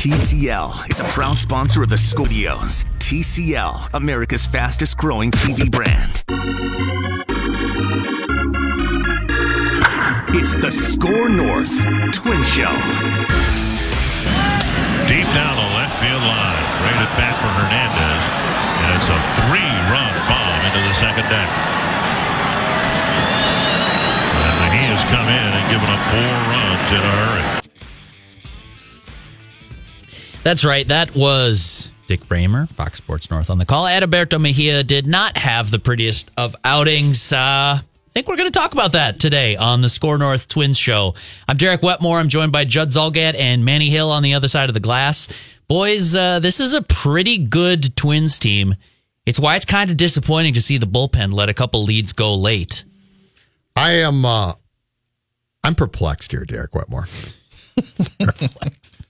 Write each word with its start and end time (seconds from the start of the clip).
TCL 0.00 0.88
is 0.88 1.00
a 1.00 1.04
proud 1.12 1.36
sponsor 1.36 1.82
of 1.82 1.90
the 1.90 1.98
Studios. 1.98 2.86
TCL, 3.00 3.92
America's 3.92 4.46
fastest 4.46 4.96
growing 4.96 5.30
TV 5.30 5.70
brand. 5.70 6.24
It's 10.32 10.54
the 10.56 10.70
Score 10.70 11.28
North 11.28 11.76
Twin 12.16 12.40
Show. 12.40 12.72
Deep 15.04 15.28
down 15.36 15.52
the 15.60 15.68
left 15.76 15.92
field 16.00 16.24
line. 16.24 16.64
Rated 16.80 17.12
back 17.20 17.36
for 17.36 17.52
Hernandez. 17.60 18.22
And 18.80 18.96
it's 18.96 19.10
a 19.12 19.20
three 19.44 19.68
run 19.92 20.16
bomb 20.24 20.64
into 20.64 20.80
the 20.80 20.94
second 20.96 21.28
deck. 21.28 21.50
And 24.64 24.72
he 24.72 24.80
has 24.96 25.04
come 25.12 25.28
in 25.28 25.50
and 25.60 25.64
given 25.68 25.90
up 25.92 26.00
four 26.08 26.32
runs 26.48 26.88
in 26.88 27.04
a 27.04 27.12
hurry. 27.20 27.59
That's 30.42 30.64
right. 30.64 30.88
That 30.88 31.14
was 31.14 31.92
Dick 32.06 32.26
Bremer, 32.26 32.66
Fox 32.68 32.98
Sports 32.98 33.30
North 33.30 33.50
on 33.50 33.58
the 33.58 33.66
call. 33.66 33.84
Adalberto 33.84 34.40
Mejia 34.40 34.82
did 34.82 35.06
not 35.06 35.36
have 35.36 35.70
the 35.70 35.78
prettiest 35.78 36.30
of 36.36 36.56
outings. 36.64 37.32
Uh, 37.32 37.36
I 37.80 37.82
think 38.12 38.26
we're 38.26 38.36
going 38.36 38.50
to 38.50 38.58
talk 38.58 38.72
about 38.72 38.92
that 38.92 39.20
today 39.20 39.54
on 39.56 39.82
the 39.82 39.88
Score 39.88 40.18
North 40.18 40.48
Twins 40.48 40.78
show. 40.78 41.14
I'm 41.46 41.56
Derek 41.56 41.82
Wetmore. 41.82 42.18
I'm 42.18 42.28
joined 42.28 42.52
by 42.52 42.64
Judd 42.64 42.88
Zulgad 42.88 43.34
and 43.38 43.64
Manny 43.64 43.90
Hill 43.90 44.10
on 44.10 44.22
the 44.22 44.34
other 44.34 44.48
side 44.48 44.68
of 44.70 44.74
the 44.74 44.80
glass. 44.80 45.28
Boys, 45.68 46.16
uh, 46.16 46.40
this 46.40 46.58
is 46.58 46.74
a 46.74 46.82
pretty 46.82 47.38
good 47.38 47.94
Twins 47.94 48.38
team. 48.38 48.74
It's 49.26 49.38
why 49.38 49.56
it's 49.56 49.66
kind 49.66 49.90
of 49.90 49.96
disappointing 49.96 50.54
to 50.54 50.60
see 50.60 50.78
the 50.78 50.86
bullpen 50.86 51.32
let 51.32 51.48
a 51.48 51.54
couple 51.54 51.84
leads 51.84 52.12
go 52.12 52.34
late. 52.34 52.84
I 53.76 53.92
am 53.92 54.24
uh 54.24 54.54
I'm 55.62 55.74
perplexed 55.74 56.32
here, 56.32 56.44
Derek 56.44 56.74
Wetmore. 56.74 57.06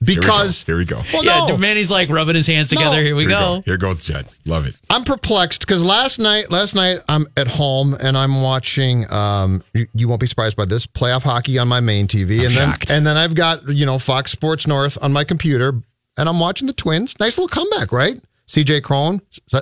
Because 0.03 0.63
Here 0.65 0.79
we 0.79 0.87
go. 0.87 1.03
Well, 1.13 1.25
yeah, 1.25 1.47
no, 1.47 1.59
Manny's 1.59 1.91
like 1.91 2.09
rubbing 2.09 2.35
his 2.35 2.47
hands 2.47 2.71
together. 2.71 2.97
No. 2.97 3.03
Here 3.03 3.15
we 3.15 3.25
Here, 3.25 3.31
go. 3.31 3.63
Here 3.67 3.77
goes 3.77 4.05
Jed. 4.05 4.27
Love 4.47 4.67
it. 4.67 4.75
I'm 4.89 5.05
perplexed 5.05 5.61
because 5.61 5.85
last 5.85 6.19
night, 6.19 6.51
last 6.51 6.75
night 6.75 7.01
I'm 7.09 7.27
at 7.37 7.49
home 7.49 7.95
and 8.01 8.17
I'm 8.17 8.41
watching. 8.41 9.11
Um, 9.13 9.63
you, 9.75 9.87
you 9.95 10.09
won't 10.09 10.21
be 10.21 10.27
surprised 10.27 10.57
by 10.57 10.65
this 10.65 10.87
playoff 10.87 11.23
hockey 11.23 11.59
on 11.59 11.69
my 11.69 11.81
main 11.81 12.07
TV, 12.07 12.41
and 12.43 12.51
shocked. 12.51 12.89
then 12.89 12.97
and 12.97 13.07
then 13.07 13.19
I've 13.19 13.35
got 13.35 13.69
you 13.69 13.85
know 13.85 13.99
Fox 13.99 14.33
Sports 14.33 14.67
North 14.67 14.97
on 15.03 15.13
my 15.13 15.23
computer, 15.23 15.75
and 16.17 16.29
I'm 16.29 16.41
watching 16.41 16.67
the 16.67 16.73
Twins. 16.73 17.21
Nice 17.21 17.37
little 17.37 17.49
comeback, 17.49 17.93
right? 17.93 18.19
CJ 18.49 18.83
Cron, 18.83 19.21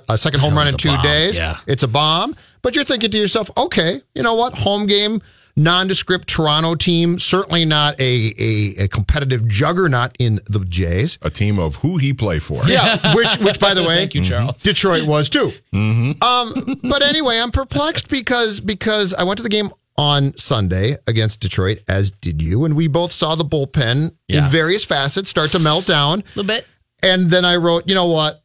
a 0.08 0.16
second 0.16 0.41
home 0.41 0.54
run 0.54 0.66
in 0.69 0.75
two 0.75 0.88
bomb, 0.88 1.02
days. 1.02 1.36
yeah. 1.36 1.58
It's 1.66 1.82
a 1.82 1.88
bomb, 1.88 2.34
but 2.62 2.75
you're 2.75 2.86
thinking 2.86 3.10
to 3.10 3.19
yourself, 3.19 3.50
okay, 3.54 4.00
you 4.14 4.22
know 4.22 4.34
what? 4.34 4.54
Home 4.54 4.86
game, 4.86 5.20
nondescript 5.58 6.28
Toronto 6.28 6.74
team, 6.74 7.18
certainly 7.18 7.64
not 7.66 8.00
a, 8.00 8.32
a, 8.38 8.84
a 8.84 8.88
competitive 8.88 9.46
juggernaut 9.48 10.16
in 10.18 10.40
the 10.46 10.60
Jays. 10.60 11.18
A 11.20 11.28
team 11.30 11.58
of 11.58 11.76
who 11.76 11.98
he 11.98 12.14
play 12.14 12.38
for. 12.38 12.62
Yeah, 12.66 13.14
which 13.14 13.36
which 13.38 13.60
by 13.60 13.74
the 13.74 13.82
way, 13.88 13.96
Thank 13.98 14.14
you, 14.14 14.24
Charles. 14.24 14.62
Detroit 14.62 15.06
was 15.06 15.28
too. 15.28 15.52
Um, 15.74 16.78
but 16.88 17.02
anyway, 17.02 17.38
I'm 17.38 17.50
perplexed 17.50 18.08
because 18.08 18.60
because 18.60 19.12
I 19.14 19.24
went 19.24 19.36
to 19.38 19.42
the 19.42 19.48
game 19.48 19.70
on 19.96 20.32
Sunday 20.38 20.96
against 21.08 21.40
Detroit, 21.40 21.82
as 21.88 22.10
did 22.12 22.40
you, 22.40 22.64
and 22.64 22.76
we 22.76 22.86
both 22.86 23.10
saw 23.10 23.34
the 23.34 23.44
bullpen 23.44 24.12
Yeah. 24.28 24.44
in 24.44 24.50
various 24.50 24.84
facets 24.84 25.28
start 25.28 25.50
to 25.50 25.58
melt 25.58 25.86
down. 25.86 26.20
A 26.20 26.24
little 26.36 26.44
bit. 26.44 26.66
And 27.02 27.30
then 27.30 27.44
I 27.44 27.56
wrote, 27.56 27.88
you 27.88 27.94
know 27.94 28.06
what? 28.06 28.42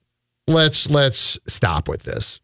Let's 0.47 0.89
let's 0.89 1.39
stop 1.47 1.87
with 1.87 2.03
this. 2.03 2.41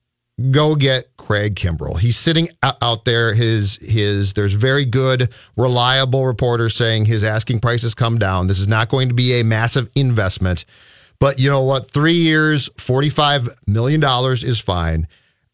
Go 0.51 0.75
get 0.75 1.15
Craig 1.17 1.55
Kimbrel. 1.55 1.99
He's 1.99 2.17
sitting 2.17 2.49
out 2.63 3.03
there. 3.03 3.33
His 3.33 3.77
his 3.81 4.33
there's 4.33 4.53
very 4.53 4.85
good, 4.85 5.33
reliable 5.57 6.25
reporters 6.25 6.75
saying 6.75 7.05
his 7.05 7.23
asking 7.23 7.59
price 7.59 7.81
has 7.81 7.93
come 7.93 8.17
down. 8.17 8.47
This 8.47 8.59
is 8.59 8.67
not 8.67 8.89
going 8.89 9.09
to 9.09 9.15
be 9.15 9.39
a 9.39 9.43
massive 9.43 9.89
investment. 9.95 10.65
But 11.19 11.39
you 11.39 11.49
know 11.49 11.61
what? 11.61 11.91
Three 11.91 12.13
years, 12.13 12.69
$45 12.69 13.49
million 13.67 14.01
is 14.45 14.59
fine. 14.59 15.07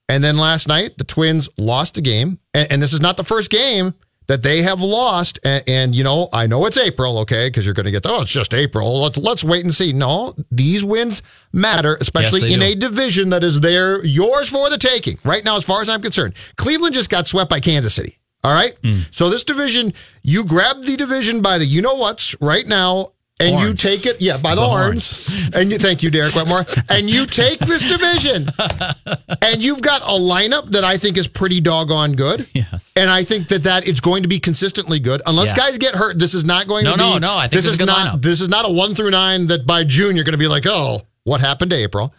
And 0.07 0.23
then 0.23 0.37
last 0.37 0.67
night, 0.67 0.97
the 0.97 1.03
Twins 1.03 1.49
lost 1.57 1.97
a 1.97 2.01
game. 2.01 2.39
And, 2.53 2.71
and 2.73 2.81
this 2.81 2.93
is 2.93 3.01
not 3.01 3.17
the 3.17 3.23
first 3.23 3.49
game 3.49 3.95
that 4.27 4.43
they 4.43 4.61
have 4.61 4.81
lost. 4.81 5.39
And, 5.43 5.63
and 5.67 5.95
you 5.95 6.03
know, 6.03 6.29
I 6.33 6.47
know 6.47 6.65
it's 6.65 6.77
April, 6.77 7.19
okay, 7.19 7.47
because 7.47 7.65
you're 7.65 7.73
going 7.73 7.85
to 7.85 7.91
get, 7.91 8.05
oh, 8.05 8.21
it's 8.21 8.31
just 8.31 8.53
April. 8.53 9.01
Let's, 9.01 9.17
let's 9.17 9.43
wait 9.43 9.63
and 9.63 9.73
see. 9.73 9.93
No, 9.93 10.35
these 10.51 10.83
wins 10.83 11.21
matter, 11.53 11.97
especially 12.01 12.41
Yes, 12.41 12.51
in 12.51 12.59
do. 12.59 12.65
a 12.65 12.75
division 12.75 13.29
that 13.29 13.43
is 13.43 13.61
there, 13.61 14.03
yours 14.05 14.49
for 14.49 14.69
the 14.69 14.77
taking. 14.77 15.17
Right 15.23 15.43
now, 15.43 15.57
as 15.57 15.65
far 15.65 15.81
as 15.81 15.89
I'm 15.89 16.01
concerned, 16.01 16.35
Cleveland 16.57 16.93
just 16.93 17.09
got 17.09 17.27
swept 17.27 17.49
by 17.49 17.59
Kansas 17.59 17.93
City. 17.93 18.19
All 18.43 18.53
right. 18.53 18.77
Hmm. 18.83 18.99
So 19.09 19.29
this 19.31 19.43
division, 19.43 19.93
you 20.21 20.45
grab 20.45 20.83
the 20.83 20.95
division 20.95 21.41
by 21.41 21.57
the 21.57 21.65
you 21.65 21.81
know 21.81 21.95
what's 21.95 22.39
right 22.39 22.67
now, 22.67 23.13
and 23.39 23.59
you 23.59 23.73
take 23.73 24.05
it, 24.05 24.21
yeah, 24.21 24.37
by 24.37 24.55
the, 24.55 24.61
The 24.61 24.67
horns. 24.67 25.49
And 25.53 25.69
you 25.71 25.77
thank 25.77 26.01
you, 26.03 26.09
Derek 26.09 26.35
Wetmore. 26.35 26.65
and 26.89 27.09
you 27.09 27.25
take 27.25 27.59
this 27.59 27.87
division, 27.87 28.47
and 29.41 29.61
you've 29.61 29.81
got 29.81 30.01
a 30.03 30.17
lineup 30.19 30.71
that 30.71 30.83
I 30.83 30.97
think 30.97 31.17
is 31.17 31.27
pretty 31.27 31.59
doggone 31.61 32.13
good. 32.13 32.47
Yes. 32.53 32.93
And 32.95 33.09
I 33.09 33.23
think 33.23 33.49
that 33.49 33.63
that 33.63 33.87
is 33.87 33.99
going 33.99 34.23
to 34.23 34.29
be 34.29 34.39
consistently 34.39 34.99
good, 34.99 35.21
unless 35.25 35.47
Yeah. 35.49 35.55
guys 35.55 35.77
get 35.77 35.95
hurt. 35.95 36.17
This 36.17 36.33
is 36.33 36.45
not 36.45 36.67
going 36.67 36.85
No, 36.85 36.91
to 36.91 36.97
be. 36.97 37.03
no, 37.03 37.17
no, 37.17 37.35
I 37.37 37.43
think 37.49 37.53
this 37.53 37.65
is 37.65 37.73
is 37.73 37.75
a 37.75 37.79
good 37.79 37.87
not. 37.87 38.15
lineup. 38.15 38.21
This 38.21 38.39
is 38.41 38.47
not 38.49 38.65
a 38.65 38.69
one 38.71 38.95
through 38.95 39.11
nine 39.11 39.47
that 39.47 39.65
by 39.65 39.83
June 39.83 40.15
you're 40.15 40.25
going 40.25 40.31
to 40.33 40.37
be 40.37 40.47
like, 40.47 40.65
oh, 40.65 41.01
what 41.23 41.41
happened 41.41 41.71
to 41.71 41.77
April? 41.77 42.13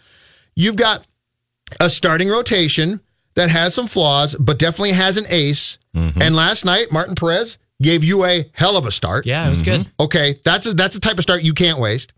You've 0.54 0.76
got 0.76 1.04
a 1.80 1.88
starting 1.88 2.28
rotation 2.28 3.00
that 3.34 3.50
has 3.50 3.74
some 3.74 3.86
flaws, 3.86 4.34
but 4.38 4.58
definitely 4.58 4.92
has 4.92 5.16
an 5.16 5.24
ace. 5.28 5.78
Mm-hmm. 5.94 6.20
And 6.22 6.36
last 6.36 6.64
night, 6.64 6.92
Martin 6.92 7.14
Perez 7.14 7.58
gave 7.80 8.04
you 8.04 8.24
a 8.24 8.50
hell 8.52 8.76
of 8.76 8.86
a 8.86 8.90
start. 8.90 9.26
Yeah, 9.26 9.46
it 9.46 9.50
was 9.50 9.62
good. 9.62 9.86
Okay, 10.00 10.36
that's 10.44 10.66
a, 10.66 10.74
that's 10.74 10.94
the 10.94 11.00
type 11.00 11.18
of 11.18 11.22
start 11.22 11.42
you 11.42 11.54
can't 11.54 11.78
waste. 11.78 12.12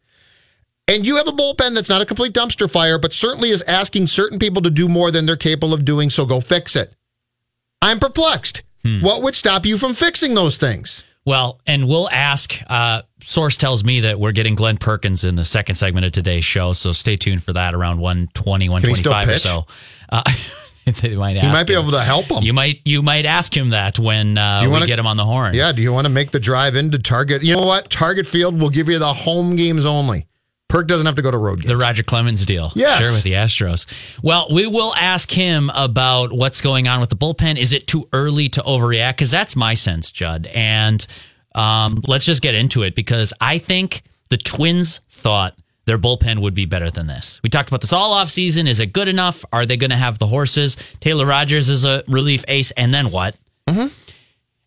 And 0.87 1.07
you 1.07 1.17
have 1.17 1.29
a 1.29 1.33
bullpen 1.33 1.75
that's 1.75 1.91
not 1.91 2.01
a 2.01 2.07
complete 2.07 2.33
dumpster 2.33 2.71
fire, 2.71 2.99
but 2.99 3.13
certainly 3.13 3.51
is 3.51 3.63
asking 3.63 4.07
certain 4.07 4.39
people 4.39 4.63
to 4.63 4.71
do 4.71 4.89
more 4.89 5.11
than 5.11 5.27
they're 5.27 5.37
capable 5.37 5.75
of 5.75 5.85
doing. 5.85 6.09
So 6.09 6.25
go 6.25 6.41
fix 6.41 6.77
it. 6.77 6.95
I'm 7.83 8.01
perplexed. 8.01 8.63
What 9.03 9.23
would 9.23 9.37
stop 9.37 9.67
you 9.67 9.77
from 9.77 9.93
fixing 9.93 10.33
those 10.33 10.57
things? 10.57 11.05
Well, 11.27 11.61
and 11.67 11.87
we'll 11.87 12.09
ask. 12.09 12.59
Uh, 12.69 13.03
source 13.21 13.59
tells 13.59 13.85
me 13.85 14.01
that 14.01 14.19
we're 14.19 14.33
getting 14.33 14.55
Glen 14.55 14.79
Perkins 14.79 15.25
in 15.25 15.35
the 15.35 15.45
second 15.45 15.75
segment 15.75 16.07
of 16.07 16.13
today's 16.13 16.47
show, 16.47 16.73
so 16.73 16.93
stay 16.93 17.19
tuned 17.19 17.43
for 17.43 17.53
that 17.53 17.75
around 17.75 17.99
120, 18.01 18.65
he 18.65 18.71
still 18.95 19.13
125 19.13 19.29
or 19.29 19.39
so. 19.39 19.67
Uh, 20.09 20.23
they 21.00 21.15
might 21.16 21.37
ask 21.37 21.44
You 21.44 21.50
might 21.53 21.66
be 21.66 21.75
him. 21.75 21.81
able 21.82 21.93
to 21.93 22.03
help 22.03 22.28
them. 22.28 22.43
You 22.44 22.53
might 22.53 22.82
you 22.84 23.03
might 23.03 23.26
ask 23.26 23.56
him 23.56 23.71
that 23.71 23.99
when 23.99 24.37
uh, 24.38 24.60
you 24.62 24.69
we 24.69 24.72
wanna- 24.72 24.87
get 24.87 24.99
him 24.99 25.06
on 25.06 25.16
the 25.16 25.25
horn. 25.25 25.54
Yeah. 25.54 25.72
Do 25.72 25.82
you 25.82 25.93
want 25.93 26.04
to 26.06 26.10
make 26.10 26.31
the 26.31 26.41
drive 26.41 26.76
into 26.76 26.99
Target? 26.99 27.43
You 27.43 27.56
know 27.56 27.66
what? 27.66 27.91
Target 27.91 28.26
Field 28.26 28.60
will 28.60 28.71
give 28.71 28.88
you 28.88 28.99
the 28.99 29.12
home 29.15 29.56
games 29.56 29.87
only. 29.87 30.26
Perk 30.69 30.87
doesn't 30.87 31.06
have 31.06 31.15
to 31.15 31.22
go 31.22 31.31
to 31.31 31.38
road 31.38 31.60
games. 31.62 31.69
The 31.69 31.78
Roger 31.78 32.03
Clemens 32.03 32.44
deal. 32.44 32.71
Yes. 32.75 33.03
Sure, 33.03 33.10
with 33.12 33.22
the 33.22 33.32
Astros. 33.32 33.87
Well, 34.22 34.49
we 34.53 34.66
will 34.66 34.94
ask 34.97 35.31
him 35.31 35.71
about 35.75 36.31
what's 36.31 36.60
going 36.60 36.87
on 36.88 37.00
with 37.00 37.09
the 37.09 37.16
bullpen. 37.16 37.56
Is 37.56 37.72
it 37.72 37.87
too 37.87 38.06
early 38.12 38.50
to 38.50 38.60
overreact? 38.60 39.12
Because 39.16 39.31
that's 39.31 39.56
my 39.56 39.72
sense, 39.72 40.12
Judd. 40.12 40.47
And 40.49 41.06
um, 41.55 42.03
let's 42.06 42.26
just 42.26 42.43
get 42.43 42.55
into 42.55 42.82
it 42.82 42.94
because 42.94 43.32
I 43.41 43.56
think 43.56 44.03
the 44.28 44.37
Twins 44.37 45.00
thought 45.09 45.56
their 45.88 45.99
bullpen 45.99 46.41
would 46.41 46.54
be 46.54 46.66
better 46.66 46.91
than 46.91 47.06
this. 47.06 47.41
We 47.43 47.49
talked 47.49 47.69
about 47.71 47.81
this 47.81 47.94
all 47.94 48.12
off 48.12 48.28
season. 48.28 48.66
Is 48.66 48.78
it 48.78 48.93
good 48.93 49.09
enough? 49.09 49.43
Are 49.53 49.65
they 49.65 49.78
going 49.78 49.91
to 49.91 49.97
have 49.97 50.19
the 50.19 50.26
horses? 50.26 50.76
Taylor 51.00 51.25
Rogers 51.25 51.71
is 51.71 51.87
a 51.87 52.04
relief 52.06 52.44
ace. 52.47 52.71
And 52.72 52.93
then 52.93 53.10
what? 53.10 53.37
Mm-hmm. 53.66 53.87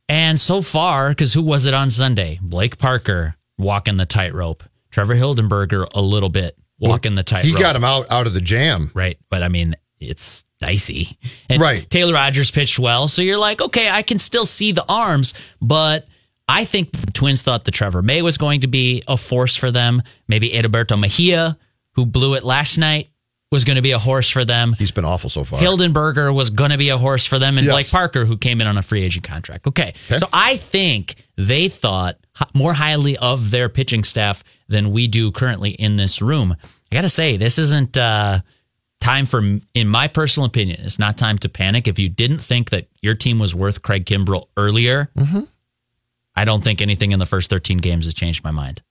And 0.09 0.39
so 0.39 0.61
far, 0.63 1.09
because 1.09 1.31
who 1.31 1.43
was 1.43 1.67
it 1.67 1.75
on 1.75 1.91
Sunday? 1.91 2.39
Blake 2.41 2.79
Parker 2.79 3.35
walking 3.57 3.97
the 3.97 4.07
tightrope. 4.07 4.63
Trevor 4.89 5.15
Hildenberger 5.15 5.87
a 5.93 6.01
little 6.01 6.29
bit 6.29 6.57
walking 6.79 7.13
the 7.13 7.23
tightrope. 7.23 7.55
he 7.55 7.61
got 7.61 7.75
him 7.75 7.83
out 7.83 8.07
out 8.11 8.25
of 8.25 8.33
the 8.33 8.41
jam. 8.41 8.89
right, 8.95 9.17
but 9.29 9.43
I 9.43 9.47
mean 9.47 9.75
it's 9.99 10.43
dicey. 10.59 11.17
And 11.47 11.61
Right. 11.61 11.88
Taylor 11.89 12.13
Rogers 12.13 12.49
pitched 12.49 12.79
well, 12.79 13.07
so 13.07 13.21
you're 13.21 13.38
like, 13.38 13.61
okay, 13.61 13.89
I 13.89 14.01
can 14.01 14.17
still 14.17 14.45
see 14.47 14.71
the 14.71 14.83
arms, 14.89 15.35
but 15.61 16.07
I 16.51 16.66
think 16.66 16.91
the 16.91 17.12
Twins 17.12 17.41
thought 17.41 17.66
the 17.66 17.72
Trevor 17.72 18.01
May 18.01 18.22
was 18.22 18.38
going 18.38 18.62
to 18.62 18.67
be 18.67 19.03
a 19.07 19.16
force 19.17 19.56
for 19.56 19.71
them. 19.71 20.03
Maybe 20.27 20.50
Adalberto 20.51 21.00
Mejia, 21.00 21.57
who 21.94 22.06
blew 22.06 22.33
it 22.36 22.44
last 22.44 22.77
night, 22.77 23.09
was 23.51 23.65
going 23.65 23.75
to 23.75 23.81
be 23.81 23.92
a 23.92 24.00
horse 24.00 24.30
for 24.30 24.45
them. 24.45 24.74
He's 24.80 24.92
been 24.92 25.06
awful 25.06 25.30
so 25.30 25.44
far. 25.44 25.59
Hildenberger 25.59 26.33
was 26.33 26.50
going 26.50 26.71
to 26.71 26.77
be 26.77 26.89
a 26.89 26.98
horse 26.98 27.25
for 27.25 27.38
them, 27.39 27.57
and 27.57 27.65
Yes. 27.65 27.74
Blake 27.74 27.89
Parker, 27.92 28.25
who 28.25 28.38
came 28.38 28.62
in 28.62 28.68
on 28.68 28.77
a 28.77 28.81
free 28.81 29.03
agent 29.03 29.25
contract. 29.25 29.68
Okay. 29.68 29.94
So 30.07 30.27
I 30.31 30.57
think 30.57 31.15
they 31.38 31.68
thought 31.69 32.18
more 32.53 32.74
highly 32.74 33.18
of 33.18 33.51
their 33.51 33.68
pitching 33.69 34.03
staff 34.03 34.44
than 34.69 34.92
we 34.92 35.07
do 35.07 35.31
currently 35.31 35.71
in 35.71 35.98
this 35.98 36.21
room. 36.21 36.56
I 36.92 36.95
got 36.95 37.01
to 37.01 37.09
say, 37.09 37.36
this 37.38 37.57
isn't 37.57 37.98
uh, 37.98 38.39
time 39.01 39.25
for, 39.25 39.44
in 39.74 39.88
my 39.88 40.07
personal 40.07 40.48
opinion, 40.48 40.80
it's 40.81 40.98
not 41.00 41.18
time 41.18 41.38
to 41.39 41.50
panic. 41.50 41.88
If 41.89 42.00
you 42.00 42.07
didn't 42.07 42.39
think 42.39 42.69
that 42.69 42.88
your 43.01 43.15
team 43.15 43.38
was 43.39 43.53
worth 43.53 43.81
Craig 43.81 44.06
Kimbrel 44.06 44.48
earlier, 44.56 45.09
I 46.41 46.45
don't 46.45 46.63
think 46.63 46.81
anything 46.81 47.11
in 47.11 47.19
the 47.19 47.27
first 47.27 47.51
13 47.51 47.77
games 47.77 48.05
has 48.05 48.15
changed 48.15 48.43
my 48.43 48.49
mind. 48.49 48.81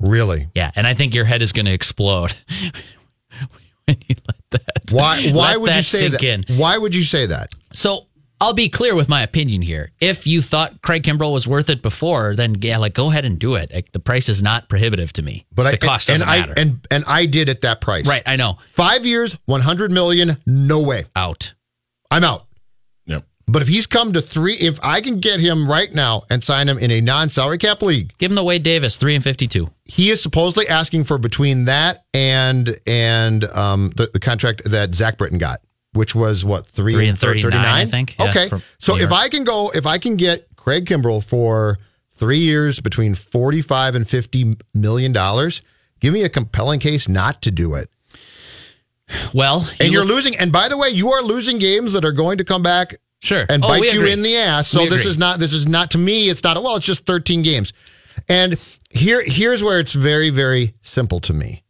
Really? 0.00 0.48
Yeah. 0.54 0.70
And 0.74 0.86
I 0.86 0.94
think 0.94 1.14
your 1.14 1.26
head 1.26 1.42
is 1.42 1.52
going 1.52 1.66
to 1.66 1.72
explode 1.72 2.32
when 3.86 3.98
you 4.08 4.16
let 4.26 4.50
that. 4.52 4.92
Why? 4.92 5.30
Why 5.30 5.56
would 5.58 5.74
you 5.74 5.82
say 5.82 6.08
that? 6.08 6.22
in. 6.22 6.44
Why 6.56 6.78
would 6.78 6.94
you 6.94 7.04
say 7.04 7.26
that? 7.26 7.50
So 7.74 8.06
I'll 8.40 8.54
be 8.54 8.70
clear 8.70 8.94
with 8.94 9.10
my 9.10 9.20
opinion 9.22 9.60
here. 9.60 9.92
If 10.00 10.26
you 10.26 10.40
thought 10.40 10.80
Craig 10.80 11.02
Kimbrel 11.02 11.34
was 11.34 11.46
worth 11.46 11.68
it 11.68 11.82
before, 11.82 12.34
then 12.34 12.54
yeah, 12.62 12.78
like 12.78 12.94
go 12.94 13.10
ahead 13.10 13.26
and 13.26 13.38
do 13.38 13.56
it. 13.56 13.70
Like, 13.74 13.92
the 13.92 14.00
price 14.00 14.30
is 14.30 14.42
not 14.42 14.70
prohibitive 14.70 15.12
to 15.14 15.22
me. 15.22 15.44
But 15.54 15.64
the 15.64 15.68
I, 15.72 15.76
cost 15.76 16.08
and 16.08 16.20
doesn't 16.20 16.28
I 16.32 16.38
matter. 16.40 16.54
and 16.56 16.86
and 16.90 17.04
I 17.06 17.26
did 17.26 17.50
at 17.50 17.60
that 17.60 17.82
price. 17.82 18.08
right, 18.08 18.22
I 18.24 18.36
know. 18.36 18.56
Five 18.72 19.04
years, 19.04 19.36
one 19.44 19.60
hundred 19.60 19.90
million. 19.90 20.38
No 20.46 20.80
way. 20.80 21.04
Out. 21.14 21.52
I'm 22.10 22.24
out. 22.24 22.45
But 23.48 23.62
if 23.62 23.68
he's 23.68 23.86
come 23.86 24.12
to 24.14 24.20
three, 24.20 24.54
if 24.54 24.80
I 24.82 25.00
can 25.00 25.20
get 25.20 25.38
him 25.38 25.68
right 25.70 25.92
now 25.94 26.22
and 26.30 26.42
sign 26.42 26.68
him 26.68 26.78
in 26.78 26.90
a 26.90 27.00
non-salary 27.00 27.58
cap 27.58 27.80
league, 27.80 28.12
Give 28.18 28.32
him 28.32 28.34
the 28.34 28.42
Wade 28.42 28.64
Davis, 28.64 28.96
three 28.96 29.14
and 29.14 29.22
fifty-two. 29.22 29.68
he 29.84 30.10
is 30.10 30.20
supposedly 30.20 30.66
asking 30.68 31.04
for 31.04 31.16
between 31.16 31.66
that 31.66 32.04
and 32.12 32.76
and 32.86 33.44
um, 33.44 33.90
the, 33.96 34.10
the 34.12 34.18
contract 34.18 34.62
that 34.64 34.94
Zach 34.96 35.16
Britton 35.16 35.38
got, 35.38 35.60
which 35.92 36.12
was 36.14 36.44
what 36.44 36.66
three, 36.66 36.92
Three 36.94 37.08
and 37.08 37.18
39, 37.18 37.54
I 37.64 37.84
think. 37.84 38.16
Yeah, 38.18 38.30
okay, 38.30 38.50
so 38.78 38.96
if 38.96 39.12
I 39.12 39.28
can 39.28 39.44
go, 39.44 39.70
if 39.70 39.86
I 39.86 39.98
can 39.98 40.16
get 40.16 40.48
Craig 40.56 40.86
Kimbrel 40.86 41.24
for 41.24 41.78
three 42.10 42.38
years 42.40 42.80
between 42.80 43.14
forty-five 43.14 43.94
and 43.94 44.08
fifty 44.08 44.56
million 44.74 45.12
dollars, 45.12 45.62
give 46.00 46.12
me 46.12 46.22
a 46.24 46.28
compelling 46.28 46.80
case 46.80 47.08
not 47.08 47.42
to 47.42 47.52
do 47.52 47.74
it. 47.76 47.88
Well, 49.32 49.68
And 49.78 49.92
you 49.92 49.98
you're 49.98 50.04
look- 50.04 50.16
losing. 50.16 50.36
And 50.36 50.50
by 50.50 50.68
the 50.68 50.76
way, 50.76 50.88
you 50.88 51.12
are 51.12 51.22
losing 51.22 51.58
games 51.60 51.92
that 51.92 52.04
are 52.04 52.10
going 52.10 52.38
to 52.38 52.44
come 52.44 52.64
back 52.64 52.96
sure 53.22 53.46
and 53.48 53.64
Oh, 53.64 53.68
bite 53.68 53.92
you 53.92 54.00
agree. 54.00 54.12
in 54.12 54.22
the 54.22 54.36
ass. 54.36 54.68
So 54.68 54.82
We 54.82 54.88
this 54.88 55.00
agree. 55.00 55.10
is 55.10 55.18
not 55.18 55.38
this 55.38 55.52
is 55.52 55.66
not 55.66 55.90
to 55.92 55.98
me. 55.98 56.28
It's 56.28 56.42
not 56.44 56.62
well. 56.62 56.76
It's 56.76 56.86
just 56.86 57.06
13 57.06 57.42
games, 57.42 57.72
and 58.28 58.56
here 58.90 59.22
here's 59.24 59.62
where 59.64 59.78
it's 59.80 59.92
very 59.92 60.30
very 60.30 60.74
simple 60.82 61.20
to 61.20 61.32
me. 61.32 61.62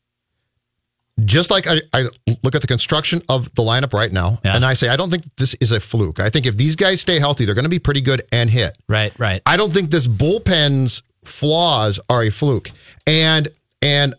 Just 1.25 1.51
like 1.51 1.67
I, 1.67 1.81
I 1.95 2.09
look 2.43 2.55
at 2.55 2.61
the 2.61 2.67
construction 2.67 3.23
of 3.31 3.55
the 3.55 3.63
lineup 3.63 3.95
right 3.95 4.13
now, 4.13 4.39
Yeah. 4.45 4.55
and 4.55 4.67
I 4.67 4.75
say 4.75 4.89
I 4.91 4.97
don't 4.97 5.11
think 5.11 5.25
this 5.37 5.55
is 5.63 5.73
a 5.73 5.81
fluke. 5.81 6.21
I 6.21 6.29
think 6.29 6.45
if 6.45 6.59
these 6.59 6.77
guys 6.77 7.01
stay 7.01 7.19
healthy, 7.19 7.47
they're 7.47 7.55
going 7.55 7.65
to 7.65 7.71
be 7.71 7.79
pretty 7.79 8.03
good 8.03 8.23
and 8.33 8.51
hit. 8.51 8.77
Right, 8.87 9.13
right. 9.19 9.41
I 9.47 9.57
don't 9.57 9.73
think 9.73 9.91
this 9.91 10.07
bullpen's 10.07 11.03
flaws 11.25 11.99
are 12.11 12.23
a 12.25 12.31
fluke. 12.31 12.71
And 13.07 13.49
and 13.81 14.15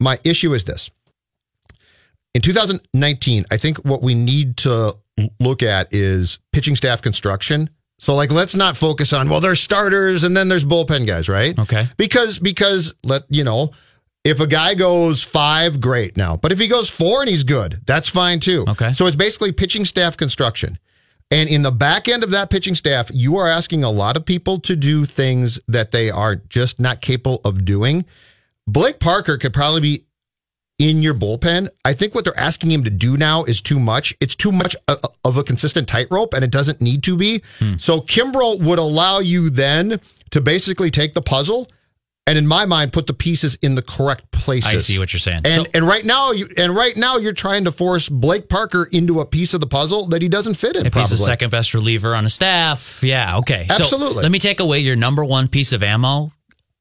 my 0.00 0.18
issue 0.24 0.52
is 0.52 0.64
this. 0.64 0.90
In 2.34 2.42
2019, 2.42 3.44
I 3.50 3.56
think 3.56 3.78
what 3.84 4.02
we 4.02 4.14
need 4.16 4.56
to 4.58 4.96
look 5.40 5.62
at 5.62 5.92
is 5.92 6.38
pitching 6.52 6.76
staff 6.76 7.02
construction. 7.02 7.70
So 7.98 8.14
like 8.14 8.32
let's 8.32 8.56
not 8.56 8.76
focus 8.76 9.12
on 9.12 9.28
well 9.28 9.40
there's 9.40 9.60
starters 9.60 10.24
and 10.24 10.36
then 10.36 10.48
there's 10.48 10.64
bullpen 10.64 11.06
guys, 11.06 11.28
right? 11.28 11.56
Okay. 11.58 11.86
Because 11.96 12.38
because 12.38 12.94
let 13.04 13.24
you 13.28 13.44
know 13.44 13.72
if 14.24 14.40
a 14.40 14.46
guy 14.46 14.74
goes 14.74 15.22
5 15.22 15.80
great 15.80 16.16
now. 16.16 16.36
But 16.36 16.52
if 16.52 16.58
he 16.58 16.68
goes 16.68 16.90
4 16.90 17.22
and 17.22 17.30
he's 17.30 17.44
good, 17.44 17.80
that's 17.86 18.08
fine 18.08 18.40
too. 18.40 18.64
Okay. 18.68 18.92
So 18.92 19.06
it's 19.06 19.16
basically 19.16 19.52
pitching 19.52 19.84
staff 19.84 20.16
construction. 20.16 20.78
And 21.30 21.48
in 21.48 21.62
the 21.62 21.72
back 21.72 22.08
end 22.08 22.22
of 22.22 22.30
that 22.30 22.50
pitching 22.50 22.74
staff, 22.74 23.10
you 23.12 23.38
are 23.38 23.48
asking 23.48 23.84
a 23.84 23.90
lot 23.90 24.18
of 24.18 24.26
people 24.26 24.60
to 24.60 24.76
do 24.76 25.06
things 25.06 25.58
that 25.66 25.90
they 25.90 26.10
are 26.10 26.36
just 26.36 26.78
not 26.78 27.00
capable 27.00 27.40
of 27.44 27.64
doing. 27.64 28.04
Blake 28.66 29.00
Parker 29.00 29.38
could 29.38 29.54
probably 29.54 29.80
be 29.80 30.04
in 30.82 31.00
your 31.02 31.14
bullpen. 31.14 31.68
I 31.84 31.92
think 31.94 32.14
what 32.14 32.24
they're 32.24 32.38
asking 32.38 32.72
him 32.72 32.82
to 32.84 32.90
do 32.90 33.16
now 33.16 33.44
is 33.44 33.60
too 33.60 33.78
much. 33.78 34.14
It's 34.20 34.34
too 34.34 34.50
much 34.52 34.74
of 35.24 35.36
a 35.36 35.44
consistent 35.44 35.86
tightrope, 35.86 36.34
and 36.34 36.42
it 36.42 36.50
doesn't 36.50 36.80
need 36.80 37.02
to 37.04 37.16
be. 37.16 37.42
So 37.78 38.00
Kimbrel 38.00 38.60
would 38.60 38.78
allow 38.80 39.20
you 39.20 39.48
then 39.48 40.00
to 40.30 40.40
basically 40.40 40.90
take 40.90 41.14
the 41.14 41.22
puzzle 41.22 41.68
and, 42.26 42.36
in 42.38 42.46
my 42.46 42.66
mind, 42.66 42.92
put 42.92 43.06
the 43.06 43.14
pieces 43.14 43.56
in 43.62 43.74
the 43.74 43.82
correct 43.82 44.30
places. 44.32 44.74
I 44.74 44.78
see 44.78 44.98
what 44.98 45.12
you're 45.12 45.20
saying. 45.20 45.42
And 45.44 45.64
So- 45.64 45.70
and 45.74 45.86
right 45.86 46.04
now 46.04 46.30
you 46.32 46.48
and 46.56 46.74
right 46.74 46.96
now 46.96 47.16
you're 47.16 47.32
trying 47.32 47.64
to 47.64 47.72
force 47.72 48.08
Blake 48.08 48.48
Parker 48.48 48.88
into 48.92 49.20
a 49.20 49.26
piece 49.26 49.54
of 49.54 49.60
the 49.60 49.66
puzzle 49.66 50.06
that 50.08 50.20
he 50.22 50.28
doesn't 50.28 50.54
fit 50.54 50.74
in. 50.76 50.86
If 50.86 50.92
probably. 50.92 51.10
he's 51.10 51.18
the 51.18 51.24
second 51.24 51.50
best 51.50 51.74
reliever 51.74 52.14
on 52.14 52.24
a 52.24 52.28
staff, 52.28 53.00
yeah, 53.02 53.38
okay. 53.38 53.66
So 53.68 53.82
Absolutely. 53.84 54.22
let 54.22 54.32
me 54.32 54.38
take 54.38 54.58
away 54.60 54.80
your 54.80 54.96
number 54.96 55.24
one 55.24 55.46
piece 55.48 55.72
of 55.72 55.82
ammo. 55.82 56.32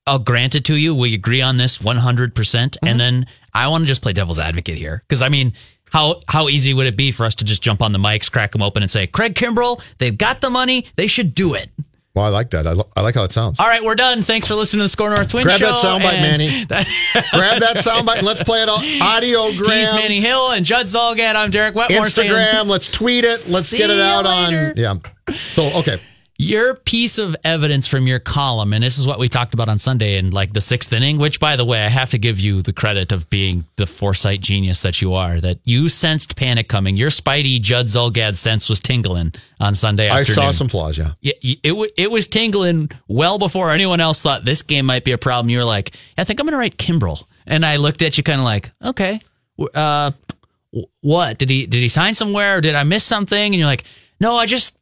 I'll 0.07 0.19
grant 0.19 0.55
it 0.55 0.65
to 0.65 0.75
you. 0.75 0.95
We 0.95 1.13
agree 1.13 1.41
on 1.41 1.57
this 1.57 1.77
100%. 1.77 2.33
percent 2.33 2.77
Mm-hmm. 2.77 2.87
And 2.87 2.99
then 2.99 3.25
I 3.53 3.67
want 3.67 3.83
to 3.83 3.87
just 3.87 4.01
play 4.01 4.13
devil's 4.13 4.39
advocate 4.39 4.77
here. 4.77 5.03
Because, 5.07 5.21
I 5.21 5.29
mean, 5.29 5.53
how 5.85 6.21
how 6.27 6.47
easy 6.49 6.73
would 6.73 6.87
it 6.87 6.95
be 6.95 7.11
for 7.11 7.25
us 7.25 7.35
to 7.35 7.45
just 7.45 7.61
jump 7.61 7.81
on 7.81 7.91
the 7.91 7.99
mics, 7.99 8.31
crack 8.31 8.51
them 8.53 8.61
open, 8.61 8.81
and 8.83 8.89
say, 8.91 9.07
Craig 9.07 9.35
Kimbrel, 9.35 9.83
they've 9.97 10.17
got 10.17 10.41
the 10.41 10.49
money. 10.49 10.85
They 10.95 11.07
should 11.07 11.35
do 11.35 11.53
it. 11.53 11.69
Well, 12.13 12.25
I 12.25 12.27
like 12.29 12.49
that. 12.49 12.67
I, 12.67 12.73
lo- 12.73 12.89
I 12.95 12.99
like 13.01 13.15
how 13.15 13.23
it 13.23 13.31
sounds. 13.31 13.57
All 13.57 13.67
right, 13.67 13.81
we're 13.81 13.95
done. 13.95 14.21
Thanks 14.21 14.45
for 14.45 14.53
listening 14.55 14.79
to 14.79 14.83
the 14.83 14.89
Score 14.89 15.09
North 15.09 15.29
Twin 15.29 15.43
Grab 15.45 15.59
Show. 15.59 15.67
that 15.67 15.75
soundbite, 15.75 16.19
Manny. 16.21 16.65
that- 16.69 16.85
Grab 17.31 17.61
that 17.61 17.77
soundbite 17.77 18.17
and 18.17 18.27
let's 18.27 18.43
play 18.43 18.59
it 18.61 18.67
on 18.67 18.81
audiogram. 18.83 19.79
He's 19.79 19.93
Manny 19.93 20.19
Hill 20.19 20.51
and 20.51 20.65
Judd 20.65 20.87
Zulgad. 20.87 21.35
I'm 21.35 21.51
Derek 21.51 21.73
Wetmore. 21.73 22.03
saying- 22.09 22.29
Instagram. 22.31 22.67
Let's 22.67 22.91
tweet 22.91 23.23
it. 23.23 23.47
Let's 23.49 23.71
get 23.71 23.89
it 23.89 23.99
out 23.99 24.25
later. 24.25 24.71
on. 24.71 24.73
Yeah. 24.75 25.35
So 25.53 25.71
okay. 25.79 26.01
Your 26.41 26.73
piece 26.73 27.19
of 27.19 27.35
evidence 27.43 27.85
from 27.85 28.07
your 28.07 28.17
column, 28.17 28.73
and 28.73 28.83
this 28.83 28.97
is 28.97 29.05
what 29.05 29.19
we 29.19 29.29
talked 29.29 29.53
about 29.53 29.69
on 29.69 29.77
Sunday 29.77 30.17
in 30.17 30.31
like 30.31 30.53
the 30.53 30.59
sixth 30.59 30.91
inning, 30.91 31.19
which 31.19 31.39
by 31.39 31.55
the 31.55 31.63
way, 31.63 31.85
I 31.85 31.89
have 31.89 32.09
to 32.09 32.17
give 32.17 32.39
you 32.39 32.63
the 32.63 32.73
credit 32.73 33.11
of 33.11 33.29
being 33.29 33.65
the 33.75 33.85
foresight 33.85 34.41
genius 34.41 34.81
that 34.81 35.03
you 35.03 35.13
are, 35.13 35.39
that 35.39 35.59
you 35.65 35.87
sensed 35.87 36.35
panic 36.35 36.67
coming. 36.67 36.97
Your 36.97 37.11
Spidey 37.11 37.61
Judd 37.61 37.85
Zulgad 37.85 38.37
sense 38.37 38.69
was 38.69 38.79
tingling 38.79 39.35
on 39.59 39.75
Sunday 39.75 40.09
afternoon. 40.09 40.39
I 40.39 40.45
saw 40.47 40.51
some 40.51 40.67
flaws. 40.67 40.97
Yeah. 40.97 41.11
Yeah, 41.21 41.33
it, 41.43 41.91
it 41.95 42.09
was 42.09 42.27
tingling 42.27 42.89
well 43.07 43.37
before 43.37 43.69
anyone 43.69 43.99
else 43.99 44.23
thought 44.23 44.43
this 44.43 44.63
game 44.63 44.87
might 44.87 45.05
be 45.05 45.11
a 45.11 45.19
problem. 45.19 45.51
You 45.51 45.59
were 45.59 45.63
like, 45.63 45.91
I 46.17 46.23
think 46.23 46.39
I'm 46.39 46.47
going 46.47 46.53
to 46.53 46.57
write 46.57 46.77
Kimbrel. 46.77 47.23
And 47.45 47.63
I 47.63 47.75
looked 47.75 48.01
at 48.01 48.17
you 48.17 48.23
kind 48.23 48.39
of 48.39 48.45
like, 48.45 48.71
okay, 48.83 49.19
uh, 49.75 50.09
what 51.01 51.37
did 51.37 51.51
he, 51.51 51.67
did 51.67 51.81
he 51.81 51.87
sign 51.87 52.15
somewhere 52.15 52.57
or 52.57 52.61
did 52.61 52.73
I 52.73 52.83
miss 52.83 53.03
something? 53.03 53.53
And 53.53 53.53
you're 53.53 53.67
like, 53.67 53.83
no, 54.19 54.35
I 54.37 54.47
just, 54.47 54.75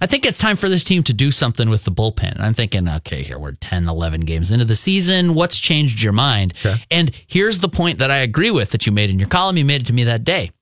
I 0.00 0.06
think 0.06 0.24
it's 0.24 0.38
time 0.38 0.56
for 0.56 0.68
this 0.68 0.84
team 0.84 1.02
to 1.04 1.12
do 1.12 1.30
something 1.30 1.68
with 1.68 1.84
the 1.84 1.90
bullpen. 1.90 2.40
I'm 2.40 2.54
thinking, 2.54 2.88
okay, 2.88 3.22
here 3.22 3.38
we're 3.38 3.52
10, 3.52 3.86
11 3.86 4.22
games 4.22 4.50
into 4.50 4.64
the 4.64 4.74
season. 4.74 5.34
What's 5.34 5.60
changed 5.60 6.02
your 6.02 6.14
mind? 6.14 6.54
And 6.90 7.10
here's 7.26 7.58
the 7.58 7.68
point 7.68 7.98
that 7.98 8.10
I 8.10 8.18
agree 8.18 8.50
with 8.50 8.70
that 8.70 8.86
you 8.86 8.92
made 8.92 9.10
in 9.10 9.18
your 9.18 9.28
column. 9.28 9.58
You 9.58 9.64
made 9.64 9.82
it 9.82 9.86
to 9.88 9.92
me 9.92 10.04
that 10.04 10.24
day. 10.24 10.52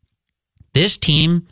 This 0.75 0.97
team 0.97 1.47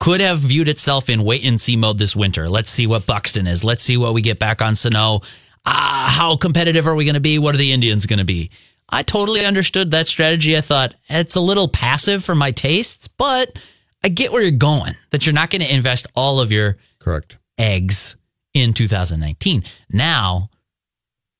could 0.00 0.20
have 0.20 0.38
viewed 0.40 0.68
itself 0.68 1.08
in 1.08 1.22
wait 1.22 1.44
and 1.44 1.60
see 1.60 1.76
mode 1.76 1.98
this 1.98 2.16
winter. 2.16 2.48
Let's 2.48 2.70
see 2.70 2.86
what 2.86 3.06
Buxton 3.06 3.46
is. 3.46 3.62
Let's 3.62 3.82
see 3.82 3.96
what 3.96 4.14
we 4.14 4.22
get 4.22 4.38
back 4.38 4.60
on 4.60 4.74
Sano. 4.74 5.20
Ah, 5.64 6.12
how 6.16 6.36
competitive 6.36 6.86
are 6.86 6.94
we 6.94 7.04
going 7.04 7.14
to 7.14 7.20
be? 7.20 7.38
What 7.38 7.54
are 7.54 7.58
the 7.58 7.72
Indians 7.72 8.06
going 8.06 8.18
to 8.18 8.24
be? 8.24 8.50
I 8.88 9.02
totally 9.02 9.44
understood 9.44 9.92
that 9.92 10.08
strategy. 10.08 10.56
I 10.56 10.62
thought 10.62 10.94
it's 11.08 11.36
a 11.36 11.40
little 11.40 11.68
passive 11.68 12.24
for 12.24 12.34
my 12.34 12.50
tastes, 12.50 13.06
but 13.06 13.56
I 14.02 14.08
get 14.08 14.32
where 14.32 14.42
you're 14.42 14.50
going. 14.50 14.96
That 15.10 15.26
you're 15.26 15.34
not 15.34 15.50
going 15.50 15.62
to 15.62 15.72
invest 15.72 16.08
all 16.16 16.40
of 16.40 16.50
your 16.50 16.78
Correct. 17.00 17.38
eggs 17.58 18.16
in 18.54 18.72
2019. 18.74 19.64
Now, 19.90 20.50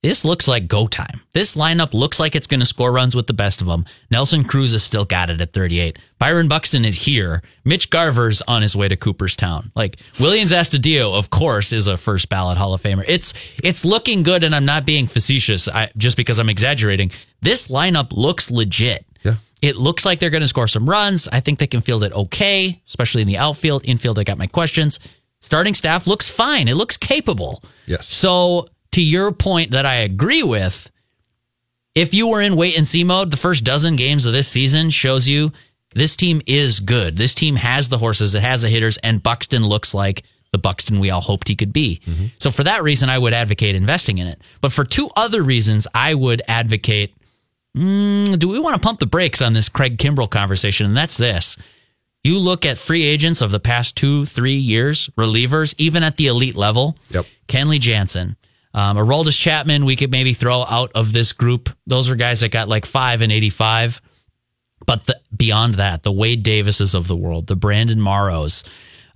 this 0.03 0.25
looks 0.25 0.49
like 0.49 0.67
go 0.67 0.87
time. 0.87 1.21
This 1.35 1.57
lineup 1.57 1.93
looks 1.93 2.19
like 2.19 2.35
it's 2.35 2.47
going 2.47 2.61
to 2.61 2.67
score 2.67 2.91
runs 2.91 3.15
with 3.15 3.27
the 3.27 3.35
best 3.35 3.61
of 3.61 3.67
them. 3.67 3.85
Nelson 4.11 4.45
Cruz 4.45 4.73
has 4.73 4.83
still 4.83 5.05
got 5.05 5.29
it 5.29 5.43
at 5.43 5.53
38. 5.53 5.99
Byron 6.19 6.49
Buxton 6.49 6.87
is 6.87 6.97
here. 6.97 7.43
Mitch 7.65 7.91
Garver's 7.91 8.41
on 8.49 8.63
his 8.63 8.75
way 8.75 8.89
to 8.89 8.97
Cooperstown. 8.97 9.71
Like 9.75 9.97
Willians 10.15 10.57
Astudillo, 10.57 11.19
of 11.19 11.29
course, 11.29 11.73
is 11.75 11.87
a 11.87 11.99
first 11.99 12.31
ballot 12.31 12.57
Hall 12.57 12.73
of 12.73 12.81
Famer. 12.81 13.05
It's 13.07 13.35
it's 13.63 13.85
looking 13.85 14.23
good, 14.23 14.43
and 14.43 14.55
I'm 14.55 14.65
not 14.65 14.87
being 14.87 15.07
facetious 15.07 15.69
I, 15.69 15.91
just 15.99 16.17
because 16.17 16.39
I'm 16.39 16.49
exaggerating. 16.49 17.11
This 17.43 17.69
lineup 17.69 18.13
looks 18.13 18.51
legit. 18.51 19.05
Yeah. 19.23 19.35
It 19.61 19.77
looks 19.77 20.07
like 20.07 20.19
they're 20.19 20.31
going 20.31 20.41
to 20.41 20.49
score 20.49 20.67
some 20.67 20.89
runs. 20.89 21.29
I 21.29 21.41
think 21.41 21.59
they 21.59 21.67
can 21.67 21.83
field 21.83 22.05
it 22.05 22.15
okay, 22.15 22.81
especially 22.87 23.21
in 23.21 23.29
the 23.29 23.37
outfield. 23.37 23.85
Infield, 23.85 24.19
I 24.19 24.25
got 24.25 24.39
my 24.39 24.47
questions. 24.47 24.99
Starting 25.41 25.75
staff 25.75 26.07
looks 26.07 26.29
fine. 26.29 26.69
It 26.69 26.77
looks 26.77 26.97
capable. 26.97 27.63
Yes. 27.87 28.07
So, 28.07 28.69
to 28.93 29.03
your 29.03 29.33
point 29.33 29.71
that 29.71 29.87
I 29.87 29.97
agree 29.97 30.43
with, 30.43 30.91
if 31.95 32.13
you 32.13 32.29
were 32.29 32.41
in 32.41 32.57
wait 32.57 32.77
and 32.77 32.87
see 32.87 33.05
mode, 33.05 33.31
the 33.31 33.37
first 33.37 33.65
dozen 33.65 33.97
games 33.97 34.27
of 34.27 34.33
this 34.33 34.49
season 34.49 34.91
shows 34.91 35.29
you 35.29 35.53
this 35.95 36.17
team 36.17 36.43
is 36.47 36.81
good. 36.81 37.17
This 37.17 37.35
team 37.35 37.57
has 37.57 37.89
the 37.89 37.99
horses, 37.99 38.35
it 38.35 38.43
has 38.43 38.63
the 38.63 38.69
hitters, 38.69 38.97
and 38.99 39.23
Buxton 39.23 39.65
looks 39.65 39.95
like 39.95 40.25
the 40.53 40.59
Buxton 40.59 40.99
we 40.99 41.11
all 41.11 41.21
hoped 41.21 41.49
he 41.49 41.57
could 41.57 41.73
be. 41.73 42.01
So, 42.39 42.51
for 42.51 42.65
that 42.65 42.83
reason, 42.83 43.09
I 43.09 43.19
would 43.19 43.33
advocate 43.33 43.75
investing 43.75 44.19
in 44.19 44.27
it. 44.27 44.43
But 44.61 44.73
for 44.73 44.85
two 44.85 45.09
other 45.17 45.43
reasons, 45.43 45.87
I 45.95 46.15
would 46.15 46.43
advocate 46.49 47.15
mm, 47.77 48.39
do 48.39 48.49
we 48.49 48.59
want 48.59 48.75
to 48.75 48.81
pump 48.81 48.99
the 48.99 49.07
brakes 49.07 49.43
on 49.43 49.53
this 49.53 49.69
Craig 49.69 49.99
Kimbrel 49.99 50.29
conversation? 50.31 50.87
And 50.87 50.97
that's 50.97 51.17
this. 51.17 51.57
You 52.23 52.39
look 52.39 52.67
at 52.67 52.77
free 52.77 53.03
agents 53.03 53.41
of 53.41 53.51
the 53.51 53.61
past 53.61 53.97
two, 53.97 54.27
three 54.27 54.57
years, 54.57 55.09
relievers, 55.17 55.75
even 55.79 56.03
at 56.03 56.17
the 56.17 56.27
elite 56.27 56.55
level. 56.55 56.97
Yep. 57.11 57.27
Kenley 57.49 57.81
Jansen, 57.81 58.37
um, 58.75 58.97
Aroldis 58.99 59.39
Chapman, 59.39 59.85
we 59.85 59.97
could 59.97 60.11
maybe 60.11 60.35
throw 60.35 60.63
out 60.65 60.93
of 60.95 61.13
this 61.13 61.33
group. 61.33 61.71
Those 61.87 62.11
are 62.11 62.17
guys 62.17 62.41
that 62.41 62.51
got 62.51 62.69
like 62.69 62.85
five 62.85 63.23
and 63.23 63.33
85. 63.33 64.03
But 64.87 65.07
the, 65.07 65.21
beyond 65.35 65.75
that, 65.75 66.03
the 66.03 66.13
Wade 66.13 66.43
Davises 66.43 66.95
of 66.95 67.07
the 67.07 67.17
world, 67.17 67.47
the 67.47 67.57
Brandon 67.57 68.01
Morrows, 68.01 68.65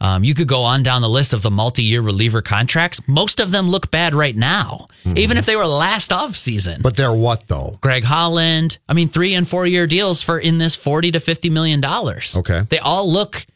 um, 0.05 0.23
you 0.23 0.35
could 0.35 0.49
go 0.49 0.63
on 0.65 0.83
down 0.83 1.01
the 1.03 1.09
list 1.09 1.33
of 1.33 1.41
the 1.43 1.51
multi-year 1.51 2.03
reliever 2.03 2.43
contracts. 2.43 3.01
Most 3.09 3.41
of 3.41 3.51
them 3.51 3.69
look 3.69 3.91
bad 3.91 4.15
right 4.15 4.37
now, 4.37 4.89
even 5.17 5.39
if 5.39 5.47
they 5.47 5.57
were 5.57 5.65
last 5.67 6.13
off 6.13 6.37
season. 6.37 6.83
But 6.83 6.97
they're 6.97 7.13
what 7.13 7.49
though? 7.49 7.79
Greg 7.81 8.05
Holland. 8.05 8.79
I 8.89 8.93
mean, 8.93 9.09
three 9.09 9.35
and 9.35 9.49
four 9.49 9.67
year 9.67 9.87
deals 9.87 10.21
for 10.21 10.39
in 10.39 10.59
this 10.59 10.75
forty 10.77 11.11
to 11.13 11.21
fifty 11.21 11.49
million 11.49 11.81
dollars. 11.81 12.37
Okay. 12.37 12.63
they 12.69 12.79
all 12.79 13.11
look 13.11 13.47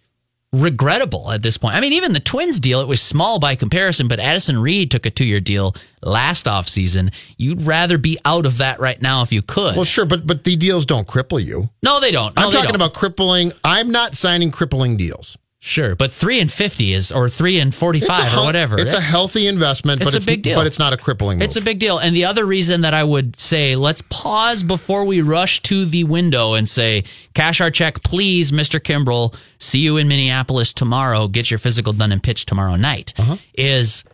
regrettable 0.53 1.31
at 1.31 1.43
this 1.43 1.59
point. 1.59 1.75
I 1.75 1.81
mean, 1.81 1.93
even 1.93 2.15
the 2.15 2.21
Twins 2.21 2.59
deal, 2.61 2.81
it 2.81 2.89
was 2.89 3.03
small 3.03 3.39
by 3.39 3.55
comparison, 3.55 4.09
but 4.09 4.19
Addison 4.19 4.59
Reed 4.59 4.91
took 4.91 5.05
a 5.05 5.11
two 5.11 5.27
year 5.27 5.41
deal 5.41 5.75
last 6.03 6.47
offseason. 6.47 7.13
You'd 7.37 7.63
rather 7.63 7.99
be 7.99 8.19
out 8.25 8.47
of 8.47 8.59
that 8.59 8.81
right 8.81 9.01
now 9.03 9.21
if 9.23 9.33
you 9.33 9.43
could. 9.43 9.77
Well, 9.77 9.85
sure, 9.85 10.07
but 10.07 10.27
but 10.27 10.45
the 10.45 10.57
deals 10.57 10.87
don't 10.87 11.07
cripple 11.07 11.45
you. 11.45 11.69
no, 11.83 12.01
they 12.01 12.11
don't. 12.11 12.35
No, 12.37 12.45
I'm 12.45 12.51
they 12.51 12.57
talking 12.57 12.69
don't. 12.73 12.77
about 12.77 12.95
crippling. 12.95 13.53
I'm 13.65 13.91
not 13.91 14.15
signing 14.15 14.51
crippling 14.51 14.97
deals. 14.97 15.37
Sure, 15.61 15.97
but 15.97 16.13
three 16.13 16.39
and 16.39 16.51
fifty 16.53 16.93
is 16.93 17.11
or 17.11 17.29
three 17.29 17.59
and 17.59 17.75
forty 17.75 17.99
It's 17.99 18.09
a 18.09 18.13
five 18.15 18.29
hel- 18.29 18.43
or 18.43 18.47
whatever. 18.47 18.79
It's 18.79 18.95
a 18.95 19.01
healthy 19.01 19.49
investment, 19.49 19.99
but 19.99 20.15
it's 20.15 20.17
but 20.17 20.23
a 20.23 20.27
big 20.27 20.43
deal. 20.43 20.57
But 20.57 20.69
it's 20.69 20.79
not 20.79 20.93
a 20.93 20.97
crippling. 20.97 21.39
Move. 21.39 21.47
It's 21.47 21.57
a 21.57 21.61
big 21.61 21.81
deal. 21.81 21.99
And 21.99 22.15
the 22.15 22.27
other 22.27 22.47
reason 22.47 22.83
that 22.83 22.95
I 22.95 23.03
would 23.03 23.35
say 23.37 23.75
let's 23.75 24.03
pause 24.09 24.63
before 24.63 25.05
we 25.05 25.21
rush 25.21 25.61
to 25.65 25.85
the 25.85 26.05
window 26.05 26.55
and 26.55 26.69
say, 26.69 27.03
cash 27.35 27.61
our 27.61 27.73
check, 27.73 28.03
please, 28.05 28.53
Mr. 28.53 28.79
Kimbrel. 28.79 29.35
See 29.59 29.81
you 29.81 29.97
in 29.97 30.07
Minneapolis 30.07 30.73
tomorrow. 30.73 31.27
Get 31.27 31.51
your 31.51 31.59
physical 31.59 31.93
done 31.93 32.13
and 32.13 32.23
pitch 32.23 32.47
tomorrow 32.47 32.77
night. 32.77 33.13
Uh-huh. 33.19 33.37
Is 33.55 34.05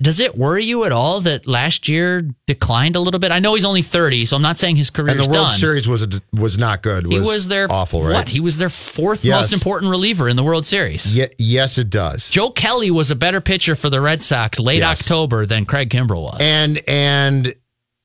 does 0.00 0.20
it 0.20 0.36
worry 0.36 0.64
you 0.64 0.84
at 0.84 0.92
all 0.92 1.22
that 1.22 1.46
last 1.46 1.88
year 1.88 2.20
declined 2.46 2.96
a 2.96 3.00
little 3.00 3.18
bit? 3.18 3.32
I 3.32 3.38
know 3.38 3.54
he's 3.54 3.64
only 3.64 3.80
30, 3.82 4.26
so 4.26 4.36
I'm 4.36 4.42
not 4.42 4.58
saying 4.58 4.76
his 4.76 4.90
career. 4.90 5.10
and 5.12 5.20
the 5.20 5.24
World 5.30 5.48
done. 5.48 5.52
Series 5.52 5.88
was 5.88 6.02
a, 6.02 6.08
was 6.34 6.58
not 6.58 6.82
good. 6.82 7.06
he 7.10 7.18
was 7.18 7.48
their 7.48 7.70
awful, 7.72 8.02
right? 8.02 8.12
What? 8.12 8.28
He 8.28 8.40
was 8.40 8.58
their 8.58 8.68
fourth 8.68 9.24
Yes. 9.24 9.50
most 9.50 9.52
important 9.54 9.90
reliever 9.90 10.28
in 10.28 10.36
the 10.36 10.42
World 10.44 10.66
Series. 10.66 11.16
Ye- 11.16 11.28
yes, 11.38 11.78
it 11.78 11.88
does. 11.88 12.28
Joe 12.30 12.50
Kelly 12.50 12.90
was 12.90 13.10
a 13.10 13.16
better 13.16 13.40
pitcher 13.40 13.74
for 13.74 13.88
the 13.88 14.00
Red 14.00 14.22
Sox 14.22 14.60
late 14.60 14.80
Yes. 14.80 15.00
October 15.00 15.46
than 15.46 15.64
Craig 15.64 15.88
Kimbrel 15.88 16.22
was. 16.24 16.36
And 16.40 16.82
and 16.86 17.54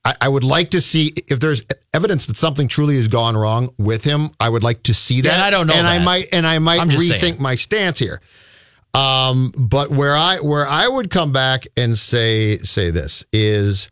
I, 0.06 0.16
I 0.22 0.30
would 0.30 0.44
like 0.46 0.72
to 0.72 0.82
see 0.82 1.14
if 1.28 1.40
there's 1.42 1.64
evidence 1.94 2.26
that 2.28 2.38
something 2.38 2.68
truly 2.70 2.96
has 2.96 3.08
gone 3.10 3.36
wrong 3.36 3.74
with 3.78 4.04
him. 4.06 4.32
I 4.40 4.48
would 4.50 4.64
like 4.64 4.84
to 4.84 4.94
see 4.94 5.22
that. 5.22 5.28
Yeah, 5.28 5.34
and 5.36 5.44
I 5.44 5.50
don't 5.50 5.68
know 5.68 5.74
And 5.74 5.86
I 5.86 6.00
might 6.00 6.30
and 6.32 6.48
I 6.48 6.58
might 6.60 6.80
rethink 6.88 7.20
saying. 7.20 7.36
my 7.42 7.56
stance 7.56 8.00
here. 8.00 8.22
Um, 8.94 9.54
but 9.58 9.90
where 9.90 10.16
I 10.16 10.38
where 10.40 10.66
I 10.68 10.88
would 10.88 11.10
come 11.10 11.32
back 11.32 11.68
and 11.78 11.98
say 11.98 12.58
say 12.60 12.90
this 12.92 13.26
is 13.32 13.90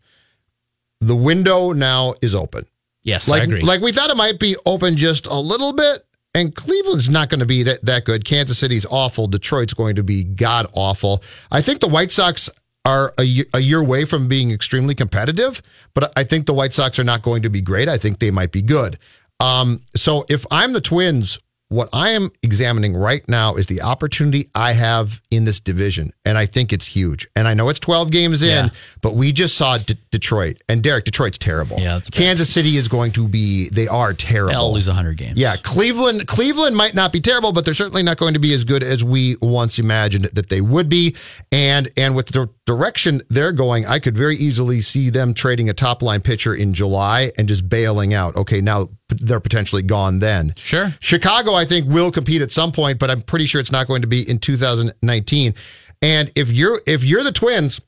the 1.00 1.16
window 1.16 1.72
now 1.72 2.14
is 2.20 2.34
open. 2.34 2.66
yes, 3.02 3.28
Like 3.28 3.42
I 3.42 3.44
agree. 3.44 3.62
like 3.62 3.80
we 3.80 3.92
thought 3.92 4.10
it 4.10 4.16
might 4.16 4.38
be 4.38 4.56
open 4.66 4.96
just 4.96 5.26
a 5.26 5.38
little 5.38 5.72
bit. 5.72 6.04
And 6.32 6.54
Cleveland's 6.54 7.08
not 7.08 7.28
going 7.28 7.40
to 7.40 7.46
be 7.46 7.64
that, 7.64 7.84
that 7.84 8.04
good. 8.04 8.24
Kansas 8.24 8.56
City's 8.56 8.86
awful. 8.88 9.26
Detroit's 9.26 9.74
going 9.74 9.96
to 9.96 10.04
be 10.04 10.22
god 10.22 10.66
awful. 10.74 11.24
I 11.50 11.60
think 11.60 11.80
the 11.80 11.88
White 11.88 12.12
Sox 12.12 12.48
are 12.84 13.12
a, 13.18 13.44
a 13.52 13.58
year 13.58 13.80
away 13.80 14.04
from 14.04 14.28
being 14.28 14.52
extremely 14.52 14.94
competitive, 14.94 15.60
but 15.92 16.12
I 16.16 16.22
think 16.22 16.46
the 16.46 16.54
White 16.54 16.72
Sox 16.72 17.00
are 17.00 17.04
not 17.04 17.22
going 17.22 17.42
to 17.42 17.50
be 17.50 17.60
great. 17.60 17.88
I 17.88 17.98
think 17.98 18.20
they 18.20 18.30
might 18.30 18.52
be 18.52 18.62
good. 18.62 18.96
Um, 19.40 19.80
so 19.96 20.24
if 20.28 20.46
I'm 20.52 20.72
the 20.72 20.80
Twins, 20.80 21.38
what 21.70 21.88
I 21.92 22.10
am 22.10 22.30
examining 22.42 22.94
right 22.94 23.26
now 23.28 23.54
is 23.54 23.66
the 23.68 23.80
opportunity 23.80 24.50
I 24.54 24.72
have 24.72 25.20
in 25.30 25.44
this 25.44 25.60
division, 25.60 26.12
and 26.24 26.36
I 26.36 26.44
think 26.46 26.72
it's 26.72 26.86
huge. 26.86 27.26
And 27.36 27.46
I 27.48 27.54
know 27.54 27.68
it's 27.68 27.78
12 27.80 28.10
games 28.10 28.42
in, 28.42 28.48
Yeah. 28.48 28.68
but 29.02 29.14
we 29.14 29.32
just 29.32 29.56
saw 29.56 29.78
D- 29.78 29.96
Detroit, 30.10 30.58
and 30.68 30.82
Derek, 30.82 31.04
Detroit's 31.04 31.38
terrible. 31.38 31.78
Yeah. 31.78 32.00
Kansas 32.10 32.50
City 32.50 32.76
is 32.76 32.88
going 32.88 33.12
to 33.12 33.26
be. 33.28 33.68
They 33.70 33.86
are 33.88 34.12
terrible. 34.12 34.52
They'll 34.52 34.74
lose 34.74 34.88
100 34.88 35.16
games. 35.16 35.38
Yeah, 35.38 35.56
Cleveland. 35.56 36.26
Cleveland 36.26 36.76
might 36.76 36.94
not 36.94 37.12
be 37.12 37.20
terrible, 37.20 37.52
but 37.52 37.64
they're 37.64 37.72
certainly 37.72 38.02
not 38.02 38.16
going 38.18 38.34
to 38.34 38.40
be 38.40 38.52
as 38.52 38.64
good 38.64 38.82
as 38.82 39.02
we 39.04 39.36
once 39.40 39.78
imagined 39.78 40.24
that 40.34 40.48
they 40.50 40.60
would 40.60 40.88
be. 40.88 41.14
And 41.52 41.88
and 41.96 42.14
with 42.16 42.26
the 42.26 42.50
direction 42.70 43.20
they're 43.28 43.50
going, 43.50 43.84
I 43.84 43.98
could 43.98 44.16
very 44.16 44.36
easily 44.36 44.80
see 44.80 45.10
them 45.10 45.34
trading 45.34 45.68
a 45.68 45.74
top 45.74 46.02
line 46.02 46.20
pitcher 46.20 46.54
in 46.54 46.72
July 46.72 47.32
and 47.36 47.48
just 47.48 47.68
bailing 47.68 48.14
out. 48.14 48.36
Okay, 48.36 48.60
now 48.60 48.90
they're 49.08 49.40
potentially 49.40 49.82
gone. 49.82 50.20
Then 50.20 50.52
Sure. 50.56 50.94
Chicago, 51.00 51.52
I 51.52 51.64
think, 51.64 51.88
will 51.88 52.12
compete 52.12 52.42
at 52.42 52.52
some 52.52 52.70
point, 52.70 53.00
but 53.00 53.10
I'm 53.10 53.22
pretty 53.22 53.46
sure 53.46 53.60
it's 53.60 53.72
not 53.72 53.88
going 53.88 54.02
to 54.02 54.06
be 54.06 54.22
in 54.28 54.38
2019. 54.38 55.54
And 56.00 56.30
if 56.36 56.52
you're 56.52 56.80
if 56.86 57.02
you're 57.02 57.24
the 57.24 57.32
Twins, 57.32 57.80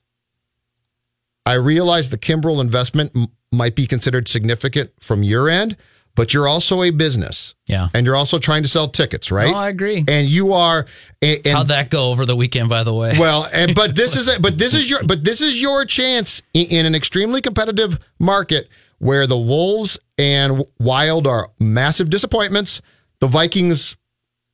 I 1.45 1.53
realize 1.53 2.09
the 2.09 2.17
Kimbrel 2.17 2.59
investment 2.59 3.11
m- 3.15 3.27
might 3.53 3.75
be 3.75 3.87
considered 3.87 4.27
significant 4.27 4.91
from 4.99 5.23
your 5.23 5.49
end, 5.49 5.77
but 6.15 6.33
you're 6.33 6.47
also 6.47 6.83
a 6.83 6.91
business. 6.91 7.55
Yeah. 7.67 7.89
And 7.93 8.05
you're 8.05 8.15
also 8.15 8.37
trying 8.37 8.63
to 8.63 8.69
sell 8.69 8.87
tickets, 8.87 9.31
right? 9.31 9.53
Oh, 9.53 9.57
I 9.57 9.69
agree. 9.69 10.03
And 10.07 10.27
you 10.27 10.53
are 10.53 10.85
and, 11.21 11.45
How'd 11.45 11.67
that 11.67 11.89
go 11.89 12.11
over 12.11 12.25
the 12.25 12.35
weekend, 12.35 12.69
by 12.69 12.83
the 12.83 12.93
way? 12.93 13.17
well, 13.17 13.49
and 13.51 13.73
but 13.73 13.95
this 13.95 14.15
is 14.15 14.29
but 14.39 14.57
this 14.57 14.73
is 14.73 14.89
your 14.89 15.03
but 15.03 15.23
this 15.23 15.41
is 15.41 15.61
your 15.61 15.85
chance 15.85 16.41
in, 16.53 16.67
in 16.67 16.85
an 16.85 16.95
extremely 16.95 17.41
competitive 17.41 17.99
market 18.19 18.69
where 18.99 19.27
the 19.27 19.37
Wolves 19.37 19.99
and 20.17 20.63
Wild 20.79 21.27
are 21.27 21.49
massive 21.59 22.09
disappointments. 22.09 22.81
The 23.19 23.27
Vikings 23.27 23.97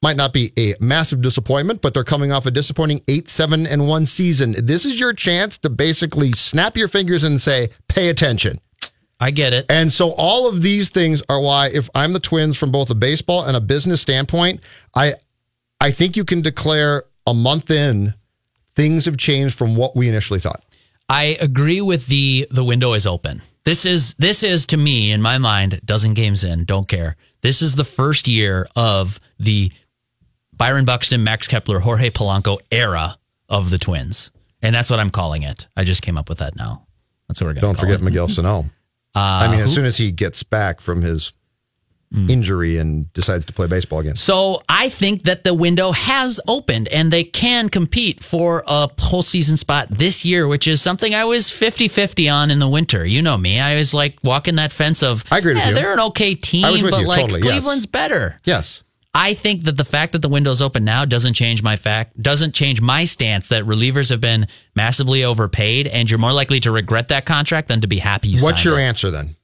might 0.02 0.16
not 0.16 0.32
be 0.32 0.54
a 0.58 0.76
massive 0.80 1.22
disappointment, 1.22 1.82
but 1.82 1.94
they're 1.94 2.04
coming 2.04 2.32
off 2.32 2.46
a 2.46 2.52
disappointing 2.52 3.02
eight, 3.08 3.30
seven, 3.30 3.68
and 3.68 3.88
one 3.88 4.06
season. 4.06 4.56
This 4.58 4.86
is 4.86 5.00
your 5.00 5.12
chance 5.12 5.58
to 5.60 5.70
basically 5.70 6.32
snap 6.32 6.78
your 6.78 6.88
fingers 6.88 7.24
and 7.24 7.42
say, 7.42 7.70
"Pay 7.88 8.08
attention." 8.08 8.62
I 9.20 9.32
get 9.32 9.54
it. 9.54 9.66
And 9.70 9.92
so 9.92 10.12
all 10.12 10.48
of 10.48 10.62
these 10.62 10.90
things 10.90 11.22
are 11.28 11.42
why 11.42 11.68
if 11.68 11.90
I'm 11.94 12.14
the 12.14 12.20
Twins 12.20 12.58
from 12.58 12.72
both 12.72 12.90
a 12.90 12.96
baseball 12.96 13.44
and 13.44 13.58
a 13.58 13.62
business 13.62 14.02
standpoint, 14.02 14.62
I 14.96 15.16
I 15.82 15.92
think 15.92 16.16
you 16.16 16.24
can 16.24 16.42
declare 16.42 17.04
a 17.28 17.34
month 17.34 17.70
in 17.70 18.14
things 18.76 19.06
have 19.06 19.18
changed 19.18 19.58
from 19.58 19.76
what 19.76 19.96
we 19.96 20.08
initially 20.08 20.40
thought. 20.40 20.64
I 21.10 21.38
agree 21.42 21.82
with 21.82 22.08
the 22.08 22.48
the 22.50 22.64
window 22.64 22.94
is 22.94 23.06
open. 23.06 23.42
This 23.66 23.86
is 23.86 24.14
this 24.16 24.44
is 24.44 24.66
to 24.68 24.78
me 24.78 25.12
in 25.12 25.22
my 25.22 25.38
mind 25.38 25.82
dozen 25.84 26.14
games 26.14 26.44
in, 26.44 26.64
don't 26.64 26.88
care. 26.88 27.18
This 27.42 27.62
is 27.62 27.76
the 27.76 27.86
first 27.86 28.28
year 28.28 28.68
of 28.76 29.20
the 29.40 29.72
Byron 30.54 30.86
Buxton, 30.86 31.24
Max 31.24 31.48
Kepler, 31.48 31.80
Jorge 31.80 32.10
Polanco 32.10 32.60
era 32.72 33.18
of 33.48 33.70
the 33.70 33.78
Twins. 33.78 34.32
And 34.62 34.76
that's 34.76 34.90
what 34.90 35.00
I'm 35.00 35.10
calling 35.10 35.44
it. 35.44 35.68
I 35.76 35.86
just 35.86 36.02
came 36.02 36.18
up 36.18 36.28
with 36.28 36.40
that 36.40 36.56
now. 36.56 36.86
That's 37.28 37.40
what 37.40 37.48
we're 37.48 37.54
going 37.54 37.62
to 37.62 37.68
Don't 37.68 37.80
forget 37.80 38.02
it. 38.02 38.04
Miguel 38.04 38.28
Sano. 38.28 38.66
Uh, 39.16 39.20
I 39.20 39.52
mean, 39.52 39.60
as 39.62 39.74
soon 39.74 39.86
as 39.86 39.98
he 39.98 40.12
gets 40.12 40.44
back 40.44 40.82
from 40.82 41.02
his 41.02 41.34
mm. 42.14 42.30
injury 42.30 42.78
and 42.78 43.12
decides 43.14 43.46
to 43.46 43.54
play 43.54 43.68
baseball 43.68 44.00
again. 44.00 44.16
So 44.16 44.62
I 44.68 44.90
think 44.90 45.24
that 45.24 45.44
the 45.44 45.54
window 45.54 45.92
has 45.92 46.40
opened 46.48 46.88
and 46.90 47.12
they 47.12 47.24
can 47.24 47.70
compete 47.70 48.24
for 48.24 48.64
a 48.68 48.88
postseason 48.88 49.58
spot 49.58 49.90
this 49.90 50.26
year, 50.26 50.48
which 50.48 50.68
is 50.68 50.82
something 50.82 51.14
I 51.14 51.26
was 51.26 51.50
50 51.50 51.88
50 51.88 52.30
on 52.30 52.52
in 52.52 52.60
the 52.60 52.70
winter. 52.70 53.06
You 53.06 53.22
know 53.22 53.38
me. 53.38 53.60
I 53.60 53.76
was 53.76 53.94
like 53.94 54.18
walking 54.24 54.56
that 54.56 54.72
fence 54.72 55.04
of, 55.04 55.24
I 55.32 55.40
agree 55.40 55.54
with 55.54 55.64
"Yeah, 55.64 55.70
you. 55.70 55.76
They're 55.76 55.94
an 55.94 56.00
okay 56.00 56.36
team, 56.36 56.66
I 56.66 56.72
was 56.72 56.84
with 56.84 56.92
but 56.92 57.02
you, 57.02 57.08
like 57.08 57.22
totally, 57.22 57.42
yes. 57.42 57.52
Cleveland's 57.52 57.86
better. 57.86 58.38
Yes. 58.44 58.84
I 59.14 59.34
think 59.34 59.64
that 59.64 59.76
the 59.76 59.84
fact 59.86 60.12
that 60.12 60.22
the 60.22 60.30
window's 60.30 60.62
open 60.62 60.84
now 60.86 61.04
doesn't 61.04 61.34
change 61.34 61.64
my 61.64 61.78
fact, 61.78 62.22
doesn't 62.22 62.54
change 62.54 62.80
my 62.80 63.06
stance 63.06 63.48
that 63.48 63.64
relievers 63.66 64.10
have 64.12 64.22
been 64.22 64.48
massively 64.76 65.24
overpaid 65.24 65.88
and 65.88 66.10
you're 66.10 66.20
more 66.20 66.32
likely 66.34 66.60
to 66.62 66.72
regret 66.72 67.08
that 67.08 67.26
contract 67.26 67.68
than 67.70 67.82
to 67.82 67.88
be 67.88 67.98
happy 67.98 68.28
you 68.30 68.40
What's 68.44 68.64
your 68.64 68.80
it. 68.80 68.84
answer 68.84 69.10
then? 69.10 69.36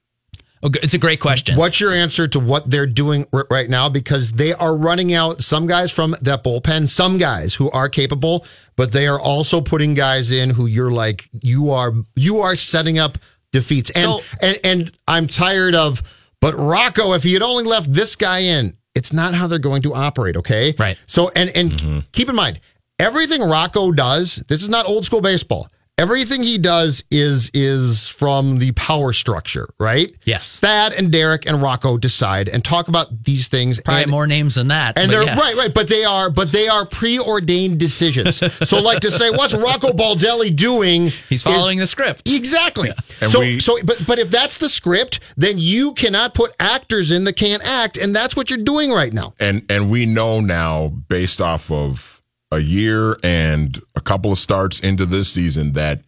Oh, 0.62 0.68
okay, 0.68 0.78
It's 0.84 0.94
a 0.94 0.98
great 0.98 1.20
question. 1.20 1.56
What's 1.56 1.80
your 1.80 1.92
answer 1.92 2.28
to 2.28 2.38
what 2.40 2.70
they're 2.70 2.86
doing 2.86 3.26
r- 3.32 3.46
right 3.50 3.68
now? 3.68 3.88
Because 3.88 4.32
they 4.32 4.52
are 4.54 4.74
running 4.74 5.12
out 5.12 5.42
some 5.42 5.66
guys 5.66 5.90
from 5.90 6.14
that 6.22 6.44
bullpen, 6.44 6.88
some 6.88 7.18
guys 7.18 7.54
who 7.54 7.68
are 7.72 7.88
capable, 7.88 8.46
but 8.76 8.92
they 8.92 9.06
are 9.08 9.20
also 9.20 9.60
putting 9.60 9.94
guys 9.94 10.30
in 10.30 10.50
who 10.50 10.66
you're 10.66 10.92
like, 10.92 11.28
you 11.32 11.70
are 11.72 11.92
you 12.14 12.38
are 12.38 12.54
setting 12.56 12.98
up 12.98 13.18
defeats. 13.52 13.90
And 13.90 14.02
So- 14.04 14.20
and 14.40 14.58
and 14.64 14.92
I'm 15.08 15.26
tired 15.26 15.74
of, 15.74 16.02
but 16.40 16.54
Rocco, 16.54 17.14
if 17.14 17.24
he 17.24 17.32
had 17.32 17.42
only 17.42 17.64
left 17.64 17.92
this 17.92 18.14
guy 18.16 18.38
in, 18.38 18.76
it's 18.96 19.12
not 19.12 19.34
how 19.34 19.46
they're 19.46 19.58
going 19.58 19.82
to 19.82 19.94
operate, 19.94 20.36
okay? 20.36 20.74
Right. 20.78 20.98
So 21.06 21.30
and 21.36 21.50
and 21.50 21.70
mm-hmm. 21.70 21.98
keep 22.12 22.28
in 22.28 22.34
mind, 22.34 22.60
everything 22.98 23.42
Rocco 23.42 23.92
does, 23.92 24.36
this 24.48 24.62
is 24.62 24.68
not 24.68 24.86
old 24.86 25.04
school 25.04 25.20
baseball. 25.20 25.68
Everything 25.98 26.42
he 26.42 26.58
does 26.58 27.02
is 27.10 27.50
is 27.54 28.06
from 28.06 28.58
the 28.58 28.72
power 28.72 29.14
structure, 29.14 29.66
right? 29.80 30.14
Yes. 30.24 30.58
Thad 30.58 30.92
and 30.92 31.10
Derek 31.10 31.46
and 31.46 31.62
Rocco 31.62 31.96
decide 31.96 32.50
and 32.50 32.62
talk 32.62 32.88
about 32.88 33.22
these 33.24 33.48
things. 33.48 33.80
Probably 33.80 34.02
and, 34.02 34.10
more 34.10 34.26
names 34.26 34.56
than 34.56 34.68
that. 34.68 34.98
and 34.98 35.10
they're 35.10 35.22
yes. 35.22 35.40
right, 35.40 35.56
right, 35.56 35.72
but 35.72 35.88
they 35.88 36.04
are, 36.04 36.28
but 36.28 36.52
they 36.52 36.68
are 36.68 36.84
preordained 36.84 37.80
decisions. 37.80 38.36
so, 38.68 38.82
like 38.82 39.00
to 39.00 39.10
say, 39.10 39.30
what's 39.30 39.54
Rocco 39.54 39.92
Baldelli 39.92 40.54
doing? 40.54 41.06
He's 41.30 41.38
is- 41.38 41.42
following 41.44 41.78
the 41.78 41.86
script. 41.86 42.28
Exactly. 42.28 42.90
And 43.22 43.30
so, 43.30 43.40
we- 43.40 43.58
so, 43.58 43.82
but, 43.82 44.06
but 44.06 44.18
if 44.18 44.30
that's 44.30 44.58
the 44.58 44.68
script, 44.68 45.20
then 45.38 45.56
you 45.56 45.94
cannot 45.94 46.34
put 46.34 46.54
actors 46.60 47.10
in 47.10 47.24
that 47.24 47.36
can't 47.36 47.66
act, 47.66 47.96
and 47.96 48.14
that's 48.14 48.36
what 48.36 48.50
you're 48.50 48.58
doing 48.58 48.92
right 48.92 49.14
now. 49.14 49.32
and 49.40 49.64
and 49.70 49.90
we 49.90 50.04
know 50.04 50.40
now 50.40 50.88
based 50.88 51.40
off 51.40 51.70
of 51.70 52.15
a 52.52 52.58
year 52.58 53.16
and 53.22 53.78
a 53.94 54.00
couple 54.00 54.30
of 54.32 54.38
starts 54.38 54.80
into 54.80 55.04
this 55.06 55.28
season 55.28 55.72
that 55.72 56.00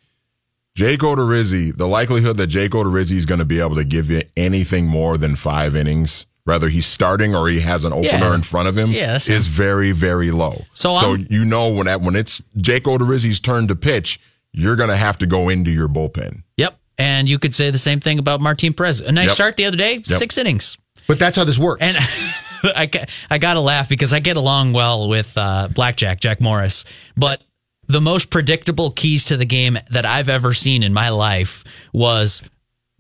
Jake 0.75 1.01
Odorizzi, 1.01 1.77
the 1.77 1.89
likelihood 1.89 2.37
that 2.37 2.47
Jake 2.47 2.71
Odorizzi 2.73 3.17
is 3.17 3.27
going 3.27 3.41
to 3.41 3.45
be 3.45 3.59
able 3.61 3.75
to 3.77 3.85
give 3.85 4.11
you 4.11 4.21
anything 4.37 4.87
more 4.87 5.19
than 5.19 5.35
five 5.35 5.75
innings, 5.75 6.27
whether 6.45 6.69
he's 6.69 6.87
starting 6.87 7.35
or 7.35 7.49
he 7.49 7.61
has 7.61 7.85
an 7.85 7.93
opener 7.93 8.07
Yeah. 8.29 8.35
in 8.35 8.43
front 8.43 8.69
of 8.69 8.79
him, 8.79 8.91
Yeah, 8.93 9.07
that's- 9.19 9.29
is 9.29 9.49
very 9.49 9.91
very 9.91 10.31
low. 10.31 10.65
So 10.75 10.95
I'm- 10.95 11.27
you 11.29 11.45
know 11.45 11.71
when 11.71 11.87
that 11.87 12.01
when 12.01 12.15
it's 12.15 12.41
Jake 12.57 12.85
Odorizzi's 12.85 13.41
turn 13.41 13.67
to 13.69 13.75
pitch, 13.75 14.21
you're 14.53 14.77
going 14.77 14.91
to 14.91 14.97
have 14.97 15.19
to 15.19 15.27
go 15.27 15.49
into 15.49 15.71
your 15.73 15.89
bullpen. 15.89 16.43
Yep. 16.57 16.79
And 16.97 17.29
you 17.29 17.39
could 17.39 17.55
say 17.55 17.71
the 17.71 17.79
same 17.79 18.01
thing 18.01 18.19
about 18.19 18.41
Martin 18.41 18.73
Perez. 18.73 19.01
A 19.01 19.11
nice 19.13 19.27
Yep. 19.27 19.35
start 19.35 19.57
the 19.57 19.65
other 19.67 19.77
day, 19.77 20.01
six 20.05 20.39
innings. 20.39 20.79
But 21.09 21.19
that's 21.19 21.37
how 21.37 21.45
this 21.45 21.59
works. 21.59 21.83
And 21.83 21.97
I 22.65 22.91
I 23.31 23.39
gotta 23.39 23.61
laugh 23.61 23.89
because 23.89 24.13
I 24.13 24.19
get 24.21 24.37
along 24.37 24.73
well 24.73 25.09
with 25.09 25.37
uh, 25.37 25.69
Blackjack 25.69 26.21
Jack 26.21 26.41
Morris, 26.41 26.85
but 27.17 27.43
the 27.87 28.01
most 28.01 28.31
predictable 28.31 28.91
keys 28.91 29.25
to 29.27 29.37
the 29.37 29.47
game 29.47 29.79
that 29.91 30.05
I've 30.05 30.29
ever 30.29 30.53
seen 30.53 30.83
in 30.83 30.93
my 30.93 31.09
life 31.09 31.65
was 31.93 32.43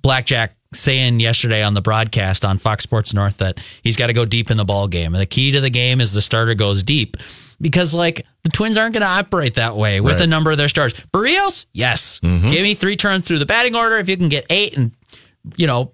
Blackjack 0.03 0.55
saying 0.75 1.19
yesterday 1.21 1.63
on 1.63 1.75
the 1.75 1.81
broadcast 1.81 2.45
on 2.45 2.59
Fox 2.59 2.85
Sports 2.85 3.13
North 3.15 3.39
that 3.39 3.59
he's 3.83 3.97
got 3.97 4.09
to 4.09 4.13
go 4.13 4.25
deep 4.25 4.51
in 4.51 4.57
the 4.57 4.65
ball 4.65 4.87
game. 4.89 5.15
And 5.15 5.21
the 5.21 5.27
key 5.27 5.51
to 5.53 5.61
the 5.61 5.71
game 5.71 6.01
is 6.01 6.13
the 6.13 6.21
starter 6.21 6.55
goes 6.55 6.83
deep 6.83 7.17
because 7.61 7.95
like 7.95 8.27
the 8.45 8.51
Twins 8.51 8.77
aren't 8.79 8.93
going 8.95 9.01
to 9.03 9.07
operate 9.09 9.55
that 9.55 9.77
way 9.77 10.01
with 10.01 10.15
Right. 10.17 10.23
a 10.25 10.27
number 10.27 10.51
of 10.51 10.59
their 10.59 10.69
stars. 10.69 10.95
Berrios, 11.13 11.67
yes, 11.73 12.19
give 12.21 12.63
me 12.63 12.75
three 12.75 12.97
turns 12.97 13.27
through 13.27 13.39
the 13.41 13.47
batting 13.47 13.75
order 13.75 13.97
if 13.97 14.09
you 14.09 14.17
can 14.17 14.29
get 14.29 14.47
eight 14.51 14.77
and 14.77 14.93
you 15.57 15.67
know 15.67 15.93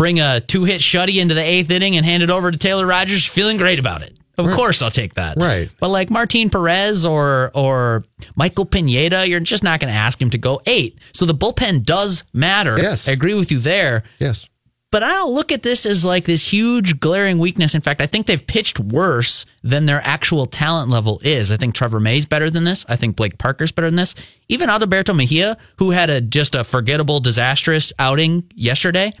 bring 0.00 0.18
a 0.18 0.40
two 0.40 0.64
hit 0.64 0.80
shutty 0.80 1.20
into 1.20 1.34
the 1.34 1.42
eighth 1.42 1.70
inning 1.70 1.94
and 1.94 2.06
hand 2.06 2.22
it 2.22 2.30
over 2.30 2.50
to 2.50 2.56
Taylor 2.56 2.86
Rogers, 2.86 3.26
feeling 3.26 3.58
great 3.58 3.78
about 3.78 4.00
it. 4.00 4.18
Of 4.38 4.50
course, 4.52 4.80
I'll 4.80 4.90
take 4.90 5.12
that. 5.14 5.36
Right. 5.36 5.68
But 5.78 5.90
like 5.90 6.08
Martin 6.08 6.48
Perez 6.48 7.04
or 7.04 7.50
or 7.52 8.04
Michael 8.34 8.64
Pineda, 8.64 9.28
you're 9.28 9.40
just 9.40 9.62
not 9.62 9.78
going 9.78 9.92
to 9.92 9.98
ask 9.98 10.18
him 10.18 10.30
to 10.30 10.38
go 10.38 10.62
eight. 10.64 10.98
So 11.12 11.26
the 11.26 11.34
bullpen 11.34 11.84
does 11.84 12.24
matter. 12.32 12.78
Yes. 12.78 13.08
I 13.08 13.12
agree 13.12 13.34
with 13.34 13.52
you 13.52 13.58
there. 13.58 14.04
Yes. 14.18 14.48
But 14.90 15.02
I 15.02 15.10
don't 15.10 15.34
look 15.34 15.52
at 15.52 15.62
this 15.62 15.84
as 15.84 16.02
like 16.02 16.24
this 16.24 16.50
huge 16.50 16.98
glaring 16.98 17.38
weakness. 17.38 17.74
In 17.74 17.82
fact, 17.82 18.00
I 18.00 18.06
think 18.06 18.26
they've 18.26 18.46
pitched 18.46 18.80
worse 18.80 19.44
than 19.62 19.84
their 19.84 20.00
actual 20.02 20.46
talent 20.46 20.90
level 20.90 21.20
is. 21.22 21.52
I 21.52 21.58
think 21.58 21.74
Trevor 21.74 22.00
May's 22.00 22.24
better 22.24 22.48
than 22.48 22.64
this. 22.64 22.86
I 22.88 22.96
think 22.96 23.16
Blake 23.16 23.36
Parker's 23.36 23.70
better 23.70 23.88
than 23.88 23.96
this. 23.96 24.14
Even 24.48 24.70
Adalberto 24.70 25.14
Mejia, 25.14 25.58
who 25.76 25.90
had 25.90 26.08
a 26.08 26.22
just 26.22 26.54
a 26.54 26.64
forgettable, 26.64 27.20
disastrous 27.20 27.92
outing 27.98 28.50
yesterday, 28.54 29.12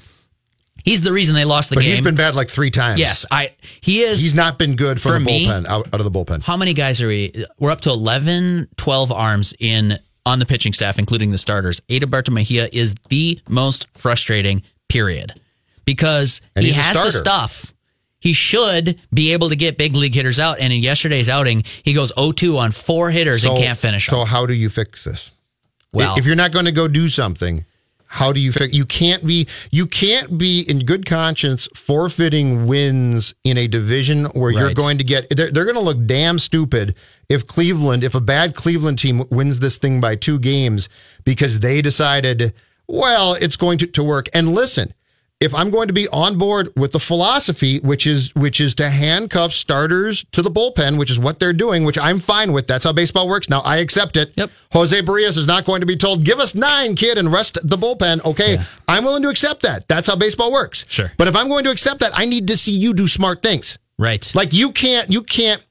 he's 0.84 1.02
the 1.02 1.12
reason 1.12 1.34
they 1.34 1.44
lost 1.44 1.70
the 1.70 1.76
But 1.76 1.82
game. 1.82 1.90
he's 1.90 2.00
been 2.00 2.14
bad 2.16 2.34
like 2.34 2.48
three 2.50 2.70
times. 2.70 2.98
yes, 3.00 3.24
I 3.30 3.54
he 3.80 4.00
is. 4.00 4.22
He's 4.22 4.34
not 4.34 4.58
been 4.58 4.76
good 4.76 5.00
for, 5.00 5.08
For 5.10 5.12
the 5.14 5.20
me- 5.20 5.46
bullpen, 5.46 5.66
out, 5.66 5.88
out 5.92 6.00
of 6.00 6.04
the 6.04 6.10
bullpen. 6.10 6.42
how 6.42 6.56
many 6.56 6.74
guys 6.74 7.00
are 7.02 7.08
we? 7.08 7.44
We're 7.58 7.70
up 7.70 7.80
to 7.82 7.90
11, 7.90 8.68
12 8.76 9.12
arms 9.12 9.54
in 9.58 9.98
on 10.26 10.38
the 10.38 10.46
pitching 10.46 10.72
staff, 10.72 10.98
including 10.98 11.30
the 11.30 11.38
starters. 11.38 11.80
Adalberto 11.88 12.30
Mejia 12.30 12.68
is 12.72 12.94
the 13.08 13.40
most 13.48 13.86
frustrating. 13.96 14.62
Period, 14.88 15.32
because 15.84 16.40
And 16.56 16.64
he 16.64 16.72
has 16.72 16.96
the 16.96 17.12
stuff. 17.12 17.72
He 18.18 18.32
should 18.34 19.00
be 19.14 19.32
able 19.32 19.48
to 19.48 19.56
get 19.56 19.78
big 19.78 19.94
league 19.94 20.14
hitters 20.14 20.38
out. 20.38 20.58
And 20.58 20.72
in 20.72 20.80
yesterday's 20.80 21.28
outing, 21.28 21.64
he 21.84 21.94
goes 21.94 22.12
0-2 22.12 22.58
on 22.58 22.70
four 22.72 23.10
hitters 23.10 23.44
and 23.44 23.56
can't 23.56 23.78
finish 23.78 24.06
So 24.06 24.18
them. 24.18 24.26
how 24.26 24.44
do 24.46 24.52
you 24.52 24.68
fix 24.68 25.04
this? 25.04 25.32
Well- 25.92 26.16
if 26.18 26.26
you're 26.26 26.36
not 26.36 26.52
going 26.52 26.66
to 26.66 26.72
go 26.72 26.86
do 26.88 27.08
something, 27.08 27.64
how 28.12 28.32
do 28.32 28.40
you 28.40 28.50
fix? 28.50 28.74
You 28.74 28.84
can't 28.84 29.24
be. 29.24 29.46
You 29.70 29.86
can't 29.86 30.36
be 30.36 30.62
in 30.62 30.80
good 30.80 31.06
conscience 31.06 31.68
forfeiting 31.76 32.66
wins 32.66 33.36
in 33.44 33.56
a 33.56 33.68
division 33.68 34.24
where 34.26 34.50
you're 34.50 34.74
going 34.74 34.98
to 34.98 35.04
get. 35.04 35.28
They're, 35.30 35.52
they're 35.52 35.64
going 35.64 35.76
to 35.76 35.80
look 35.80 36.06
damn 36.06 36.40
stupid 36.40 36.96
if 37.28 37.46
Cleveland, 37.46 38.02
if 38.02 38.16
a 38.16 38.20
bad 38.20 38.56
Cleveland 38.56 38.98
team 38.98 39.22
wins 39.30 39.60
this 39.60 39.78
thing 39.78 40.00
by 40.00 40.16
two 40.16 40.40
games 40.40 40.88
because 41.22 41.60
they 41.60 41.80
decided, 41.82 42.52
well, 42.88 43.34
it's 43.34 43.56
going 43.56 43.78
to, 43.78 43.86
to 43.86 44.02
work. 44.02 44.28
And 44.34 44.56
listen, 44.56 44.92
if 45.40 45.54
I'm 45.54 45.70
going 45.70 45.88
to 45.88 45.94
be 45.94 46.06
on 46.08 46.36
board 46.36 46.68
with 46.76 46.92
the 46.92 47.00
philosophy, 47.00 47.78
which 47.80 48.06
is 48.06 48.34
which 48.34 48.60
is 48.60 48.74
to 48.74 48.90
handcuff 48.90 49.52
starters 49.52 50.24
to 50.32 50.42
the 50.42 50.50
bullpen, 50.50 50.98
which 50.98 51.10
is 51.10 51.18
what 51.18 51.38
they're 51.38 51.54
doing, 51.54 51.84
which 51.84 51.96
I'm 51.98 52.20
fine 52.20 52.52
with. 52.52 52.66
That's 52.66 52.84
how 52.84 52.92
baseball 52.92 53.26
works. 53.26 53.48
Now 53.48 53.60
I 53.60 53.78
accept 53.78 54.16
it. 54.18 54.32
Yep. 54.36 54.50
Jose 54.72 55.00
Berrios 55.02 55.38
is 55.38 55.46
not 55.46 55.64
going 55.64 55.80
to 55.80 55.86
be 55.86 55.96
told, 55.96 56.24
"Give 56.24 56.38
us 56.38 56.54
nine, 56.54 56.94
kid, 56.94 57.16
and 57.16 57.32
rest 57.32 57.56
the 57.62 57.78
bullpen." 57.78 58.22
Okay, 58.24 58.60
I'm 58.86 59.02
willing 59.04 59.22
to 59.22 59.28
accept 59.30 59.62
that. 59.62 59.88
That's 59.88 60.08
how 60.08 60.16
baseball 60.16 60.52
works. 60.52 60.84
Sure. 60.88 61.10
But 61.16 61.26
if 61.26 61.34
I'm 61.34 61.48
going 61.48 61.64
to 61.64 61.70
accept 61.70 62.00
that, 62.00 62.12
I 62.14 62.26
need 62.26 62.46
to 62.48 62.56
see 62.56 62.72
you 62.72 62.92
do 62.92 63.08
smart 63.08 63.42
things. 63.42 63.78
Right. 63.98 64.30
Like 64.34 64.52
you 64.52 64.72
can't 64.72 65.10
you 65.10 65.22
can't 65.22 65.62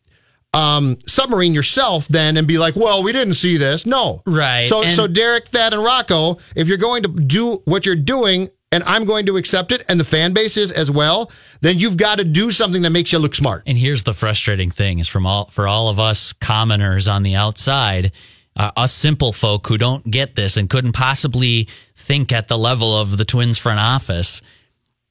um 0.52 0.98
submarine 1.06 1.54
yourself 1.54 2.08
then 2.08 2.36
and 2.38 2.48
be 2.48 2.58
like, 2.58 2.76
well, 2.76 3.04
we 3.04 3.12
didn't 3.12 3.36
see 3.36 3.58
this. 3.58 3.86
No. 3.86 4.24
Right, 4.26 4.68
So 4.68 4.82
and- 4.82 4.92
so 4.92 5.06
Derek, 5.06 5.48
Thad, 5.48 5.76
and 5.76 5.84
Rocco, 5.84 6.40
if 6.56 6.68
you're 6.68 6.78
going 6.80 7.04
to 7.04 7.10
do 7.10 7.62
what 7.66 7.86
you're 7.86 7.96
doing 7.96 8.50
and 8.72 8.84
I'm 8.84 9.06
going 9.06 9.26
to 9.26 9.38
accept 9.38 9.72
it 9.72 9.84
and 9.88 10.00
the 10.00 10.04
fan 10.04 10.34
base 10.34 10.58
is 10.58 10.72
as 10.72 10.92
well, 10.92 11.32
then 11.62 11.80
you've 11.80 11.98
got 11.98 12.20
to 12.20 12.24
do 12.24 12.51
something 12.51 12.82
that 12.84 12.92
makes 12.92 13.12
you 13.12 13.20
look 13.20 13.36
smart. 13.36 13.64
And 13.66 13.77
here's 13.77 14.03
the 14.03 14.14
frustrating 14.14 14.72
thing: 14.72 15.00
is 15.00 15.08
from 15.08 15.25
all 15.25 15.46
for 15.46 15.68
all 15.68 15.90
of 15.90 16.00
us 16.00 16.34
commoners 16.34 17.08
on 17.08 17.24
the 17.24 17.36
outside, 17.36 18.12
uh, 18.55 18.72
us 18.75 18.94
simple 18.94 19.34
folk 19.34 19.68
who 19.68 19.77
don't 19.77 20.10
get 20.10 20.36
this 20.36 20.58
and 20.58 20.70
couldn't 20.70 20.94
possibly 20.94 21.68
think 21.96 22.32
at 22.32 22.48
the 22.48 22.58
level 22.58 22.96
of 23.00 23.18
the 23.18 23.25
Twins 23.25 23.58
front 23.58 23.79
office. 23.79 24.42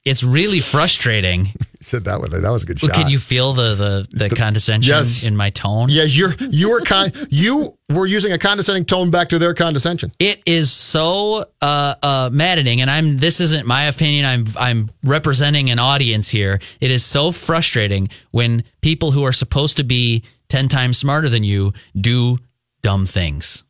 It's 0.04 0.22
really 0.22 0.60
frustrating. 0.60 1.48
You 1.78 1.84
said 1.84 2.04
that 2.06 2.18
one. 2.18 2.30
That 2.32 2.50
was 2.50 2.64
a 2.64 2.66
good 2.66 2.80
shot. 2.80 2.92
Can 2.92 3.08
you 3.08 3.20
feel 3.20 3.52
the 3.52 3.76
the, 4.10 4.28
the 4.28 4.34
condescension 4.34 4.90
Yes. 4.96 5.22
in 5.22 5.36
my 5.36 5.50
tone? 5.50 5.90
Yeah, 5.90 6.02
you're 6.02 6.32
you 6.50 6.70
were 6.70 6.80
con- 6.80 7.12
you 7.30 7.78
were 7.88 8.04
using 8.04 8.32
a 8.32 8.38
condescending 8.38 8.84
tone 8.84 9.12
back 9.12 9.28
to 9.28 9.38
their 9.38 9.54
condescension. 9.54 10.10
It 10.18 10.42
is 10.44 10.72
so 10.72 11.44
uh, 11.62 11.94
uh, 12.02 12.30
maddening, 12.32 12.80
and 12.80 12.90
I'm. 12.90 13.18
This 13.18 13.38
isn't 13.40 13.64
my 13.64 13.84
opinion. 13.84 14.26
I'm. 14.26 14.44
I'm 14.58 14.90
representing 15.04 15.70
an 15.70 15.78
audience 15.78 16.28
here. 16.28 16.58
It 16.80 16.90
is 16.90 17.04
so 17.04 17.30
frustrating 17.30 18.08
when 18.32 18.64
people 18.80 19.12
who 19.12 19.22
are 19.22 19.32
supposed 19.32 19.76
to 19.76 19.84
be 19.84 20.24
ten 20.48 20.66
times 20.66 20.98
smarter 20.98 21.28
than 21.28 21.44
you 21.44 21.74
do 21.96 22.38
dumb 22.82 23.06
things. 23.06 23.62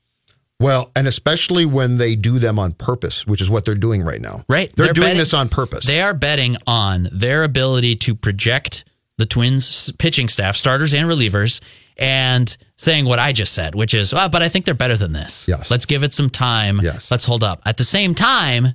Well, 0.61 0.90
and 0.97 1.07
especially 1.07 1.66
when 1.66 1.99
they 1.99 2.16
do 2.16 2.38
them 2.40 2.59
on 2.59 2.73
purpose, 2.73 3.27
which 3.27 3.40
is 3.40 3.49
what 3.49 3.64
they're 3.64 3.77
doing 3.77 4.03
right 4.03 4.21
now. 4.21 4.44
Right. 4.49 4.75
They're, 4.75 4.87
They're 4.87 4.94
doing 4.94 5.05
betting- 5.07 5.18
this 5.18 5.33
on 5.35 5.49
purpose. 5.49 5.87
They 5.87 6.03
are 6.03 6.14
betting 6.14 6.57
on 6.66 7.09
their 7.12 7.44
ability 7.44 7.97
to 7.97 8.14
project 8.14 8.85
the 9.18 9.27
Twins' 9.27 9.92
pitching 9.99 10.29
staff, 10.29 10.57
starters 10.57 10.94
and 10.94 11.09
relievers, 11.09 11.61
and 11.97 12.57
saying 12.77 13.05
what 13.05 13.18
I 13.18 13.33
just 13.33 13.53
said, 13.53 13.75
which 13.75 13.94
is, 13.94 14.12
well, 14.12 14.29
but 14.29 14.42
I 14.42 14.49
think 14.49 14.64
they're 14.64 14.75
better 14.75 14.97
than 14.97 15.12
this. 15.12 15.47
Yes. 15.49 15.71
Let's 15.71 15.87
give 15.87 16.03
it 16.03 16.12
some 16.12 16.31
time. 16.31 16.81
Yes. 16.83 17.11
Let's 17.11 17.25
hold 17.25 17.42
up. 17.44 17.62
At 17.64 17.77
the 17.77 17.85
same 17.85 18.14
time, 18.14 18.68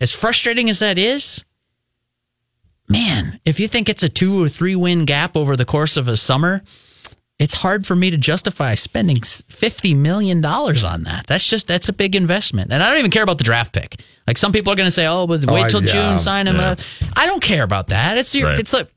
as 0.00 0.10
frustrating 0.10 0.68
as 0.68 0.78
that 0.80 0.98
is, 0.98 1.44
man, 2.88 3.38
if 3.44 3.60
you 3.60 3.68
think 3.68 3.88
it's 3.88 4.02
a 4.02 4.08
two 4.08 4.42
or 4.42 4.48
three 4.48 4.76
win 4.76 5.04
gap 5.04 5.36
over 5.36 5.56
the 5.56 5.64
course 5.64 5.96
of 5.96 6.08
a 6.08 6.16
summer, 6.16 6.62
it's 7.38 7.54
hard 7.54 7.86
for 7.86 7.96
me 7.96 8.10
to 8.10 8.16
justify 8.16 8.74
spending 8.74 9.16
$50 9.16 9.96
million 9.96 10.44
on 10.44 11.02
that. 11.04 11.26
That's 11.26 11.46
just, 11.46 11.66
that's 11.66 11.88
a 11.88 11.92
big 11.92 12.14
investment. 12.14 12.72
And 12.72 12.82
I 12.82 12.88
don't 12.90 12.98
even 12.98 13.10
care 13.10 13.22
about 13.24 13.38
the 13.38 13.44
draft 13.44 13.72
pick. 13.72 13.96
Like 14.26 14.38
some 14.38 14.52
people 14.52 14.72
are 14.72 14.76
going 14.76 14.86
to 14.86 14.90
say, 14.92 15.06
oh, 15.06 15.26
but 15.26 15.44
wait 15.46 15.64
I- 15.64 15.68
till 15.68 15.82
yeah, 15.82 16.10
June, 16.10 16.18
sign 16.18 16.46
him. 16.46 16.56
yeah. 16.56 16.72
up. 16.72 16.78
I 17.16 17.26
don't 17.26 17.42
care 17.42 17.64
about 17.64 17.88
that. 17.88 18.16
It's 18.18 18.34
your, 18.34 18.48
Right. 18.50 18.58
it's 18.60 18.72
like, 18.72 18.88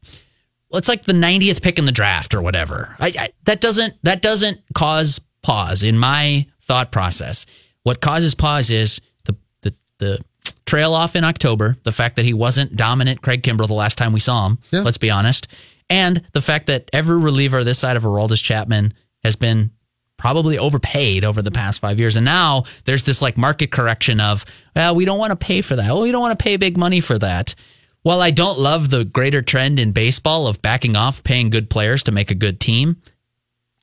well, 0.69 0.78
it's 0.78 0.88
like 0.88 1.04
the 1.06 1.13
90th 1.13 1.62
pick 1.62 1.80
in 1.80 1.86
the 1.86 1.91
draft 1.91 2.34
or 2.36 2.41
whatever. 2.41 2.95
I, 3.00 3.13
I, 3.17 3.30
that 3.45 3.62
doesn't, 3.62 3.95
that 4.04 4.21
doesn't 4.21 4.62
cause 4.76 5.21
pause 5.41 5.82
in 5.84 5.98
my 5.98 6.45
thought 6.62 6.91
process. 6.91 7.45
What 7.84 8.02
causes 8.02 8.36
pause 8.36 8.69
is 8.69 9.00
the, 9.24 9.36
the, 9.62 9.74
the 10.00 10.19
trail 10.65 10.93
off 10.93 11.15
in 11.15 11.24
October, 11.24 11.78
the 11.84 11.91
fact 11.91 12.15
that 12.17 12.26
he 12.26 12.34
wasn't 12.34 12.76
dominant 12.76 13.21
Craig 13.21 13.41
Kimbrell 13.43 13.67
the 13.67 13.74
last 13.74 13.98
time 13.98 14.12
we 14.13 14.19
saw 14.19 14.48
him. 14.48 14.60
Yeah. 14.71 14.82
Let's 14.82 14.98
be 14.98 15.10
honest. 15.10 15.48
And 15.89 16.24
the 16.34 16.41
fact 16.41 16.67
that 16.67 16.89
every 16.93 17.17
reliever 17.17 17.63
this 17.63 17.80
side 17.80 17.98
of 17.98 18.04
Aroldis 18.04 18.43
Chapman 18.43 18.93
has 19.24 19.36
been 19.36 19.71
probably 20.17 20.58
overpaid 20.58 21.26
over 21.26 21.41
the 21.41 21.52
past 21.52 21.80
five 21.80 22.00
years. 22.00 22.15
And 22.15 22.26
now 22.26 22.63
there's 22.86 23.04
this 23.04 23.21
like 23.21 23.38
market 23.38 23.71
correction 23.71 24.19
of, 24.19 24.45
well, 24.76 24.95
we 24.95 25.06
don't 25.06 25.19
want 25.19 25.32
to 25.32 25.45
pay 25.45 25.62
for 25.62 25.76
that. 25.76 25.88
Well, 25.88 26.02
we 26.02 26.12
don't 26.12 26.21
want 26.21 26.38
to 26.38 26.43
pay 26.43 26.58
big 26.58 26.78
money 26.78 27.02
for 27.02 27.19
that. 27.19 27.54
While 28.02 28.21
I 28.21 28.32
don't 28.32 28.60
love 28.60 28.89
the 28.89 29.04
greater 29.04 29.41
trend 29.41 29.80
in 29.80 29.91
baseball 29.91 30.48
of 30.48 30.62
backing 30.62 30.95
off 30.95 31.24
paying 31.24 31.50
good 31.50 31.69
players 31.69 32.04
to 32.04 32.12
make 32.12 32.32
a 32.32 32.36
good 32.36 32.60
team, 32.60 33.02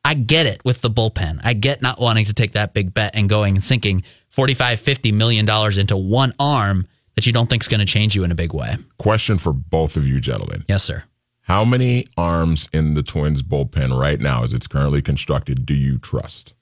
I 0.05 0.15
get 0.15 0.47
it 0.47 0.65
with 0.65 0.81
the 0.81 0.91
bullpen. 0.91 1.41
I 1.45 1.55
get 1.55 1.83
not 1.83 2.01
wanting 2.01 2.27
to 2.27 2.33
take 2.33 2.53
that 2.53 2.73
big 2.73 2.95
bet 2.95 3.15
and 3.15 3.29
going 3.29 3.57
and 3.57 3.65
sinking 3.65 4.05
45, 4.31 4.81
50 4.81 5.13
million 5.13 5.45
dollars 5.45 5.79
into 5.79 5.97
one 5.97 6.33
arm 6.39 6.87
that 7.17 7.27
you 7.27 7.33
don't 7.33 7.49
think 7.51 7.63
is 7.63 7.69
going 7.69 7.81
to 7.81 7.87
change 7.87 8.15
you 8.15 8.25
in 8.25 8.33
a 8.33 8.35
big 8.35 8.55
way. 8.55 8.77
Question 8.99 9.39
for 9.39 9.53
both 9.53 9.97
of 9.97 10.07
you 10.07 10.21
gentlemen. 10.21 10.65
Yes, 10.69 10.83
sir. 10.83 11.05
How 11.43 11.65
many 11.65 12.07
arms 12.17 12.69
in 12.73 12.95
the 12.95 13.03
Twins 13.03 13.43
bullpen 13.43 13.99
right 13.99 14.21
now, 14.21 14.45
as 14.45 14.53
it's 14.53 14.67
currently 14.67 15.03
constructed, 15.03 15.67
do 15.67 15.75
you 15.75 15.99
trust? 15.99 16.55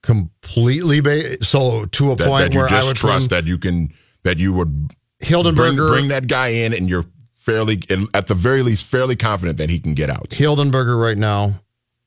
completely 0.00 1.00
ba- 1.00 1.42
so 1.44 1.84
to 1.86 2.12
a 2.12 2.16
That, 2.16 2.28
point 2.28 2.44
that 2.44 2.52
you 2.54 2.60
where 2.60 2.72
I 2.72 2.84
would 2.84 2.96
trust 2.96 3.30
put 3.30 3.36
that 3.36 3.46
you 3.46 3.58
can 3.58 3.92
that 4.22 4.38
you 4.38 4.52
would 4.52 4.90
Hildenberger 5.20 5.88
bring 5.90 6.08
that 6.08 6.28
guy 6.28 6.48
in 6.48 6.72
and 6.72 6.88
you're 6.88 7.04
fairly 7.34 7.82
at 8.14 8.26
the 8.28 8.34
very 8.34 8.62
least 8.62 8.84
fairly 8.84 9.16
confident 9.16 9.58
that 9.58 9.70
he 9.70 9.78
can 9.80 9.94
get 9.94 10.08
out. 10.10 10.30
Hildenberger 10.30 11.00
right 11.00 11.18
now. 11.18 11.60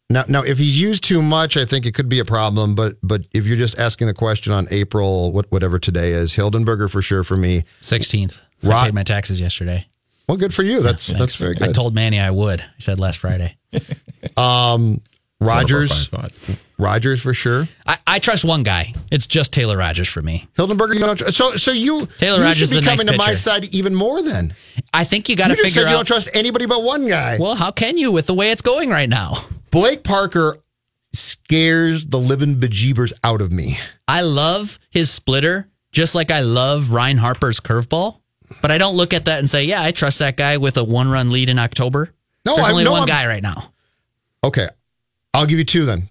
Now, 0.10 0.26
now, 0.28 0.42
if 0.42 0.58
he's 0.58 0.80
used 0.80 1.06
too 1.06 1.22
much, 1.22 1.56
I 1.56 1.66
think 1.66 1.86
it 1.86 1.94
could 1.94 2.10
be 2.10 2.20
a 2.20 2.26
problem. 2.26 2.76
But, 2.76 2.98
but 3.02 3.28
if 3.32 3.46
you're 3.46 3.58
just 3.58 3.80
asking 3.80 4.08
the 4.08 4.14
question 4.14 4.52
on 4.52 4.68
April, 4.70 5.32
what, 5.32 5.50
whatever 5.52 5.80
today 5.80 6.12
is, 6.12 6.34
Hildenberger 6.36 6.90
for 6.92 7.02
sure 7.02 7.24
for 7.24 7.38
me. 7.38 7.64
16th. 7.82 8.42
I 8.64 8.86
paid 8.86 8.94
my 8.94 9.04
taxes 9.04 9.40
yesterday. 9.40 9.88
Well, 10.32 10.38
good 10.38 10.54
for 10.54 10.64
you. 10.64 10.80
That's 10.80 11.08
that's 11.08 11.18
Thanks. 11.18 11.36
very 11.36 11.58
I 11.60 11.74
told 11.74 11.94
Manny 11.94 12.18
I 12.18 12.32
would. 12.32 12.62
I 12.62 12.66
said 12.78 13.02
last 13.02 13.18
Friday. 13.18 13.58
Um, 14.38 15.02
Rogers, 15.42 15.90
One 15.90 16.22
of 16.22 16.24
our 16.24 16.30
five 16.30 16.32
thoughts. 16.38 16.66
Rogers 16.78 17.20
for 17.22 17.34
sure. 17.34 17.68
I, 17.88 17.98
I 18.06 18.20
trust 18.20 18.46
one 18.46 18.62
guy. 18.62 18.94
It's 19.10 19.26
just 19.26 19.52
Taylor 19.52 19.76
Rogers 19.76 20.08
for 20.08 20.22
me. 20.22 20.48
Hildenberger, 20.56 20.94
you 20.94 21.00
don't 21.00 21.18
trust. 21.18 21.36
So, 21.36 21.56
so 21.56 21.72
you 21.72 22.06
Taylor 22.06 22.38
you 22.38 22.44
Rogers 22.44 22.58
should 22.58 22.64
is 22.66 22.72
be 22.72 22.78
a 22.78 22.82
nice 22.82 23.00
coming 23.02 23.12
to 23.12 23.18
my 23.18 23.34
side 23.34 23.66
even 23.74 23.96
more. 23.96 24.22
Then 24.22 24.54
I 24.94 25.04
think 25.06 25.28
you 25.28 25.36
got 25.36 25.48
to 25.48 25.54
you 25.54 25.58
just 25.58 25.70
figure 25.70 25.82
said 25.82 25.90
you 25.90 25.96
out. 25.96 26.06
don't 26.06 26.06
trust 26.06 26.30
anybody 26.34 26.68
but 26.68 26.84
one 26.84 27.08
guy. 27.08 27.40
well, 27.40 27.56
how 27.56 27.72
can 27.72 27.98
you 27.98 28.12
with 28.12 28.28
the 28.28 28.36
way 28.36 28.52
it's 28.52 28.62
going 28.62 28.90
right 28.90 29.10
now? 29.10 29.34
Blake 29.72 30.04
Parker 30.04 30.60
scares 31.12 32.06
the 32.06 32.20
living 32.20 32.56
bejeebers 32.58 33.12
out 33.24 33.42
of 33.42 33.52
me. 33.52 33.80
I 34.08 34.22
love 34.22 34.80
his 34.92 35.10
splitter, 35.10 35.68
just 35.92 36.14
like 36.16 36.30
I 36.32 36.42
love 36.42 36.94
Ryan 36.94 37.18
Harper's 37.18 37.60
curveball. 37.60 38.21
But 38.62 38.72
I 38.72 38.78
don't 38.78 38.96
look 38.96 39.14
at 39.14 39.26
that 39.26 39.40
and 39.40 39.50
say, 39.50 39.64
yeah, 39.66 39.82
I 39.82 39.92
trust 39.92 40.20
that 40.20 40.38
guy 40.38 40.58
with 40.58 40.78
a 40.78 40.84
one 40.84 41.10
run 41.10 41.30
lead 41.32 41.50
in 41.50 41.60
October. 41.60 42.14
No, 42.46 42.56
There's 42.56 42.68
I- 42.68 42.72
only 42.72 42.84
no, 42.84 42.92
one 42.92 43.00
I'm- 43.02 43.08
guy 43.08 43.28
right 43.28 43.44
now 43.44 43.72
Okay, 44.44 44.68
I'll 45.34 45.46
give 45.46 45.60
you 45.60 45.64
two 45.66 45.86
then. 45.86 46.10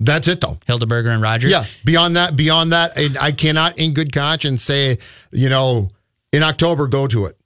That's 0.00 0.26
it 0.28 0.40
though. 0.40 0.58
Hildenberger 0.66 1.12
and 1.12 1.20
Rogers. 1.20 1.50
Yeah. 1.50 1.66
Beyond 1.84 2.16
that, 2.16 2.36
beyond 2.36 2.72
that, 2.72 2.92
I 2.96 3.08
I 3.20 3.32
cannot, 3.32 3.78
in 3.78 3.92
good 3.94 4.12
conscience, 4.12 4.62
say 4.62 4.98
you 5.32 5.48
know 5.48 5.90
in 6.32 6.42
October 6.42 6.86
go 6.86 7.06
to 7.08 7.26
it. 7.26 7.36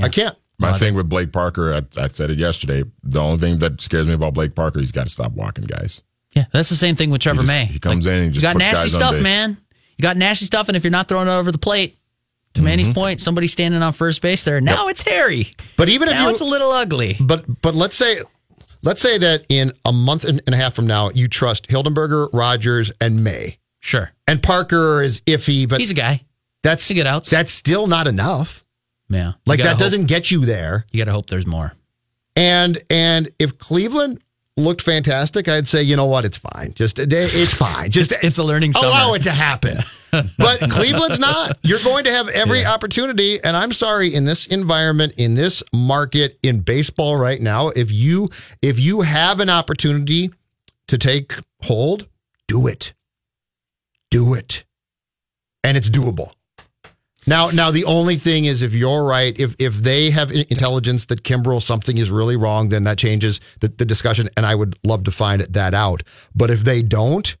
I 0.00 0.08
can't. 0.08 0.36
My 0.58 0.72
thing 0.78 0.94
with 0.94 1.08
Blake 1.08 1.32
Parker, 1.32 1.74
I, 1.74 2.00
I 2.00 2.06
said 2.08 2.30
it 2.30 2.38
yesterday. 2.38 2.84
The 3.02 3.20
only 3.20 3.38
thing 3.38 3.58
that 3.58 3.80
scares 3.80 4.06
me 4.06 4.12
about 4.12 4.34
Blake 4.34 4.54
Parker, 4.54 4.78
he's 4.78 4.92
got 4.92 5.08
to 5.08 5.12
stop 5.12 5.32
walking 5.32 5.64
guys. 5.64 6.02
Yeah, 6.36 6.44
that's 6.52 6.68
the 6.68 6.76
same 6.76 6.94
thing 6.94 7.10
with 7.10 7.20
Trevor 7.22 7.40
He 7.42 7.46
just- 7.48 7.58
May. 7.58 7.64
he 7.66 7.78
comes 7.80 8.06
in 8.06 8.12
and 8.14 8.22
he 8.26 8.28
just 8.30 8.36
you 8.36 8.42
got 8.42 8.52
puts 8.54 8.66
nasty 8.66 8.84
guys 8.84 8.94
on 8.94 9.00
stuff, 9.00 9.12
base. 9.14 9.22
man. 9.22 9.56
You 9.98 10.02
got 10.02 10.16
nasty 10.16 10.46
stuff, 10.46 10.68
and 10.68 10.76
if 10.76 10.84
you're 10.84 10.90
not 10.92 11.08
throwing 11.08 11.26
it 11.28 11.32
over 11.32 11.50
the 11.50 11.58
plate, 11.58 11.98
to 12.54 12.60
Mm-hmm. 12.60 12.64
Manny's 12.64 12.88
point, 12.88 13.20
somebody 13.20 13.46
standing 13.46 13.82
on 13.82 13.92
first 13.92 14.20
base 14.22 14.44
there. 14.44 14.60
Now 14.60 14.88
it's 14.88 15.02
hairy. 15.02 15.52
But 15.76 15.88
even 15.88 16.08
if 16.08 16.14
Now 16.14 16.24
you, 16.26 16.30
it's 16.32 16.40
a 16.40 16.44
little 16.44 16.70
ugly. 16.70 17.16
but 17.20 17.44
but 17.62 17.74
let's 17.74 17.96
say 17.96 18.20
let's 18.82 19.00
say 19.00 19.18
that 19.18 19.44
in 19.48 19.72
a 19.84 19.92
month 19.92 20.24
and 20.24 20.40
a 20.46 20.56
half 20.56 20.74
from 20.74 20.86
now, 20.86 21.10
you 21.10 21.28
trust 21.28 21.68
Hildenberger, 21.68 22.28
Rogers, 22.32 22.92
and 23.00 23.22
May, 23.24 23.58
Sure, 23.80 24.12
and 24.28 24.42
Parker 24.42 25.02
is 25.02 25.20
iffy, 25.22 25.68
but 25.68 25.78
he's 25.80 25.90
a 25.90 25.94
guy. 25.94 26.22
that's 26.62 26.86
he 26.88 26.94
get 26.94 27.06
outs. 27.06 27.30
That's 27.30 27.52
still 27.52 27.86
not 27.86 28.06
enough. 28.06 28.64
Yeah, 29.08 29.32
Like 29.46 29.60
that 29.60 29.70
hope- 29.72 29.78
doesn't 29.78 30.06
get 30.06 30.30
you 30.30 30.44
there. 30.44 30.86
You 30.92 30.98
got 30.98 31.04
to 31.06 31.12
hope 31.12 31.26
there's 31.26 31.46
more. 31.46 31.74
And 32.36 32.82
and 32.88 33.30
if 33.38 33.58
Cleveland 33.58 34.22
looked 34.56 34.80
fantastic, 34.82 35.48
I'd 35.48 35.68
say 35.68 35.82
you 35.82 35.96
know 35.96 36.06
what, 36.06 36.24
it's 36.24 36.38
fine. 36.38 36.72
Just 36.74 36.98
it's 36.98 37.54
fine. 37.54 37.90
Just 37.90 38.12
It's, 38.12 38.24
it's 38.24 38.38
a 38.38 38.44
learning 38.44 38.72
summer. 38.72 38.88
allow 38.88 39.14
it 39.14 39.22
to 39.24 39.30
happen. 39.32 39.78
But 40.12 40.70
Cleveland's 40.70 41.18
not. 41.18 41.58
You're 41.62 41.82
going 41.82 42.04
to 42.04 42.12
have 42.12 42.28
every 42.28 42.66
opportunity. 42.66 43.42
And 43.42 43.56
I'm 43.56 43.72
sorry, 43.72 44.14
in 44.14 44.26
this 44.26 44.46
environment, 44.46 45.14
in 45.16 45.34
this 45.34 45.62
market, 45.72 46.38
in 46.42 46.60
baseball 46.60 47.16
right 47.16 47.40
now, 47.40 47.68
if 47.68 47.90
you 47.90 48.28
if 48.60 48.78
you 48.78 49.00
have 49.00 49.40
an 49.40 49.48
opportunity 49.48 50.30
to 50.88 50.98
take 50.98 51.32
hold, 51.62 52.08
do 52.46 52.66
it. 52.66 52.92
Do 54.10 54.34
it. 54.34 54.64
And 55.64 55.76
it's 55.76 55.88
doable. 55.88 56.32
Now, 57.26 57.50
now 57.50 57.70
the 57.70 57.84
only 57.84 58.16
thing 58.16 58.46
is, 58.46 58.62
if 58.62 58.74
you're 58.74 59.04
right, 59.04 59.38
if 59.38 59.54
if 59.58 59.74
they 59.76 60.10
have 60.10 60.30
intelligence 60.32 61.06
that 61.06 61.22
Kimbrel 61.22 61.62
something 61.62 61.96
is 61.96 62.10
really 62.10 62.36
wrong, 62.36 62.68
then 62.68 62.84
that 62.84 62.98
changes 62.98 63.40
the, 63.60 63.68
the 63.68 63.84
discussion, 63.84 64.28
and 64.36 64.44
I 64.44 64.54
would 64.54 64.78
love 64.84 65.04
to 65.04 65.12
find 65.12 65.42
that 65.42 65.72
out. 65.72 66.02
But 66.34 66.50
if 66.50 66.60
they 66.60 66.82
don't, 66.82 67.36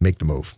make 0.00 0.18
the 0.18 0.24
move. 0.24 0.54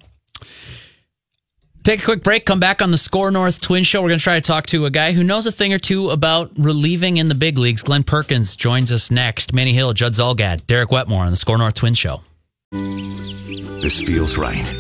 Take 1.83 2.03
a 2.03 2.05
quick 2.05 2.23
break, 2.23 2.45
come 2.45 2.61
back 2.61 2.83
on 2.83 2.91
the 2.91 2.99
Score 2.99 3.31
North 3.31 3.63
Twin 3.63 3.85
Show. 3.85 4.03
We're 4.03 4.09
going 4.11 4.19
to 4.19 4.23
try 4.23 4.35
to 4.35 4.43
talk 4.43 4.67
to 4.67 4.85
a 4.85 4.91
guy 4.91 5.13
who 5.13 5.25
knows 5.25 5.47
a 5.47 5.53
thing 5.53 5.73
or 5.73 5.79
two 5.79 6.11
about 6.11 6.51
relieving 6.59 7.17
in 7.17 7.29
the 7.31 7.35
big 7.35 7.57
leagues. 7.57 7.83
Glen 7.83 8.03
Perkins 8.03 8.55
joins 8.55 8.93
us 8.93 9.11
next. 9.11 9.55
Manny 9.55 9.73
Hill, 9.73 9.95
Judd 9.95 10.13
Zulgad, 10.13 10.67
Derek 10.67 10.91
Wetmore 10.91 11.25
on 11.25 11.31
the 11.31 11.37
Score 11.37 11.57
North 11.57 11.73
Twin 11.73 11.95
Show. 11.95 12.21
This 12.71 13.99
feels 13.99 14.37
right. 14.37 14.75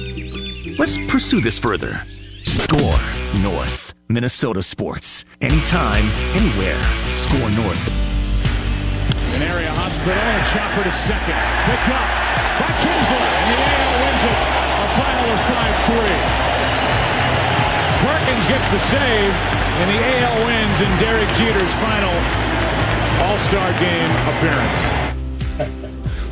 Let's 0.78 0.98
pursue 1.08 1.40
this 1.40 1.58
further. 1.58 2.02
Score 2.44 3.00
North, 3.40 3.94
Minnesota 4.10 4.62
sports. 4.62 5.24
Anytime, 5.40 6.04
anywhere. 6.36 6.78
Score 7.08 7.50
North. 7.50 7.88
An 9.34 9.42
area 9.42 9.72
hospital, 9.72 10.12
a 10.12 10.44
chopper 10.52 10.84
to 10.84 10.92
second. 10.92 11.38
Picked 11.64 11.88
up 11.88 12.08
by 12.60 12.68
Kinsler, 12.84 13.24
and 13.24 13.48
the 13.48 13.56
AL 13.56 13.94
wins 14.04 14.24
it. 14.24 14.36
A 14.76 14.88
final 15.00 15.32
of 15.32 15.40
5-3. 16.44 16.49
Perkins 18.30 18.46
gets 18.46 18.70
the 18.70 18.78
save, 18.78 19.00
and 19.00 19.90
the 19.90 19.98
AL 20.22 20.46
wins 20.46 20.80
in 20.80 20.88
Derek 21.00 21.28
Jeter's 21.36 21.74
final 21.74 22.14
All-Star 23.24 23.72
Game 23.80 24.08
appearance. 24.28 24.78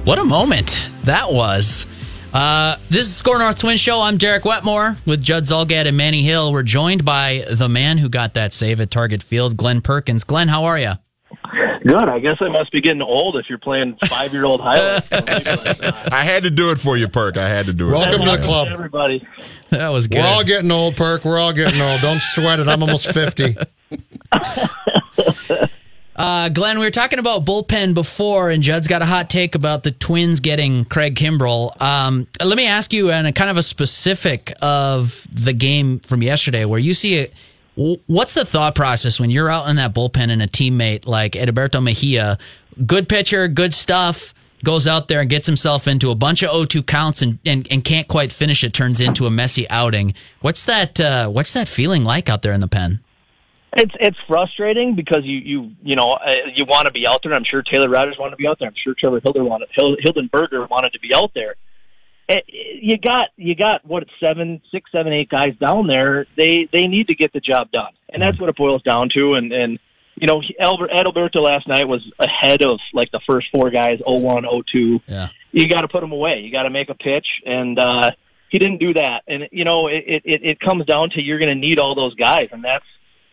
What 0.06 0.20
a 0.20 0.24
moment 0.24 0.90
that 1.02 1.32
was. 1.32 1.86
Uh, 2.32 2.76
this 2.88 3.06
is 3.06 3.16
Score 3.16 3.40
North 3.40 3.58
Twin 3.58 3.76
Show. 3.76 4.00
I'm 4.00 4.16
Derek 4.16 4.44
Wetmore 4.44 4.96
with 5.06 5.20
Judd 5.20 5.42
Zulgad 5.42 5.86
and 5.86 5.96
Manny 5.96 6.22
Hill. 6.22 6.52
We're 6.52 6.62
joined 6.62 7.04
by 7.04 7.44
the 7.50 7.68
man 7.68 7.98
who 7.98 8.08
got 8.08 8.34
that 8.34 8.52
save 8.52 8.80
at 8.80 8.92
Target 8.92 9.20
Field, 9.20 9.56
Glen 9.56 9.80
Perkins. 9.80 10.22
Glen, 10.22 10.46
how 10.46 10.66
are 10.66 10.78
you? 10.78 10.92
Good. 11.88 12.06
I 12.06 12.18
guess 12.18 12.36
I 12.40 12.48
must 12.48 12.70
be 12.70 12.82
getting 12.82 13.00
old 13.00 13.36
if 13.36 13.46
you're 13.48 13.56
playing 13.56 13.96
five 14.08 14.34
year 14.34 14.44
old 14.44 14.60
highlights. 14.60 15.08
I 16.12 16.22
had 16.22 16.42
to 16.42 16.50
do 16.50 16.70
it 16.70 16.78
for 16.78 16.98
you, 16.98 17.08
Perk. 17.08 17.38
I 17.38 17.48
had 17.48 17.64
to 17.64 17.72
do 17.72 17.88
it. 17.88 17.92
Welcome 17.92 18.26
to 18.26 18.36
the 18.36 18.44
club. 18.44 18.68
Everybody. 18.70 19.26
That 19.70 19.88
was 19.88 20.06
good. 20.06 20.18
We're 20.18 20.26
all 20.26 20.44
getting 20.44 20.70
old, 20.70 20.96
Perk. 20.96 21.24
We're 21.24 21.38
all 21.38 21.54
getting 21.54 21.80
old. 21.80 22.02
Don't 22.02 22.20
sweat 22.20 22.60
it. 22.60 22.68
I'm 22.68 22.82
almost 22.82 23.10
50. 23.10 23.56
Uh, 26.18 26.48
Glen, 26.48 26.80
we 26.80 26.84
were 26.84 26.90
talking 26.90 27.20
about 27.20 27.44
bullpen 27.44 27.94
before, 27.94 28.50
and 28.50 28.60
Judd's 28.60 28.88
got 28.88 29.02
a 29.02 29.06
hot 29.06 29.30
take 29.30 29.54
about 29.54 29.84
the 29.84 29.92
Twins 29.92 30.40
getting 30.40 30.84
Craig 30.84 31.14
Kimbrel. 31.14 31.80
Um, 31.80 32.26
let 32.44 32.56
me 32.56 32.66
ask 32.66 32.92
you, 32.92 33.12
and 33.12 33.28
a 33.28 33.32
kind 33.32 33.48
of 33.48 33.56
a 33.56 33.62
specific 33.62 34.52
of 34.60 35.28
the 35.32 35.52
game 35.52 36.00
from 36.00 36.24
yesterday, 36.24 36.64
where 36.64 36.80
you 36.80 36.92
see 36.92 37.14
it. 37.14 37.32
What's 37.78 38.34
the 38.34 38.44
thought 38.44 38.74
process 38.74 39.20
when 39.20 39.30
you're 39.30 39.48
out 39.48 39.68
in 39.68 39.76
that 39.76 39.94
bullpen 39.94 40.30
and 40.30 40.42
a 40.42 40.48
teammate 40.48 41.06
like 41.06 41.32
Edberto 41.32 41.80
Mejia, 41.80 42.36
good 42.84 43.08
pitcher, 43.08 43.46
good 43.46 43.72
stuff, 43.72 44.34
goes 44.64 44.88
out 44.88 45.06
there 45.06 45.20
and 45.20 45.30
gets 45.30 45.46
himself 45.46 45.86
into 45.86 46.10
a 46.10 46.16
bunch 46.16 46.42
of 46.42 46.50
0-2 46.50 46.84
counts 46.84 47.22
and, 47.22 47.38
and, 47.46 47.68
and 47.70 47.84
can't 47.84 48.08
quite 48.08 48.32
finish 48.32 48.64
it, 48.64 48.72
turns 48.72 49.00
into 49.00 49.26
a 49.26 49.30
messy 49.30 49.68
outing. 49.70 50.12
What's 50.40 50.64
that? 50.64 51.00
Uh, 51.00 51.28
what's 51.28 51.52
that 51.52 51.68
feeling 51.68 52.02
like 52.02 52.28
out 52.28 52.42
there 52.42 52.52
in 52.52 52.60
the 52.60 52.66
pen? 52.66 52.98
It's 53.76 53.94
it's 54.00 54.16
frustrating 54.26 54.96
because 54.96 55.20
you 55.24 55.36
you 55.38 55.70
you 55.82 55.94
know 55.94 56.12
uh, 56.12 56.48
you 56.54 56.64
want 56.64 56.86
to 56.86 56.92
be 56.92 57.06
out 57.06 57.20
there. 57.22 57.34
I'm 57.34 57.44
sure 57.44 57.62
Taylor 57.62 57.88
Rogers 57.88 58.16
wanted 58.18 58.30
to 58.30 58.36
be 58.36 58.48
out 58.48 58.58
there. 58.58 58.66
I'm 58.66 58.74
sure 58.82 58.94
Trevor 58.98 59.20
wanted 59.44 59.68
Hil- 59.76 59.96
Hildenberger 60.04 60.68
wanted 60.70 60.94
to 60.94 61.00
be 61.00 61.14
out 61.14 61.32
there. 61.34 61.54
Eh, 62.28 62.40
You 62.80 62.98
got 62.98 63.28
you 63.36 63.54
got 63.54 63.84
what 63.86 64.04
seven, 64.20 64.60
six, 64.70 64.90
seven, 64.92 65.12
eight 65.12 65.28
guys 65.30 65.54
down 65.56 65.86
there. 65.86 66.26
They 66.36 66.68
they 66.72 66.86
need 66.86 67.06
to 67.08 67.14
get 67.14 67.32
the 67.32 67.40
job 67.40 67.70
done, 67.70 67.92
and 68.10 68.20
that's 68.22 68.38
what 68.38 68.48
it 68.48 68.56
boils 68.56 68.82
down 68.82 69.08
to. 69.14 69.34
And 69.34 69.52
and 69.52 69.78
you 70.16 70.26
know 70.26 70.42
Albert 70.60 70.90
Adalberto 70.90 71.36
last 71.42 71.66
night 71.68 71.88
was 71.88 72.02
ahead 72.18 72.62
of 72.62 72.80
like 72.92 73.10
the 73.12 73.20
first 73.26 73.46
four 73.52 73.70
guys, 73.70 74.00
0-1, 74.06 74.44
0-2. 74.74 75.00
Yeah. 75.06 75.28
you 75.52 75.68
got 75.68 75.80
to 75.82 75.88
put 75.88 76.02
him 76.02 76.12
away. 76.12 76.40
You 76.40 76.52
got 76.52 76.64
to 76.64 76.70
make 76.70 76.90
a 76.90 76.94
pitch, 76.94 77.26
and 77.46 77.78
uh, 77.78 78.10
he 78.50 78.58
didn't 78.58 78.78
do 78.78 78.92
that. 78.94 79.22
And 79.26 79.48
you 79.50 79.64
know, 79.64 79.86
it 79.88 80.04
it, 80.06 80.22
it 80.44 80.60
comes 80.60 80.84
down 80.84 81.10
to 81.10 81.22
you're 81.22 81.38
going 81.38 81.48
to 81.48 81.66
need 81.68 81.78
all 81.78 81.94
those 81.94 82.14
guys, 82.14 82.48
and 82.52 82.62
that's 82.62 82.84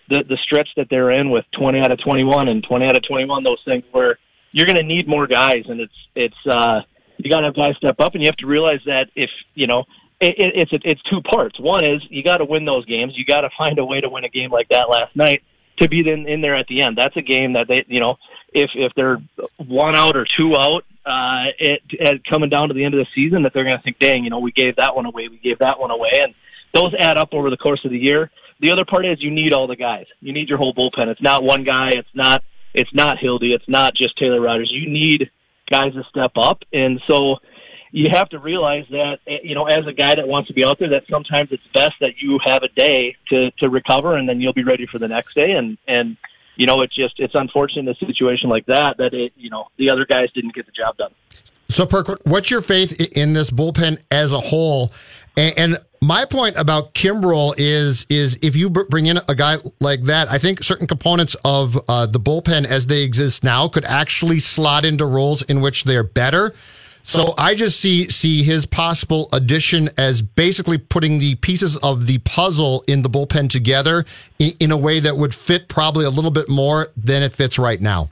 the 0.08 0.24
the 0.24 0.38
stretch 0.44 0.70
that 0.78 0.88
they're 0.90 1.12
in 1.12 1.32
with 1.32 1.44
20 1.60 1.80
out 1.80 1.92
of 1.92 2.00
21 2.04 2.48
and 2.48 2.64
20 2.64 2.86
out 2.86 2.96
of 2.96 3.04
21. 3.08 3.44
Those 3.44 3.62
things 3.66 3.84
where 3.92 4.20
you're 4.54 4.68
going 4.68 4.78
to 4.78 4.84
need 4.84 5.06
more 5.08 5.28
guys, 5.28 5.64
and 5.68 5.82
it's 5.82 5.94
it's 6.16 6.48
uh, 6.50 6.82
you 7.26 7.32
got 7.32 7.42
to 7.42 7.48
have 7.48 7.56
guys 7.56 7.76
step 7.78 8.00
up, 8.00 8.14
and 8.14 8.24
you 8.24 8.28
have 8.28 8.38
to 8.38 8.48
realize 8.48 8.80
that 8.86 9.10
if 9.16 9.30
you 9.54 9.68
know. 9.68 9.84
It, 10.22 10.40
it, 10.40 10.70
it's 10.72 10.86
it's 10.86 11.02
two 11.04 11.20
parts. 11.22 11.60
One 11.60 11.84
is 11.84 12.02
you 12.10 12.24
got 12.24 12.38
to 12.38 12.46
win 12.46 12.64
those 12.64 12.86
games. 12.86 13.12
You 13.18 13.26
got 13.26 13.42
to 13.42 13.50
find 13.58 13.78
a 13.80 13.84
way 13.84 14.00
to 14.00 14.08
win 14.08 14.24
a 14.24 14.30
game 14.30 14.50
like 14.50 14.70
that 14.70 14.90
last 14.90 15.14
night 15.14 15.44
to 15.80 15.90
be 15.90 16.00
in, 16.10 16.28
in 16.28 16.42
there 16.42 16.56
at 16.56 16.68
the 16.68 16.84
end. 16.84 16.98
That's 16.98 17.18
a 17.18 17.22
game 17.22 17.54
that 17.54 17.68
they, 17.68 17.84
you 17.88 18.00
know, 18.00 18.18
if 18.54 18.72
if 18.76 18.94
they're 18.96 19.18
one 19.58 19.96
out 19.96 20.16
or 20.16 20.26
two 20.38 20.56
out, 20.56 20.86
uh, 21.06 21.52
it, 21.60 21.82
it 21.90 22.24
coming 22.26 22.50
down 22.50 22.70
to 22.70 22.74
the 22.74 22.84
end 22.84 22.94
of 22.94 23.00
the 23.00 23.08
season, 23.14 23.44
that 23.44 23.54
they're 23.54 23.66
going 23.66 23.76
to 23.78 23.84
think, 23.84 24.00
dang, 24.00 24.24
you 24.24 24.30
know, 24.30 24.40
we 24.40 24.52
gave 24.52 24.78
that 24.78 24.96
one 24.96 25.06
away, 25.06 25.28
we 25.28 25.38
gave 25.38 25.60
that 25.60 25.80
one 25.80 25.92
away, 25.92 26.12
and 26.14 26.34
those 26.74 26.94
add 26.98 27.18
up 27.18 27.30
over 27.34 27.50
the 27.50 27.58
course 27.58 27.84
of 27.86 27.92
the 27.92 27.98
year. 27.98 28.32
The 28.62 28.72
other 28.72 28.86
part 28.86 29.06
is 29.06 29.22
you 29.22 29.32
need 29.32 29.54
all 29.54 29.68
the 29.68 29.76
guys. 29.76 30.06
You 30.22 30.34
need 30.34 30.48
your 30.48 30.58
whole 30.58 30.74
bullpen. 30.74 31.08
It's 31.08 31.22
not 31.22 31.44
one 31.44 31.64
guy. 31.64 31.92
It's 31.94 32.10
not. 32.14 32.44
It's 32.74 32.94
not 32.94 33.18
Hildy. 33.18 33.54
It's 33.54 33.68
not 33.68 33.96
just 33.96 34.18
Taylor 34.18 34.42
Rogers. 34.42 34.70
You 34.74 34.90
need 34.90 35.30
guys 35.69 35.93
to 35.93 36.04
step 36.10 36.32
up, 36.36 36.60
and 36.71 37.01
so 37.10 37.38
you 37.91 38.10
have 38.12 38.28
to 38.30 38.39
realize 38.39 38.84
that 38.89 39.19
eh, 39.25 39.38
you 39.43 39.56
know 39.56 39.65
as 39.65 39.88
a 39.88 39.93
guy 39.93 40.13
that 40.15 40.28
wants 40.28 40.47
to 40.49 40.54
be 40.54 40.65
out 40.65 40.78
there 40.80 40.89
that 40.89 41.04
sometimes 41.10 41.49
it's 41.51 41.63
best 41.73 41.93
that 42.01 42.12
you 42.21 42.38
have 42.43 42.62
a 42.62 42.67
day 42.75 43.15
to 43.30 43.51
to 43.51 43.69
recover 43.69 44.17
and 44.17 44.28
then 44.28 44.41
you'll 44.41 44.54
be 44.54 44.65
ready 44.65 44.86
for 44.86 44.99
the 44.99 45.08
next 45.08 45.36
day. 45.36 45.51
And 45.51 45.78
and 45.88 46.17
you 46.58 46.67
know 46.67 46.82
it's 46.82 46.95
just 46.95 47.15
it's 47.19 47.36
unfortunate 47.36 47.82
in 47.82 47.88
a 47.89 47.95
situation 48.06 48.49
like 48.49 48.65
that 48.65 48.95
that 48.97 49.13
it 49.13 49.32
you 49.38 49.49
know 49.49 49.67
the 49.78 49.89
other 49.89 50.06
guys 50.06 50.30
didn't 50.34 50.54
get 50.54 50.65
the 50.65 50.73
job 50.73 50.97
done. 50.97 51.12
So, 51.69 51.86
Perk, 51.86 52.19
what's 52.25 52.51
your 52.51 52.62
faith 52.62 52.99
in 53.17 53.34
this 53.34 53.49
bullpen 53.49 53.97
as 54.12 54.32
a 54.32 54.39
whole? 54.39 54.93
And, 55.36 55.58
and 55.58 55.78
my 56.06 56.24
point 56.24 56.56
about 56.56 56.94
Kimbrel 56.94 57.56
is 57.58 58.06
is 58.10 58.38
if 58.41 58.56
you 58.56 58.70
bring 58.70 59.08
in 59.08 59.20
a 59.28 59.36
guy 59.36 59.58
like 59.80 60.04
that, 60.04 60.30
I 60.30 60.38
think 60.38 60.63
certain 60.63 60.88
components 60.88 61.36
of 61.44 61.78
uh, 61.89 62.06
the 62.06 62.20
bullpen 62.20 62.65
as 62.65 62.88
they 62.88 63.02
exist 63.02 63.44
now 63.44 63.68
could 63.68 63.86
actually 63.86 64.39
slot 64.39 64.86
into 64.86 65.06
roles 65.06 65.41
in 65.41 65.62
which 65.62 65.84
they're 65.84 66.04
better. 66.04 66.54
So 67.02 67.36
I 67.38 67.54
just 67.54 67.80
see 67.80 68.10
see 68.10 68.44
his 68.44 68.65
possible 68.65 69.30
addition 69.32 69.89
as 69.96 70.24
basically 70.24 70.80
putting 70.80 71.20
the 71.20 71.36
pieces 71.36 71.78
of 71.78 72.08
the 72.08 72.18
puzzle 72.20 72.84
in 72.88 73.04
the 73.04 73.10
bullpen 73.10 73.50
together 73.50 74.06
in, 74.39 74.54
in 74.60 74.72
a 74.72 74.78
way 74.78 75.00
that 75.00 75.15
would 75.15 75.34
fit 75.34 75.68
probably 75.68 76.06
a 76.06 76.10
little 76.10 76.32
bit 76.32 76.50
more 76.50 76.89
than 76.98 77.22
it 77.22 77.32
fits 77.32 77.60
right 77.60 77.80
now. 77.80 78.10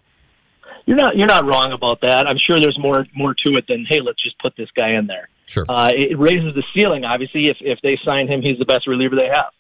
You're 0.86 0.98
not 0.98 1.16
you're 1.16 1.28
not 1.28 1.46
wrong 1.46 1.72
about 1.72 2.02
that. 2.02 2.28
I'm 2.28 2.38
sure 2.38 2.60
there's 2.60 2.78
more 2.78 3.06
more 3.16 3.34
to 3.46 3.58
it 3.58 3.66
than 3.68 3.86
hey, 3.90 4.00
let's 4.02 4.22
just 4.22 4.38
put 4.40 4.56
this 4.56 4.70
guy 4.78 4.92
in 4.92 5.08
there. 5.08 5.28
Sure. 5.46 5.66
Uh, 5.68 5.92
it 5.94 6.18
raises 6.18 6.56
the 6.56 6.64
ceiling. 6.74 7.04
Obviously, 7.04 7.48
if 7.48 7.58
if 7.62 7.80
they 7.82 8.00
sign 8.06 8.28
him, 8.28 8.42
he's 8.42 8.58
the 8.60 8.66
best 8.66 8.88
reliever 8.88 9.16
they 9.16 9.28
have. 9.28 9.52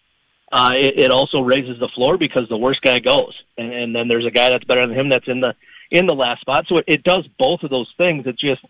Uh, 0.52 0.72
it, 0.74 1.06
it 1.06 1.12
also 1.12 1.40
raises 1.42 1.80
the 1.80 1.90
floor 1.96 2.18
because 2.18 2.48
the 2.48 2.58
worst 2.58 2.82
guy 2.82 3.00
goes, 3.00 3.34
and, 3.58 3.74
and 3.74 3.96
then 3.96 4.08
there's 4.08 4.26
a 4.26 4.32
guy 4.32 4.50
that's 4.50 4.64
better 4.66 4.86
than 4.88 4.98
him 4.98 5.10
that's 5.10 5.28
in 5.28 5.42
the 5.42 5.54
in 5.92 6.08
the 6.08 6.14
last 6.14 6.42
spot. 6.42 6.66
So 6.70 6.78
it, 6.78 6.86
it 6.88 7.04
does 7.04 7.28
both 7.40 7.64
of 7.64 7.70
those 7.70 7.92
things. 7.98 8.26
It 8.28 8.38
just 8.38 8.62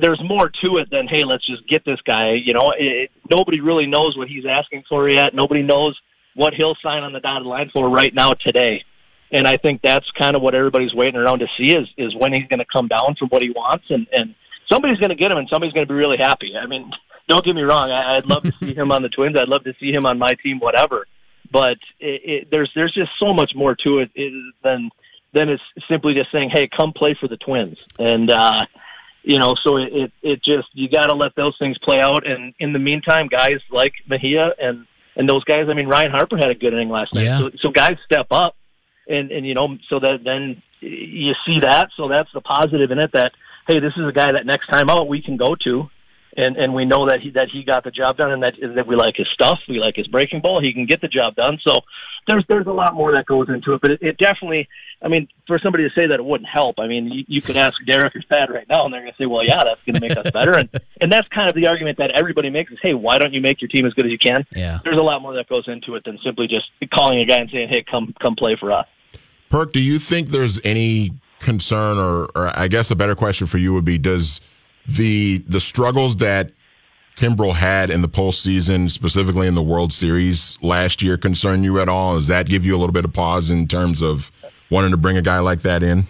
there's 0.00 0.20
more 0.24 0.50
to 0.62 0.78
it 0.78 0.88
than 0.90 1.06
hey, 1.08 1.24
let's 1.24 1.46
just 1.46 1.68
get 1.68 1.84
this 1.84 2.00
guy. 2.06 2.32
You 2.42 2.54
know, 2.54 2.72
it, 2.76 3.10
nobody 3.30 3.60
really 3.60 3.86
knows 3.86 4.16
what 4.16 4.28
he's 4.28 4.44
asking 4.48 4.84
for 4.88 5.08
yet. 5.08 5.34
Nobody 5.34 5.62
knows 5.62 5.98
what 6.34 6.54
he'll 6.54 6.76
sign 6.82 7.02
on 7.02 7.12
the 7.12 7.20
dotted 7.20 7.46
line 7.46 7.70
for 7.72 7.90
right 7.90 8.12
now 8.14 8.30
today. 8.30 8.84
And 9.30 9.46
I 9.46 9.56
think 9.56 9.80
that's 9.82 10.06
kind 10.18 10.36
of 10.36 10.42
what 10.42 10.54
everybody's 10.54 10.94
waiting 10.94 11.16
around 11.16 11.40
to 11.40 11.46
see 11.58 11.72
is 11.72 11.88
is 11.96 12.14
when 12.16 12.32
he's 12.32 12.48
going 12.48 12.60
to 12.60 12.66
come 12.70 12.88
down 12.88 13.16
from 13.18 13.28
what 13.28 13.42
he 13.42 13.50
wants, 13.50 13.84
and 13.90 14.06
and 14.12 14.34
somebody's 14.72 14.98
going 14.98 15.10
to 15.10 15.16
get 15.16 15.30
him, 15.30 15.38
and 15.38 15.48
somebody's 15.52 15.72
going 15.72 15.86
to 15.86 15.92
be 15.92 15.98
really 15.98 16.18
happy. 16.18 16.52
I 16.60 16.66
mean, 16.66 16.90
don't 17.28 17.44
get 17.44 17.54
me 17.54 17.62
wrong, 17.62 17.90
I, 17.90 18.16
I'd 18.18 18.26
love 18.26 18.42
to 18.44 18.52
see 18.60 18.74
him 18.74 18.90
on 18.90 19.02
the 19.02 19.08
Twins. 19.08 19.36
I'd 19.38 19.48
love 19.48 19.64
to 19.64 19.74
see 19.80 19.92
him 19.92 20.06
on 20.06 20.18
my 20.18 20.34
team, 20.42 20.58
whatever. 20.58 21.06
But 21.50 21.78
it, 22.00 22.20
it, 22.24 22.48
there's 22.50 22.70
there's 22.74 22.94
just 22.94 23.10
so 23.20 23.34
much 23.34 23.52
more 23.54 23.76
to 23.84 23.98
it, 23.98 24.10
it 24.14 24.32
than 24.64 24.90
than 25.34 25.50
it's 25.50 25.62
simply 25.88 26.14
just 26.14 26.32
saying, 26.32 26.50
"Hey, 26.50 26.68
come 26.74 26.92
play 26.94 27.16
for 27.18 27.28
the 27.28 27.36
Twins." 27.36 27.76
And 27.98 28.30
uh, 28.30 28.64
you 29.22 29.38
know, 29.38 29.54
so 29.62 29.76
it 29.76 29.92
it, 29.92 30.12
it 30.22 30.36
just 30.42 30.68
you 30.72 30.88
got 30.88 31.08
to 31.08 31.14
let 31.14 31.34
those 31.36 31.54
things 31.58 31.76
play 31.84 32.00
out. 32.00 32.26
And 32.26 32.54
in 32.58 32.72
the 32.72 32.78
meantime, 32.78 33.28
guys 33.28 33.60
like 33.70 33.92
Mejia 34.08 34.52
and 34.58 34.86
and 35.16 35.28
those 35.28 35.44
guys. 35.44 35.66
I 35.68 35.74
mean, 35.74 35.88
Ryan 35.88 36.10
Harper 36.10 36.36
had 36.36 36.50
a 36.50 36.54
good 36.54 36.72
inning 36.72 36.88
last 36.88 37.14
night. 37.14 37.24
Yeah. 37.24 37.40
So, 37.40 37.50
so 37.60 37.70
guys 37.70 37.96
step 38.04 38.28
up, 38.30 38.56
and 39.06 39.30
and 39.30 39.46
you 39.46 39.54
know, 39.54 39.76
so 39.88 40.00
that 40.00 40.20
then 40.24 40.62
you 40.80 41.34
see 41.46 41.58
that. 41.60 41.90
So 41.96 42.08
that's 42.08 42.30
the 42.32 42.40
positive 42.40 42.90
in 42.90 42.98
it. 42.98 43.10
That 43.12 43.32
hey, 43.66 43.80
this 43.80 43.92
is 43.96 44.06
a 44.08 44.12
guy 44.12 44.32
that 44.32 44.46
next 44.46 44.68
time 44.68 44.90
out 44.90 45.08
we 45.08 45.22
can 45.22 45.36
go 45.36 45.54
to. 45.64 45.88
And 46.34 46.56
and 46.56 46.72
we 46.72 46.86
know 46.86 47.10
that 47.10 47.20
he 47.20 47.30
that 47.32 47.48
he 47.52 47.62
got 47.62 47.84
the 47.84 47.90
job 47.90 48.16
done, 48.16 48.32
and 48.32 48.42
that 48.42 48.54
that 48.74 48.86
we 48.86 48.96
like 48.96 49.16
his 49.16 49.28
stuff, 49.34 49.58
we 49.68 49.78
like 49.78 49.96
his 49.96 50.06
breaking 50.06 50.40
ball. 50.40 50.62
He 50.62 50.72
can 50.72 50.86
get 50.86 51.02
the 51.02 51.08
job 51.08 51.34
done. 51.34 51.58
So 51.60 51.82
there's 52.26 52.42
there's 52.48 52.66
a 52.66 52.72
lot 52.72 52.94
more 52.94 53.12
that 53.12 53.26
goes 53.26 53.50
into 53.50 53.74
it, 53.74 53.82
but 53.82 53.90
it, 53.90 53.98
it 54.00 54.16
definitely. 54.16 54.66
I 55.02 55.08
mean, 55.08 55.28
for 55.46 55.58
somebody 55.58 55.84
to 55.84 55.94
say 55.94 56.06
that 56.06 56.20
it 56.20 56.24
wouldn't 56.24 56.48
help, 56.48 56.78
I 56.78 56.86
mean, 56.86 57.10
you, 57.12 57.24
you 57.26 57.42
could 57.42 57.58
ask 57.58 57.84
Derek 57.84 58.16
or 58.16 58.22
Thad 58.22 58.48
right 58.48 58.66
now, 58.66 58.86
and 58.86 58.94
they're 58.94 59.02
going 59.02 59.12
to 59.12 59.18
say, 59.18 59.26
"Well, 59.26 59.44
yeah, 59.44 59.62
that's 59.64 59.82
going 59.82 59.96
to 59.96 60.00
make 60.00 60.16
us 60.16 60.30
better." 60.30 60.56
And 60.56 60.70
and 61.02 61.12
that's 61.12 61.28
kind 61.28 61.50
of 61.50 61.54
the 61.54 61.66
argument 61.66 61.98
that 61.98 62.12
everybody 62.12 62.48
makes 62.48 62.72
is, 62.72 62.78
"Hey, 62.80 62.94
why 62.94 63.18
don't 63.18 63.34
you 63.34 63.42
make 63.42 63.60
your 63.60 63.68
team 63.68 63.84
as 63.84 63.92
good 63.92 64.06
as 64.06 64.12
you 64.12 64.18
can?" 64.18 64.46
Yeah. 64.56 64.78
There's 64.84 64.98
a 64.98 65.02
lot 65.02 65.20
more 65.20 65.34
that 65.34 65.48
goes 65.48 65.64
into 65.66 65.96
it 65.96 66.04
than 66.04 66.18
simply 66.24 66.46
just 66.46 66.64
calling 66.94 67.20
a 67.20 67.26
guy 67.26 67.40
and 67.40 67.50
saying, 67.50 67.68
"Hey, 67.68 67.84
come 67.88 68.14
come 68.22 68.36
play 68.36 68.56
for 68.58 68.72
us." 68.72 68.86
Perk, 69.50 69.74
do 69.74 69.80
you 69.80 69.98
think 69.98 70.28
there's 70.28 70.64
any 70.64 71.12
concern, 71.42 71.98
or, 71.98 72.28
or 72.34 72.52
I 72.56 72.68
guess 72.68 72.90
a 72.90 72.96
better 72.96 73.14
question 73.14 73.46
for 73.46 73.58
you 73.58 73.74
would 73.74 73.84
be, 73.84 73.98
does 73.98 74.40
the 74.86 75.38
the 75.46 75.60
struggles 75.60 76.16
that 76.16 76.52
Kimbrel 77.16 77.54
had 77.54 77.90
in 77.90 78.02
the 78.02 78.08
postseason, 78.08 78.90
specifically 78.90 79.46
in 79.46 79.54
the 79.54 79.62
World 79.62 79.92
Series 79.92 80.58
last 80.62 81.02
year, 81.02 81.16
concern 81.18 81.62
you 81.62 81.80
at 81.80 81.88
all? 81.88 82.14
Does 82.14 82.28
that 82.28 82.46
give 82.46 82.64
you 82.64 82.74
a 82.74 82.78
little 82.78 82.92
bit 82.92 83.04
of 83.04 83.12
pause 83.12 83.50
in 83.50 83.68
terms 83.68 84.02
of 84.02 84.30
wanting 84.70 84.90
to 84.92 84.96
bring 84.96 85.16
a 85.16 85.22
guy 85.22 85.38
like 85.40 85.60
that 85.62 85.82
in? 85.82 86.04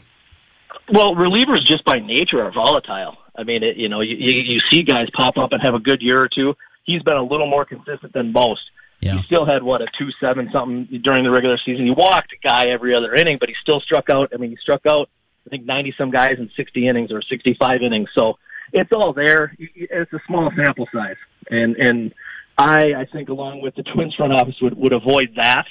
Well, 0.93 1.15
relievers 1.15 1.67
just 1.67 1.85
by 1.85 1.99
nature 1.99 2.43
are 2.43 2.53
volatile. 2.53 3.17
I 3.37 3.45
mean, 3.45 3.63
it, 3.63 3.77
you 3.77 3.89
know, 3.89 4.01
you, 4.01 4.17
you 4.17 4.43
you 4.43 4.61
see 4.71 4.83
guys 4.83 5.09
pop 5.15 5.37
up 5.39 5.53
and 5.53 5.63
have 5.63 5.75
a 5.75 5.81
good 5.81 6.03
year 6.03 6.23
or 6.23 6.29
two. 6.29 6.55
He's 6.85 7.03
been 7.03 7.17
a 7.17 7.23
little 7.23 7.47
more 7.47 7.65
consistent 7.65 8.13
than 8.13 8.33
most. 8.33 8.63
Yeah. 9.01 9.17
He 9.17 9.23
still 9.25 9.45
had 9.45 9.63
what 9.63 9.83
a 9.83 9.87
two 9.99 10.11
seven 10.21 10.49
something 10.53 11.01
during 11.03 11.25
the 11.25 11.31
regular 11.31 11.59
season. 11.65 11.87
He 11.87 11.91
walked 11.91 12.33
a 12.33 12.47
guy 12.47 12.69
every 12.69 12.95
other 12.95 13.15
inning, 13.15 13.39
but 13.41 13.49
he 13.49 13.55
still 13.61 13.81
struck 13.81 14.09
out. 14.11 14.31
I 14.33 14.37
mean, 14.37 14.51
he 14.51 14.57
struck 14.57 14.83
out 14.87 15.09
I 15.47 15.51
think 15.51 15.67
ninety 15.67 15.95
some 15.99 16.11
guys 16.11 16.37
in 16.39 16.51
sixty 16.57 16.89
innings 16.89 17.11
or 17.13 17.23
sixty 17.29 17.57
five 17.59 17.81
innings. 17.85 18.09
So 18.17 18.35
it's 18.73 18.91
all 18.95 19.13
there. 19.13 19.55
It's 19.59 20.13
a 20.13 20.21
small 20.27 20.51
sample 20.57 20.89
size, 20.93 21.17
and 21.51 21.77
and 21.77 22.15
I 22.57 22.95
I 22.97 23.07
think 23.13 23.29
along 23.29 23.61
with 23.63 23.75
the 23.75 23.83
Twins 23.83 24.15
front 24.15 24.33
office 24.33 24.57
would 24.63 24.77
would 24.77 24.93
avoid 24.93 25.35
that. 25.37 25.67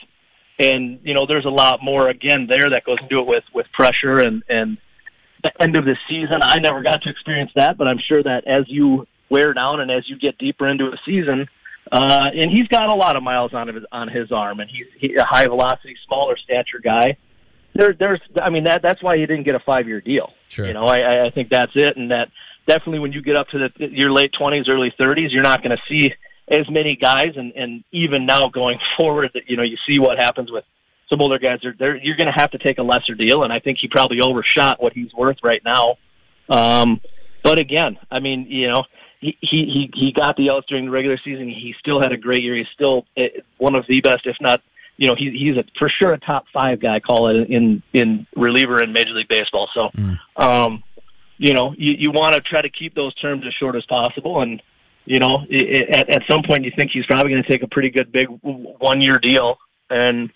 And 0.60 1.00
you 1.04 1.14
know, 1.14 1.26
there's 1.26 1.46
a 1.46 1.50
lot 1.50 1.80
more 1.82 2.10
again 2.10 2.48
there 2.48 2.70
that 2.70 2.84
goes 2.86 2.98
into 3.02 3.20
it 3.20 3.28
with 3.28 3.44
with 3.54 3.66
pressure 3.74 4.20
and 4.20 4.44
and 4.50 4.78
the 5.44 5.52
end 5.64 5.78
of 5.78 5.86
the 5.86 5.96
season. 6.08 6.40
I 6.44 6.60
never 6.60 6.84
got 6.84 7.02
to 7.04 7.10
experience 7.10 7.52
that, 7.56 7.78
but 7.78 7.88
I'm 7.88 8.00
sure 8.08 8.22
that 8.22 8.46
as 8.46 8.66
you 8.68 9.08
wear 9.30 9.54
down 9.54 9.80
and 9.80 9.90
as 9.90 10.04
you 10.08 10.20
get 10.20 10.38
deeper 10.38 10.68
into 10.68 10.86
a 10.86 10.98
season, 11.06 11.48
uh, 11.92 12.30
and 12.34 12.52
he's 12.52 12.68
got 12.68 12.92
a 12.92 12.96
lot 12.96 13.16
of 13.16 13.24
miles 13.24 13.54
on 13.54 13.68
his 13.68 13.84
on 13.92 14.08
his 14.08 14.32
arm, 14.32 14.60
and 14.60 14.70
he's 14.70 14.86
he, 15.00 15.16
a 15.16 15.26
high 15.26 15.48
velocity, 15.48 15.96
smaller 16.06 16.38
stature 16.38 16.80
guy. 16.84 17.18
There, 17.74 17.96
there's, 17.98 18.20
I 18.42 18.50
mean, 18.50 18.66
that 18.66 18.82
that's 18.82 19.02
why 19.02 19.18
he 19.18 19.26
didn't 19.26 19.44
get 19.44 19.56
a 19.56 19.60
five 19.60 19.88
year 19.88 20.02
deal. 20.02 20.34
Sure. 20.50 20.68
You 20.68 20.74
know, 20.74 20.86
I, 20.86 21.28
I 21.28 21.30
think 21.32 21.50
that's 21.50 21.72
it, 21.76 21.96
and 21.96 22.12
that 22.12 22.28
definitely 22.68 23.00
when 23.00 23.14
you 23.14 23.22
get 23.22 23.36
up 23.36 23.48
to 23.50 23.70
the 23.78 23.88
your 23.90 24.12
late 24.12 24.32
twenties, 24.38 24.66
early 24.70 24.94
thirties, 24.98 25.32
you're 25.32 25.44
not 25.44 25.64
going 25.64 25.76
to 25.76 25.82
see 25.88 26.14
as 26.50 26.70
many 26.70 26.98
guys, 27.02 27.34
and 27.36 27.54
and 27.54 27.84
even 27.92 28.26
now 28.26 28.50
going 28.50 28.78
forward, 28.98 29.32
that 29.34 29.44
you 29.48 29.58
know, 29.58 29.64
you 29.64 29.78
see 29.88 30.00
what 30.00 30.18
happens 30.18 30.52
with 30.52 30.66
some 31.10 31.22
older 31.22 31.40
guys. 31.40 31.60
They're, 31.62 31.76
they're 31.78 31.96
you're 31.96 32.18
going 32.18 32.32
to 32.34 32.40
have 32.40 32.52
to 32.52 32.58
take 32.58 32.78
a 32.78 32.84
lesser 32.84 33.16
deal, 33.16 33.44
and 33.44 33.54
I 33.54 33.60
think 33.60 33.78
he 33.82 33.88
probably 33.88 34.20
overshot 34.26 34.82
what 34.82 34.94
he's 34.94 35.14
worth 35.14 35.38
right 35.44 35.62
now. 35.64 35.98
Um, 36.50 37.02
but 37.44 37.60
again, 37.60 37.98
I 38.10 38.20
mean, 38.20 38.48
you 38.50 38.70
know, 38.70 38.84
he 39.20 39.38
he 39.40 39.90
he 39.94 40.14
got 40.16 40.36
the 40.36 40.50
outs 40.50 40.68
during 40.68 40.86
the 40.86 40.92
regular 40.92 41.20
season. 41.24 41.48
He 41.48 41.74
still 41.80 42.02
had 42.02 42.12
a 42.12 42.18
great 42.18 42.44
year. 42.44 42.58
He's 42.58 42.68
still 42.74 43.06
eh, 43.16 43.42
one 43.58 43.76
of 43.76 43.86
the 43.88 44.02
best, 44.02 44.26
if 44.26 44.36
not, 44.42 44.62
you 44.98 45.08
know, 45.08 45.16
he, 45.16 45.32
he's 45.32 45.58
a, 45.58 45.64
for 45.80 45.90
sure 45.90 46.14
a 46.14 46.20
top 46.20 46.46
five 46.54 46.80
guy. 46.80 47.00
Call 47.00 47.30
it 47.30 47.50
in 47.50 47.82
in 47.94 48.28
reliever 48.36 48.84
in 48.84 48.94
Major 48.94 49.12
League 49.12 49.28
Baseball. 49.28 49.68
So, 49.74 49.90
um, 50.36 50.84
you 51.38 51.54
know, 51.54 51.74
you 51.78 51.94
you 51.98 52.12
want 52.12 52.34
to 52.36 52.42
try 52.42 52.62
to 52.62 52.70
keep 52.70 52.94
those 52.94 53.14
terms 53.16 53.44
as 53.48 53.54
short 53.60 53.76
as 53.76 53.86
possible, 53.86 54.42
and 54.42 54.62
you 55.06 55.20
know, 55.20 55.40
i 55.52 55.56
i 55.56 56.00
at 56.00 56.10
at 56.10 56.22
some 56.30 56.44
point 56.44 56.66
you 56.66 56.72
think 56.76 56.92
he's 56.92 57.06
probably 57.06 57.32
going 57.32 57.44
to 57.44 57.50
take 57.50 57.64
a 57.64 57.68
pretty 57.68 57.90
good 57.90 58.12
big 58.12 58.28
one 58.42 59.02
year 59.02 59.16
deal, 59.16 59.58
and 59.90 60.32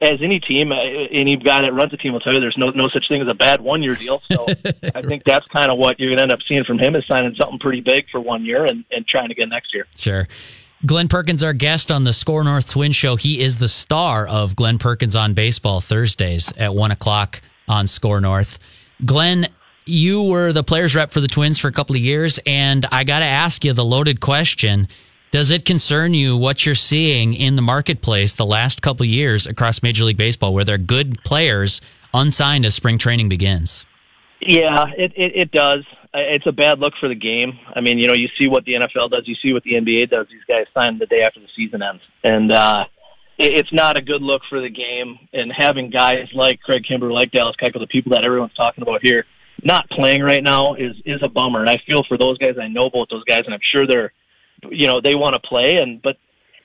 as 0.00 0.18
any 0.22 0.40
team, 0.40 0.72
uh, 0.72 0.76
any 1.10 1.36
guy 1.36 1.62
that 1.62 1.72
runs 1.72 1.92
a 1.92 1.96
team 1.96 2.12
will 2.12 2.20
tell 2.20 2.34
you, 2.34 2.40
there's 2.40 2.58
no 2.58 2.70
no 2.70 2.88
such 2.92 3.08
thing 3.08 3.22
as 3.22 3.28
a 3.28 3.34
bad 3.34 3.60
one 3.60 3.82
year 3.82 3.94
deal. 3.94 4.22
So 4.30 4.46
I 4.94 5.02
think 5.02 5.24
that's 5.26 5.46
kind 5.48 5.70
of 5.70 5.78
what 5.78 5.98
you're 5.98 6.10
going 6.10 6.18
to 6.18 6.22
end 6.22 6.32
up 6.32 6.40
seeing 6.46 6.64
from 6.64 6.78
him 6.78 6.94
is 6.96 7.04
signing 7.06 7.34
something 7.40 7.58
pretty 7.58 7.80
big 7.80 8.08
for 8.10 8.20
one 8.20 8.44
year 8.44 8.64
and, 8.66 8.84
and 8.90 9.06
trying 9.06 9.30
again 9.30 9.48
next 9.48 9.74
year. 9.74 9.86
Sure. 9.96 10.28
Glen 10.84 11.08
Perkins, 11.08 11.42
our 11.42 11.54
guest 11.54 11.90
on 11.90 12.04
the 12.04 12.12
Score 12.12 12.44
North 12.44 12.70
Twin 12.70 12.92
Show. 12.92 13.16
He 13.16 13.40
is 13.40 13.56
the 13.56 13.68
star 13.68 14.26
of 14.26 14.54
Glen 14.56 14.78
Perkins 14.78 15.16
on 15.16 15.32
Baseball 15.32 15.80
Thursdays 15.80 16.52
at 16.58 16.74
one 16.74 16.90
o'clock 16.90 17.40
on 17.66 17.86
Score 17.86 18.20
North. 18.20 18.58
Glen, 19.02 19.46
you 19.86 20.24
were 20.24 20.52
the 20.52 20.62
players 20.62 20.94
rep 20.94 21.12
for 21.12 21.20
the 21.20 21.28
Twins 21.28 21.58
for 21.58 21.68
a 21.68 21.72
couple 21.72 21.96
of 21.96 22.02
years, 22.02 22.38
and 22.44 22.84
I 22.92 23.04
got 23.04 23.20
to 23.20 23.24
ask 23.24 23.64
you 23.64 23.72
the 23.72 23.84
loaded 23.84 24.20
question. 24.20 24.88
Does 25.30 25.50
it 25.50 25.64
concern 25.64 26.12
you 26.12 26.36
what 26.36 26.66
you're 26.66 26.74
seeing 26.74 27.32
in 27.32 27.56
the 27.56 27.62
marketplace 27.62 28.34
the 28.34 28.46
last 28.46 28.82
couple 28.82 29.04
of 29.04 29.10
years 29.10 29.46
across 29.46 29.82
Major 29.82 30.04
League 30.04 30.18
Baseball 30.18 30.52
where 30.52 30.64
there 30.64 30.74
are 30.74 30.78
good 30.78 31.22
players 31.24 31.80
unsigned 32.12 32.66
as 32.66 32.74
spring 32.74 32.98
training 32.98 33.30
begins? 33.30 33.86
Yeah, 34.40 34.84
it, 34.96 35.12
it 35.16 35.32
it 35.34 35.50
does. 35.50 35.84
It's 36.12 36.46
a 36.46 36.52
bad 36.52 36.78
look 36.78 36.92
for 37.00 37.08
the 37.08 37.14
game. 37.14 37.58
I 37.74 37.80
mean, 37.80 37.98
you 37.98 38.06
know, 38.06 38.14
you 38.14 38.28
see 38.38 38.48
what 38.48 38.64
the 38.64 38.72
NFL 38.72 39.10
does, 39.10 39.24
you 39.26 39.34
see 39.42 39.52
what 39.52 39.62
the 39.62 39.72
NBA 39.72 40.10
does. 40.10 40.26
These 40.30 40.44
guys 40.46 40.66
sign 40.74 40.98
the 40.98 41.06
day 41.06 41.22
after 41.26 41.40
the 41.40 41.48
season 41.56 41.82
ends, 41.82 42.02
and 42.22 42.52
uh, 42.52 42.84
it, 43.38 43.58
it's 43.58 43.72
not 43.72 43.96
a 43.96 44.02
good 44.02 44.22
look 44.22 44.42
for 44.48 44.60
the 44.60 44.68
game. 44.68 45.18
And 45.32 45.52
having 45.56 45.90
guys 45.90 46.28
like 46.34 46.60
Craig 46.60 46.82
Kimber, 46.86 47.12
like 47.12 47.32
Dallas 47.32 47.56
Keuchel, 47.60 47.80
the 47.80 47.86
people 47.86 48.12
that 48.12 48.24
everyone's 48.24 48.54
talking 48.54 48.82
about 48.82 49.00
here, 49.02 49.24
not 49.62 49.88
playing 49.88 50.22
right 50.22 50.42
now 50.42 50.74
is 50.74 50.96
is 51.06 51.22
a 51.22 51.28
bummer. 51.28 51.60
And 51.60 51.70
I 51.70 51.80
feel 51.86 52.04
for 52.06 52.18
those 52.18 52.38
guys. 52.38 52.56
I 52.60 52.68
know 52.68 52.90
both 52.90 53.08
those 53.10 53.24
guys, 53.24 53.44
and 53.46 53.54
I'm 53.54 53.64
sure 53.72 53.86
they're, 53.86 54.12
you 54.70 54.86
know, 54.86 55.00
they 55.00 55.14
want 55.14 55.34
to 55.34 55.48
play. 55.48 55.78
And 55.82 56.02
but 56.02 56.16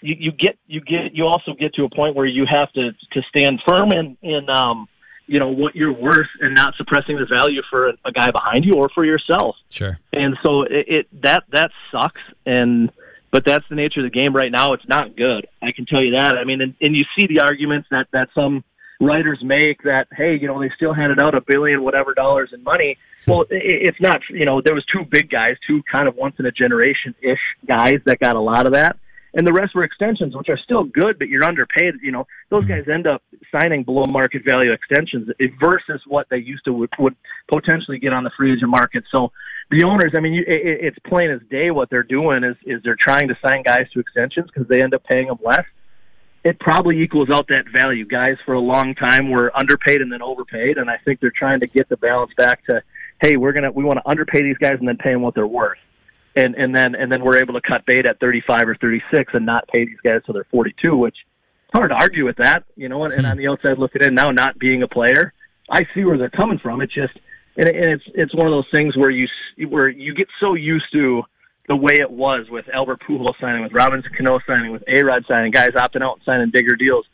you, 0.01 0.15
you 0.19 0.31
get 0.31 0.57
you 0.67 0.81
get 0.81 1.13
you 1.13 1.25
also 1.25 1.53
get 1.57 1.73
to 1.75 1.86
a 1.86 1.89
point 1.89 2.15
where 2.15 2.25
you 2.25 2.45
have 2.51 2.71
to 2.73 2.91
to 2.91 3.21
stand 3.29 3.62
firm 3.67 3.91
in 3.91 4.17
in 4.21 4.49
um 4.49 4.88
you 5.31 5.39
know 5.39 5.47
what 5.47 5.75
you're 5.75 5.93
worth 5.93 6.27
and 6.41 6.53
not 6.53 6.75
suppressing 6.75 7.15
the 7.15 7.25
value 7.25 7.61
for 7.69 7.89
a, 7.89 7.93
a 8.03 8.11
guy 8.11 8.31
behind 8.31 8.65
you 8.65 8.73
or 8.73 8.89
for 8.89 9.05
yourself. 9.05 9.55
Sure. 9.69 9.97
And 10.11 10.37
so 10.43 10.63
it, 10.63 10.85
it 10.87 11.07
that 11.23 11.43
that 11.53 11.71
sucks. 11.89 12.19
And 12.45 12.91
but 13.31 13.45
that's 13.45 13.63
the 13.69 13.75
nature 13.75 14.01
of 14.01 14.03
the 14.03 14.09
game 14.09 14.35
right 14.35 14.51
now. 14.51 14.73
It's 14.73 14.87
not 14.89 15.15
good. 15.15 15.47
I 15.61 15.71
can 15.71 15.85
tell 15.85 16.03
you 16.03 16.11
that. 16.11 16.35
I 16.37 16.43
mean, 16.43 16.59
and, 16.59 16.75
and 16.81 16.95
you 16.95 17.05
see 17.15 17.27
the 17.27 17.39
arguments 17.39 17.87
that 17.91 18.07
that 18.11 18.27
some 18.35 18.65
writers 18.99 19.39
make 19.41 19.83
that 19.83 20.07
hey, 20.11 20.37
you 20.39 20.47
know, 20.47 20.59
they 20.59 20.69
still 20.75 20.93
handed 20.93 21.21
out 21.21 21.33
a 21.33 21.41
billion 21.41 21.81
whatever 21.81 22.13
dollars 22.13 22.49
in 22.53 22.61
money. 22.63 22.97
Well, 23.25 23.43
it, 23.43 23.47
it's 23.51 24.01
not. 24.01 24.19
You 24.29 24.45
know, 24.45 24.61
there 24.61 24.75
was 24.75 24.85
two 24.93 25.05
big 25.09 25.29
guys, 25.29 25.55
two 25.65 25.81
kind 25.89 26.09
of 26.09 26.15
once 26.15 26.35
in 26.39 26.45
a 26.45 26.51
generation 26.51 27.15
ish 27.21 27.39
guys 27.65 27.99
that 28.05 28.19
got 28.19 28.35
a 28.35 28.41
lot 28.41 28.65
of 28.65 28.73
that. 28.73 28.97
And 29.33 29.47
the 29.47 29.53
rest 29.53 29.73
were 29.75 29.83
extensions, 29.83 30.35
which 30.35 30.49
are 30.49 30.57
still 30.57 30.83
good, 30.83 31.17
but 31.17 31.29
you're 31.29 31.45
underpaid. 31.45 31.95
You 32.01 32.11
know, 32.11 32.27
those 32.49 32.63
mm-hmm. 32.63 32.73
guys 32.73 32.93
end 32.93 33.07
up 33.07 33.23
signing 33.51 33.83
below 33.83 34.05
market 34.05 34.43
value 34.47 34.73
extensions 34.73 35.29
versus 35.63 36.01
what 36.05 36.27
they 36.29 36.37
used 36.37 36.65
to 36.65 36.73
would, 36.73 36.89
would 36.99 37.15
potentially 37.49 37.97
get 37.97 38.11
on 38.11 38.25
the 38.25 38.31
free 38.37 38.51
agent 38.51 38.69
market. 38.69 39.05
So 39.15 39.31
the 39.69 39.83
owners, 39.83 40.11
I 40.17 40.19
mean, 40.19 40.33
you, 40.33 40.43
it, 40.45 40.79
it's 40.81 40.97
plain 41.07 41.31
as 41.31 41.39
day 41.49 41.71
what 41.71 41.89
they're 41.89 42.03
doing 42.03 42.43
is 42.43 42.57
is 42.65 42.83
they're 42.83 42.97
trying 43.01 43.29
to 43.29 43.37
sign 43.45 43.63
guys 43.63 43.89
to 43.93 43.99
extensions 43.99 44.47
because 44.53 44.67
they 44.67 44.83
end 44.83 44.93
up 44.93 45.03
paying 45.05 45.27
them 45.27 45.39
less. 45.43 45.65
It 46.43 46.59
probably 46.59 47.01
equals 47.01 47.29
out 47.31 47.47
that 47.49 47.65
value. 47.73 48.05
Guys 48.05 48.35
for 48.45 48.53
a 48.53 48.59
long 48.59 48.95
time 48.95 49.29
were 49.29 49.55
underpaid 49.55 50.01
and 50.01 50.11
then 50.11 50.21
overpaid, 50.21 50.77
and 50.77 50.89
I 50.89 50.97
think 51.05 51.21
they're 51.21 51.31
trying 51.33 51.61
to 51.61 51.67
get 51.67 51.87
the 51.87 51.97
balance 51.97 52.31
back 52.35 52.65
to, 52.65 52.81
hey, 53.21 53.37
we're 53.37 53.53
gonna 53.53 53.71
we 53.71 53.85
want 53.85 53.99
to 54.03 54.09
underpay 54.09 54.41
these 54.41 54.57
guys 54.57 54.75
and 54.79 54.87
then 54.87 54.97
pay 54.97 55.13
them 55.13 55.21
what 55.21 55.35
they're 55.35 55.47
worth, 55.47 55.77
and 56.35 56.55
and 56.55 56.75
then 56.75 56.95
and 56.95 57.11
then 57.11 57.23
we're 57.23 57.37
able 57.37 57.53
to 57.53 57.61
cut 57.61 57.85
bait 57.85 58.07
at 58.07 58.19
35 58.19 58.69
or 58.69 58.75
36 58.75 59.33
and 59.33 59.45
not 59.45 59.67
pay 59.67 59.85
these 59.85 59.99
guys 60.03 60.21
till 60.25 60.33
they're 60.33 60.45
42, 60.51 60.95
which 60.95 61.15
it's 61.15 61.73
hard 61.73 61.91
to 61.91 61.95
argue 61.95 62.25
with 62.25 62.37
that, 62.37 62.63
you 62.75 62.89
know. 62.89 63.03
And, 63.03 63.13
and 63.13 63.25
hmm. 63.25 63.31
on 63.31 63.37
the 63.37 63.47
outside 63.47 63.77
looking 63.77 64.03
in 64.03 64.15
now, 64.15 64.31
not 64.31 64.57
being 64.59 64.83
a 64.83 64.87
player, 64.87 65.33
I 65.69 65.85
see 65.93 66.03
where 66.03 66.17
they're 66.17 66.29
coming 66.29 66.59
from. 66.59 66.81
It's 66.81 66.93
just 66.93 67.17
and, 67.57 67.67
and 67.67 67.91
it's 67.91 68.03
it's 68.13 68.35
one 68.35 68.47
of 68.47 68.51
those 68.51 68.69
things 68.73 68.95
where 68.95 69.09
you 69.09 69.27
where 69.67 69.89
you 69.89 70.13
get 70.13 70.27
so 70.39 70.53
used 70.53 70.91
to 70.93 71.23
the 71.67 71.75
way 71.75 71.95
it 71.99 72.11
was 72.11 72.47
with 72.49 72.65
Albert 72.73 73.01
Pujols 73.07 73.39
signing, 73.39 73.63
with 73.63 73.73
Robinson 73.73 74.11
Cano 74.17 74.39
signing, 74.47 74.71
with 74.71 74.83
A 74.87 75.03
Rod 75.03 75.23
signing, 75.27 75.51
guys 75.51 75.71
opting 75.71 76.01
out 76.01 76.15
and 76.15 76.23
signing 76.25 76.49
bigger 76.51 76.75
deals, 76.75 77.05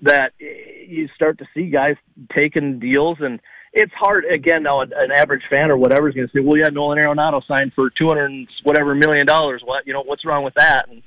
that 0.00 0.32
eh, 0.40 0.86
you 0.88 1.08
start 1.14 1.38
to 1.38 1.46
see 1.54 1.66
guys 1.66 1.96
taking 2.34 2.78
deals, 2.78 3.18
and 3.20 3.40
it's 3.72 3.92
hard. 3.94 4.24
Again, 4.24 4.62
now 4.62 4.80
an 4.80 5.10
average 5.16 5.42
fan 5.48 5.70
or 5.70 5.76
whatever 5.76 6.08
is 6.08 6.14
going 6.14 6.28
to 6.28 6.32
say, 6.32 6.40
"Well, 6.40 6.56
yeah, 6.56 6.68
Nolan 6.70 7.02
Arenado 7.02 7.44
signed 7.46 7.72
for 7.74 7.90
two 7.90 8.08
hundred 8.08 8.48
whatever 8.64 8.94
million 8.94 9.26
dollars. 9.26 9.62
What 9.64 9.86
you 9.86 9.92
know? 9.92 10.02
What's 10.02 10.24
wrong 10.24 10.44
with 10.44 10.54
that?" 10.54 10.88
And 10.88 10.98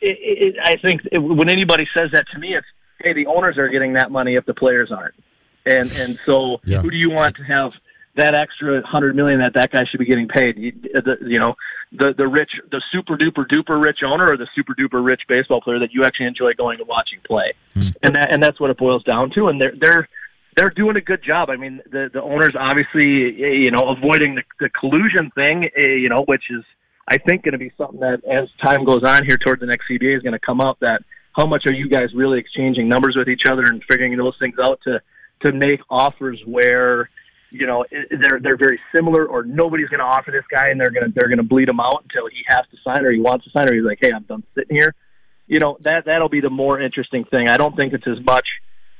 it, 0.00 0.18
it, 0.20 0.56
I 0.62 0.76
think 0.76 1.02
it, 1.12 1.18
when 1.18 1.50
anybody 1.50 1.86
says 1.96 2.10
that 2.12 2.26
to 2.32 2.38
me, 2.38 2.54
it's, 2.54 2.66
"Hey, 3.00 3.12
the 3.12 3.26
owners 3.26 3.58
are 3.58 3.68
getting 3.68 3.94
that 3.94 4.10
money 4.10 4.36
if 4.36 4.46
the 4.46 4.54
players 4.54 4.90
aren't." 4.90 5.14
And 5.66 5.92
and 5.92 6.18
so, 6.24 6.60
yeah. 6.64 6.80
who 6.80 6.90
do 6.90 6.98
you 6.98 7.10
want 7.10 7.36
to 7.36 7.42
have? 7.42 7.72
that 8.16 8.34
extra 8.34 8.82
hundred 8.86 9.14
million 9.14 9.38
that 9.40 9.54
that 9.54 9.70
guy 9.70 9.84
should 9.90 9.98
be 9.98 10.04
getting 10.04 10.28
paid. 10.28 10.56
You, 10.56 10.72
the, 10.72 11.16
you 11.22 11.38
know, 11.38 11.54
the 11.92 12.12
the 12.16 12.26
rich, 12.26 12.50
the 12.70 12.82
super 12.92 13.16
duper 13.16 13.46
duper 13.46 13.82
rich 13.82 13.98
owner, 14.04 14.32
or 14.32 14.36
the 14.36 14.48
super 14.54 14.74
duper 14.74 15.04
rich 15.04 15.22
baseball 15.28 15.60
player 15.60 15.78
that 15.78 15.92
you 15.92 16.04
actually 16.04 16.26
enjoy 16.26 16.52
going 16.54 16.80
and 16.80 16.88
watching 16.88 17.20
play, 17.24 17.54
mm-hmm. 17.76 17.88
and 18.02 18.14
that 18.14 18.32
and 18.32 18.42
that's 18.42 18.58
what 18.58 18.70
it 18.70 18.78
boils 18.78 19.04
down 19.04 19.30
to. 19.30 19.48
And 19.48 19.60
they're 19.60 19.74
they're 19.80 20.08
they're 20.56 20.70
doing 20.70 20.96
a 20.96 21.00
good 21.00 21.22
job. 21.22 21.48
I 21.50 21.56
mean, 21.56 21.80
the 21.90 22.10
the 22.12 22.22
owners 22.22 22.54
obviously, 22.58 23.34
you 23.38 23.70
know, 23.70 23.94
avoiding 23.96 24.34
the, 24.34 24.42
the 24.58 24.68
collusion 24.68 25.30
thing, 25.34 25.68
eh, 25.76 25.96
you 26.00 26.08
know, 26.08 26.24
which 26.26 26.44
is 26.50 26.64
I 27.08 27.18
think 27.18 27.44
going 27.44 27.52
to 27.52 27.58
be 27.58 27.72
something 27.76 28.00
that 28.00 28.22
as 28.24 28.48
time 28.64 28.84
goes 28.84 29.02
on 29.04 29.24
here 29.26 29.36
toward 29.36 29.60
the 29.60 29.66
next 29.66 29.86
CBA 29.90 30.16
is 30.16 30.22
going 30.22 30.32
to 30.32 30.44
come 30.44 30.60
up. 30.60 30.78
That 30.80 31.02
how 31.36 31.46
much 31.46 31.64
are 31.66 31.72
you 31.72 31.88
guys 31.88 32.08
really 32.14 32.38
exchanging 32.38 32.88
numbers 32.88 33.16
with 33.16 33.28
each 33.28 33.42
other 33.48 33.62
and 33.62 33.82
figuring 33.90 34.16
those 34.16 34.36
things 34.38 34.56
out 34.62 34.80
to 34.84 35.00
to 35.42 35.52
make 35.52 35.80
offers 35.88 36.40
where 36.46 37.08
you 37.50 37.66
know 37.66 37.84
they're 37.90 38.40
they're 38.42 38.56
very 38.56 38.80
similar, 38.94 39.26
or 39.26 39.44
nobody's 39.44 39.88
going 39.88 40.00
to 40.00 40.06
offer 40.06 40.30
this 40.30 40.44
guy, 40.50 40.70
and 40.70 40.80
they're 40.80 40.90
going 40.90 41.06
to 41.06 41.12
they're 41.14 41.28
going 41.28 41.38
to 41.38 41.48
bleed 41.48 41.68
him 41.68 41.80
out 41.80 42.02
until 42.02 42.28
he 42.28 42.42
has 42.46 42.64
to 42.70 42.76
sign 42.84 43.04
or 43.04 43.12
he 43.12 43.20
wants 43.20 43.44
to 43.44 43.50
sign, 43.50 43.68
or 43.68 43.74
he's 43.74 43.84
like, 43.84 43.98
hey, 44.00 44.10
I'm 44.14 44.24
done 44.24 44.42
sitting 44.54 44.76
here. 44.76 44.94
You 45.46 45.58
know 45.60 45.78
that 45.82 46.04
that'll 46.06 46.28
be 46.28 46.40
the 46.40 46.50
more 46.50 46.80
interesting 46.80 47.24
thing. 47.24 47.48
I 47.50 47.56
don't 47.56 47.74
think 47.76 47.92
it's 47.92 48.06
as 48.06 48.24
much 48.24 48.46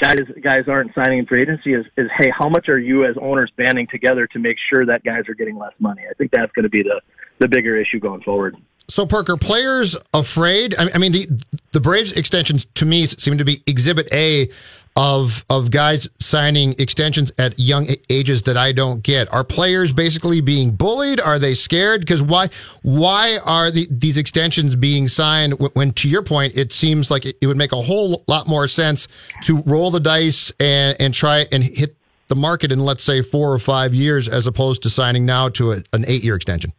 guys 0.00 0.18
guys 0.42 0.64
aren't 0.66 0.94
signing 0.94 1.20
in 1.20 1.26
free 1.26 1.42
agency 1.42 1.74
is, 1.74 1.86
is 1.96 2.08
hey, 2.18 2.32
how 2.36 2.48
much 2.48 2.68
are 2.68 2.78
you 2.78 3.04
as 3.04 3.16
owners 3.20 3.50
banding 3.56 3.86
together 3.90 4.26
to 4.28 4.38
make 4.38 4.56
sure 4.72 4.86
that 4.86 5.04
guys 5.04 5.28
are 5.28 5.34
getting 5.34 5.58
less 5.58 5.74
money? 5.78 6.02
I 6.10 6.14
think 6.14 6.30
that's 6.32 6.52
going 6.52 6.64
to 6.64 6.70
be 6.70 6.82
the 6.82 7.00
the 7.38 7.48
bigger 7.48 7.76
issue 7.76 8.00
going 8.00 8.22
forward. 8.22 8.56
So, 8.88 9.06
Parker, 9.06 9.36
players 9.36 9.96
afraid? 10.12 10.74
I 10.76 10.98
mean, 10.98 11.12
the 11.12 11.28
the 11.72 11.80
Braves 11.80 12.12
extensions 12.12 12.64
to 12.74 12.84
me 12.84 13.06
seem 13.06 13.38
to 13.38 13.44
be 13.44 13.62
Exhibit 13.66 14.12
A 14.12 14.50
of 14.96 15.44
of 15.48 15.70
guys 15.70 16.08
signing 16.18 16.74
extensions 16.78 17.32
at 17.38 17.58
young 17.58 17.88
ages 18.08 18.42
that 18.42 18.56
I 18.56 18.72
don't 18.72 19.02
get. 19.02 19.32
Are 19.32 19.44
players 19.44 19.92
basically 19.92 20.40
being 20.40 20.72
bullied? 20.72 21.20
Are 21.20 21.38
they 21.38 21.54
scared? 21.54 22.00
Because 22.00 22.22
why 22.22 22.50
why 22.82 23.38
are 23.38 23.70
the, 23.70 23.86
these 23.90 24.18
extensions 24.18 24.76
being 24.76 25.08
signed 25.08 25.54
when, 25.74 25.92
to 25.92 26.08
your 26.08 26.22
point, 26.22 26.56
it 26.56 26.72
seems 26.72 27.10
like 27.10 27.24
it, 27.24 27.36
it 27.40 27.46
would 27.46 27.56
make 27.56 27.72
a 27.72 27.82
whole 27.82 28.24
lot 28.26 28.48
more 28.48 28.66
sense 28.66 29.08
to 29.44 29.62
roll 29.62 29.90
the 29.90 30.00
dice 30.00 30.52
and 30.58 30.96
and 31.00 31.14
try 31.14 31.46
and 31.52 31.62
hit 31.62 31.96
the 32.28 32.36
market 32.36 32.72
in 32.72 32.80
let's 32.80 33.04
say 33.04 33.22
four 33.22 33.52
or 33.52 33.58
five 33.58 33.94
years 33.94 34.28
as 34.28 34.46
opposed 34.46 34.82
to 34.82 34.90
signing 34.90 35.24
now 35.24 35.48
to 35.48 35.72
a, 35.72 35.82
an 35.92 36.04
eight 36.08 36.24
year 36.24 36.34
extension. 36.34 36.72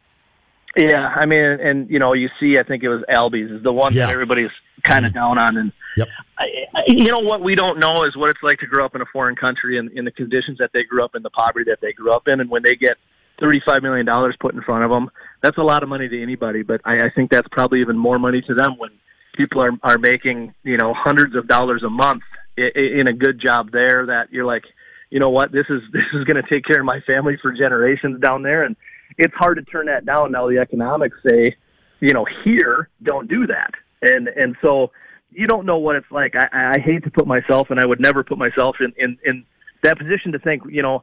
Yeah, 0.76 1.08
I 1.08 1.26
mean, 1.26 1.44
and 1.44 1.90
you 1.90 1.98
know, 1.98 2.14
you 2.14 2.30
see, 2.40 2.56
I 2.58 2.62
think 2.62 2.82
it 2.82 2.88
was 2.88 3.02
Albies 3.08 3.54
is 3.54 3.62
the 3.62 3.72
one 3.72 3.92
yeah. 3.92 4.06
that 4.06 4.12
everybody's 4.12 4.50
kind 4.82 5.06
of 5.06 5.12
mm-hmm. 5.12 5.18
down 5.18 5.38
on, 5.38 5.56
and 5.56 5.72
yep. 5.96 6.08
I, 6.38 6.44
I, 6.74 6.80
you 6.88 7.10
know 7.10 7.20
what 7.20 7.42
we 7.42 7.54
don't 7.54 7.78
know 7.78 8.04
is 8.04 8.16
what 8.16 8.30
it's 8.30 8.42
like 8.42 8.58
to 8.58 8.66
grow 8.66 8.84
up 8.84 8.94
in 8.94 9.00
a 9.00 9.06
foreign 9.12 9.36
country 9.36 9.78
and 9.78 9.90
in 9.92 10.04
the 10.04 10.10
conditions 10.10 10.58
that 10.58 10.70
they 10.72 10.82
grew 10.84 11.04
up 11.04 11.14
in, 11.14 11.22
the 11.22 11.30
poverty 11.30 11.70
that 11.70 11.80
they 11.80 11.92
grew 11.92 12.12
up 12.12 12.28
in, 12.28 12.40
and 12.40 12.50
when 12.50 12.62
they 12.62 12.76
get 12.76 12.96
thirty-five 13.40 13.82
million 13.82 14.06
dollars 14.06 14.36
put 14.40 14.54
in 14.54 14.62
front 14.62 14.84
of 14.84 14.90
them, 14.90 15.10
that's 15.42 15.58
a 15.58 15.62
lot 15.62 15.82
of 15.82 15.88
money 15.88 16.08
to 16.08 16.22
anybody. 16.22 16.62
But 16.62 16.80
I, 16.84 17.06
I 17.06 17.10
think 17.14 17.30
that's 17.30 17.48
probably 17.50 17.80
even 17.80 17.98
more 17.98 18.18
money 18.18 18.42
to 18.46 18.54
them 18.54 18.76
when 18.78 18.90
people 19.36 19.62
are 19.62 19.72
are 19.82 19.98
making 19.98 20.54
you 20.62 20.76
know 20.76 20.94
hundreds 20.96 21.34
of 21.36 21.48
dollars 21.48 21.82
a 21.84 21.90
month 21.90 22.22
in, 22.56 22.70
in 22.74 23.08
a 23.08 23.12
good 23.12 23.40
job 23.40 23.70
there. 23.72 24.06
That 24.06 24.28
you're 24.30 24.46
like, 24.46 24.64
you 25.10 25.20
know 25.20 25.30
what, 25.30 25.52
this 25.52 25.66
is 25.68 25.82
this 25.92 26.02
is 26.14 26.24
going 26.24 26.42
to 26.42 26.48
take 26.48 26.64
care 26.64 26.80
of 26.80 26.86
my 26.86 27.00
family 27.06 27.36
for 27.40 27.52
generations 27.52 28.20
down 28.20 28.42
there, 28.42 28.64
and 28.64 28.76
it's 29.18 29.34
hard 29.34 29.58
to 29.58 29.62
turn 29.62 29.86
that 29.86 30.06
down 30.06 30.32
now. 30.32 30.48
The 30.48 30.58
economics 30.58 31.16
say, 31.28 31.56
you 32.00 32.12
know, 32.12 32.26
here 32.44 32.88
don't 33.02 33.28
do 33.28 33.46
that, 33.46 33.72
and 34.02 34.28
and 34.28 34.56
so 34.62 34.90
you 35.30 35.46
don't 35.46 35.64
know 35.64 35.78
what 35.78 35.96
it's 35.96 36.10
like. 36.10 36.34
I, 36.34 36.74
I 36.74 36.80
hate 36.80 37.04
to 37.04 37.10
put 37.10 37.26
myself, 37.26 37.70
and 37.70 37.80
I 37.80 37.86
would 37.86 38.00
never 38.00 38.24
put 38.24 38.38
myself 38.38 38.76
in 38.80 38.92
in 38.96 39.18
in 39.24 39.44
that 39.82 39.98
position 39.98 40.32
to 40.32 40.38
think, 40.38 40.62
you 40.68 40.82
know, 40.82 41.02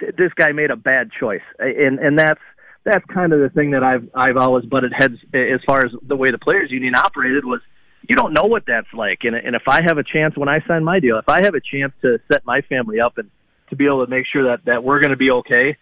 th- 0.00 0.14
this 0.16 0.32
guy 0.34 0.52
made 0.52 0.70
a 0.70 0.76
bad 0.76 1.10
choice, 1.18 1.42
and 1.58 1.98
and 1.98 2.18
that's 2.18 2.40
that's 2.84 3.04
kind 3.06 3.32
of 3.32 3.40
the 3.40 3.50
thing 3.50 3.72
that 3.72 3.82
I've 3.82 4.08
I've 4.14 4.36
always 4.36 4.64
butted 4.64 4.92
heads 4.96 5.16
as 5.34 5.60
far 5.66 5.84
as 5.84 5.92
the 6.02 6.16
way 6.16 6.30
the 6.30 6.38
players 6.38 6.70
union 6.70 6.94
operated 6.94 7.44
was 7.44 7.60
you 8.08 8.14
don't 8.14 8.32
know 8.32 8.44
what 8.44 8.64
that's 8.66 8.92
like 8.94 9.18
and 9.24 9.34
and 9.34 9.56
if 9.56 9.62
I 9.66 9.82
have 9.82 9.98
a 9.98 10.04
chance 10.04 10.36
when 10.36 10.48
I 10.48 10.60
sign 10.66 10.84
my 10.84 11.00
deal 11.00 11.18
if 11.18 11.28
I 11.28 11.42
have 11.44 11.54
a 11.54 11.60
chance 11.60 11.92
to 12.02 12.18
set 12.32 12.46
my 12.46 12.60
family 12.62 13.00
up 13.00 13.18
and 13.18 13.28
to 13.70 13.76
be 13.76 13.84
able 13.86 14.06
to 14.06 14.10
make 14.10 14.24
sure 14.32 14.44
that 14.44 14.64
that 14.66 14.84
we're 14.84 15.00
going 15.00 15.10
to 15.10 15.16
be 15.16 15.30
okay 15.30 15.76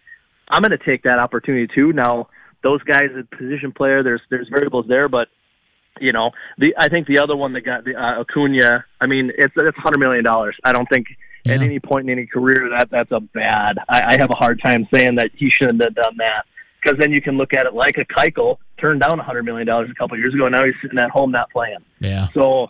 I'm 0.49 0.61
going 0.61 0.77
to 0.77 0.83
take 0.83 1.03
that 1.03 1.19
opportunity 1.19 1.67
too. 1.73 1.93
Now, 1.93 2.29
those 2.63 2.81
guys, 2.83 3.09
a 3.17 3.23
position 3.35 3.71
player, 3.71 4.03
there's 4.03 4.21
there's 4.29 4.47
variables 4.49 4.85
there, 4.87 5.09
but 5.09 5.27
you 6.01 6.13
know, 6.13 6.31
the 6.57 6.73
I 6.77 6.89
think 6.89 7.07
the 7.07 7.19
other 7.19 7.35
one 7.35 7.53
that 7.53 7.61
got 7.61 7.85
the 7.85 7.95
uh, 7.95 8.21
Acuna. 8.21 8.85
I 9.01 9.05
mean, 9.05 9.31
it's 9.37 9.53
it's 9.55 9.77
hundred 9.77 9.99
million 9.99 10.23
dollars. 10.23 10.55
I 10.63 10.73
don't 10.73 10.87
think 10.87 11.07
yeah. 11.45 11.53
at 11.53 11.61
any 11.61 11.79
point 11.79 12.09
in 12.09 12.17
any 12.17 12.27
career 12.27 12.69
that 12.77 12.89
that's 12.89 13.11
a 13.11 13.19
bad. 13.19 13.77
I, 13.89 14.15
I 14.15 14.17
have 14.17 14.29
a 14.29 14.35
hard 14.35 14.61
time 14.63 14.87
saying 14.93 15.15
that 15.15 15.31
he 15.35 15.49
shouldn't 15.49 15.81
have 15.81 15.95
done 15.95 16.17
that 16.17 16.45
because 16.81 16.97
then 16.99 17.11
you 17.11 17.21
can 17.21 17.37
look 17.37 17.53
at 17.53 17.65
it 17.65 17.73
like 17.73 17.97
a 17.97 18.05
Keuchel 18.05 18.57
turned 18.79 19.01
down 19.01 19.19
a 19.19 19.23
hundred 19.23 19.43
million 19.43 19.67
dollars 19.67 19.89
a 19.91 19.95
couple 19.95 20.15
of 20.15 20.19
years 20.19 20.33
ago. 20.33 20.45
and 20.45 20.55
Now 20.55 20.63
he's 20.63 20.75
sitting 20.81 20.99
at 20.99 21.09
home 21.09 21.31
not 21.31 21.49
playing. 21.51 21.79
Yeah. 21.99 22.27
So 22.33 22.69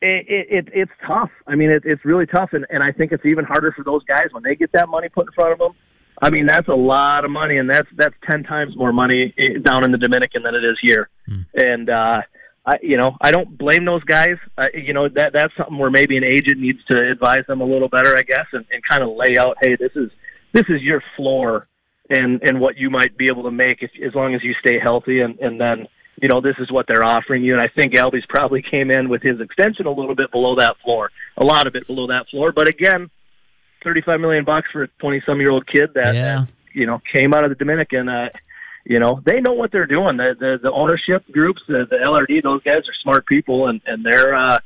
it, 0.00 0.26
it, 0.28 0.46
it 0.50 0.68
it's 0.72 0.92
tough. 1.06 1.30
I 1.46 1.54
mean, 1.54 1.70
it, 1.70 1.82
it's 1.84 2.04
really 2.04 2.26
tough, 2.26 2.50
and, 2.52 2.66
and 2.70 2.82
I 2.82 2.92
think 2.92 3.12
it's 3.12 3.24
even 3.24 3.44
harder 3.44 3.72
for 3.72 3.84
those 3.84 4.04
guys 4.04 4.28
when 4.32 4.42
they 4.42 4.54
get 4.54 4.72
that 4.72 4.88
money 4.88 5.08
put 5.08 5.26
in 5.26 5.32
front 5.32 5.52
of 5.52 5.58
them. 5.58 5.72
I 6.20 6.30
mean, 6.30 6.46
that's 6.46 6.68
a 6.68 6.74
lot 6.74 7.24
of 7.24 7.30
money, 7.30 7.58
and 7.58 7.70
that's 7.70 7.88
that's 7.96 8.14
ten 8.28 8.42
times 8.42 8.76
more 8.76 8.92
money 8.92 9.34
eh, 9.38 9.58
down 9.62 9.84
in 9.84 9.92
the 9.92 9.98
Dominican 9.98 10.42
than 10.42 10.54
it 10.54 10.64
is 10.64 10.76
here. 10.80 11.08
Mm. 11.28 11.46
And 11.54 11.90
uh, 11.90 12.22
I, 12.68 12.78
you 12.82 12.98
know, 12.98 13.16
I 13.22 13.30
don't 13.30 13.56
blame 13.56 13.86
those 13.86 14.04
guys. 14.04 14.36
Uh, 14.58 14.66
you 14.74 14.92
know, 14.92 15.08
that 15.08 15.32
that's 15.32 15.56
something 15.56 15.78
where 15.78 15.90
maybe 15.90 16.18
an 16.18 16.24
agent 16.24 16.60
needs 16.60 16.84
to 16.90 17.10
advise 17.10 17.46
them 17.46 17.62
a 17.62 17.64
little 17.64 17.88
better, 17.88 18.14
I 18.14 18.22
guess, 18.22 18.44
and, 18.52 18.66
and 18.70 18.82
kind 18.84 19.02
of 19.02 19.08
lay 19.16 19.38
out, 19.38 19.56
hey, 19.62 19.76
this 19.76 19.92
is 19.96 20.10
this 20.52 20.64
is 20.68 20.82
your 20.82 21.02
floor, 21.16 21.66
and 22.10 22.42
and 22.42 22.60
what 22.60 22.76
you 22.76 22.90
might 22.90 23.16
be 23.16 23.28
able 23.28 23.44
to 23.44 23.50
make 23.50 23.82
if 23.82 23.90
as 24.06 24.14
long 24.14 24.34
as 24.34 24.44
you 24.44 24.52
stay 24.60 24.78
healthy, 24.78 25.20
and 25.20 25.38
and 25.38 25.58
then 25.58 25.88
you 26.20 26.28
know, 26.28 26.42
this 26.42 26.56
is 26.58 26.70
what 26.70 26.86
they're 26.88 27.04
offering 27.04 27.42
you. 27.42 27.54
And 27.54 27.62
I 27.62 27.68
think 27.68 27.94
Albies 27.94 28.28
probably 28.28 28.62
came 28.62 28.90
in 28.90 29.08
with 29.08 29.22
his 29.22 29.40
extension 29.40 29.86
a 29.86 29.90
little 29.90 30.14
bit 30.14 30.30
below 30.30 30.56
that 30.56 30.76
floor, 30.84 31.10
a 31.36 31.44
lot 31.44 31.66
of 31.66 31.74
it 31.74 31.86
below 31.86 32.08
that 32.08 32.28
floor. 32.28 32.52
But 32.52 32.68
again, 32.68 33.08
35 33.84 34.20
million 34.20 34.44
bucks 34.44 34.68
for 34.72 34.82
a 34.82 34.88
20 35.00 35.22
some 35.24 35.40
year 35.40 35.50
old 35.50 35.66
kid 35.66 35.90
that, 35.94 36.14
yeah. 36.14 36.40
that, 36.40 36.52
you 36.74 36.86
know, 36.86 37.00
came 37.12 37.34
out 37.34 37.44
of 37.44 37.50
the 37.50 37.54
Dominican. 37.54 38.08
Uh, 38.08 38.30
you 38.88 38.98
know, 38.98 39.20
they 39.26 39.40
know 39.40 39.52
what 39.52 39.70
they're 39.70 39.86
doing. 39.86 40.16
The, 40.16 40.34
the, 40.38 40.58
the 40.62 40.72
ownership 40.72 41.30
groups, 41.30 41.60
the, 41.68 41.86
the 41.88 41.96
LRD, 41.96 42.42
those 42.42 42.62
guys 42.62 42.88
are 42.88 42.96
smart 43.02 43.26
people 43.26 43.68
and, 43.68 43.82
and 43.86 44.04
they're, 44.04 44.34
uh, 44.34 44.58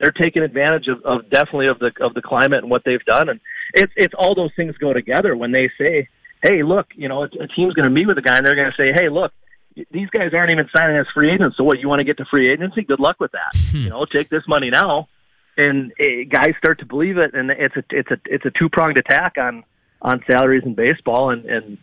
they're 0.00 0.12
taking 0.12 0.42
advantage 0.42 0.88
of, 0.88 1.02
of 1.04 1.30
definitely 1.30 1.68
of 1.68 1.78
the, 1.78 1.92
of 2.00 2.12
the 2.14 2.20
climate 2.20 2.58
and 2.58 2.70
what 2.70 2.82
they've 2.84 3.04
done. 3.04 3.28
And 3.28 3.40
it's, 3.74 3.92
it's 3.96 4.14
all 4.18 4.34
those 4.34 4.50
things 4.56 4.76
go 4.78 4.92
together 4.92 5.36
when 5.36 5.52
they 5.52 5.70
say, 5.78 6.08
Hey, 6.42 6.64
look, 6.64 6.86
you 6.96 7.08
know, 7.08 7.22
a, 7.22 7.26
a 7.26 7.46
team's 7.54 7.74
going 7.74 7.84
to 7.84 7.90
meet 7.90 8.06
with 8.06 8.18
a 8.18 8.22
guy 8.22 8.36
and 8.36 8.44
they're 8.44 8.56
going 8.56 8.70
to 8.70 8.76
say, 8.76 8.92
Hey, 8.92 9.08
look, 9.08 9.32
these 9.92 10.10
guys 10.10 10.34
aren't 10.34 10.50
even 10.50 10.68
signing 10.76 10.96
as 10.96 11.06
free 11.14 11.32
agents. 11.32 11.56
So 11.56 11.62
what, 11.62 11.78
you 11.78 11.88
want 11.88 12.00
to 12.00 12.04
get 12.04 12.16
to 12.18 12.24
free 12.28 12.52
agency? 12.52 12.82
Good 12.82 13.00
luck 13.00 13.20
with 13.20 13.30
that. 13.32 13.56
Hmm. 13.70 13.76
You 13.76 13.90
know, 13.90 14.06
take 14.06 14.28
this 14.28 14.42
money 14.48 14.70
now 14.70 15.08
and 15.58 15.92
uh, 16.00 16.24
guys 16.30 16.54
start 16.58 16.78
to 16.78 16.86
believe 16.86 17.18
it, 17.18 17.34
and 17.34 17.50
it's 17.50 17.76
a 17.76 17.82
it's 17.90 18.10
a 18.10 18.16
it's 18.24 18.46
a 18.46 18.50
two 18.56 18.68
pronged 18.68 18.96
attack 18.96 19.34
on 19.38 19.64
on 20.00 20.24
salaries 20.30 20.62
in 20.64 20.74
baseball, 20.74 21.30
and 21.30 21.44
and 21.44 21.78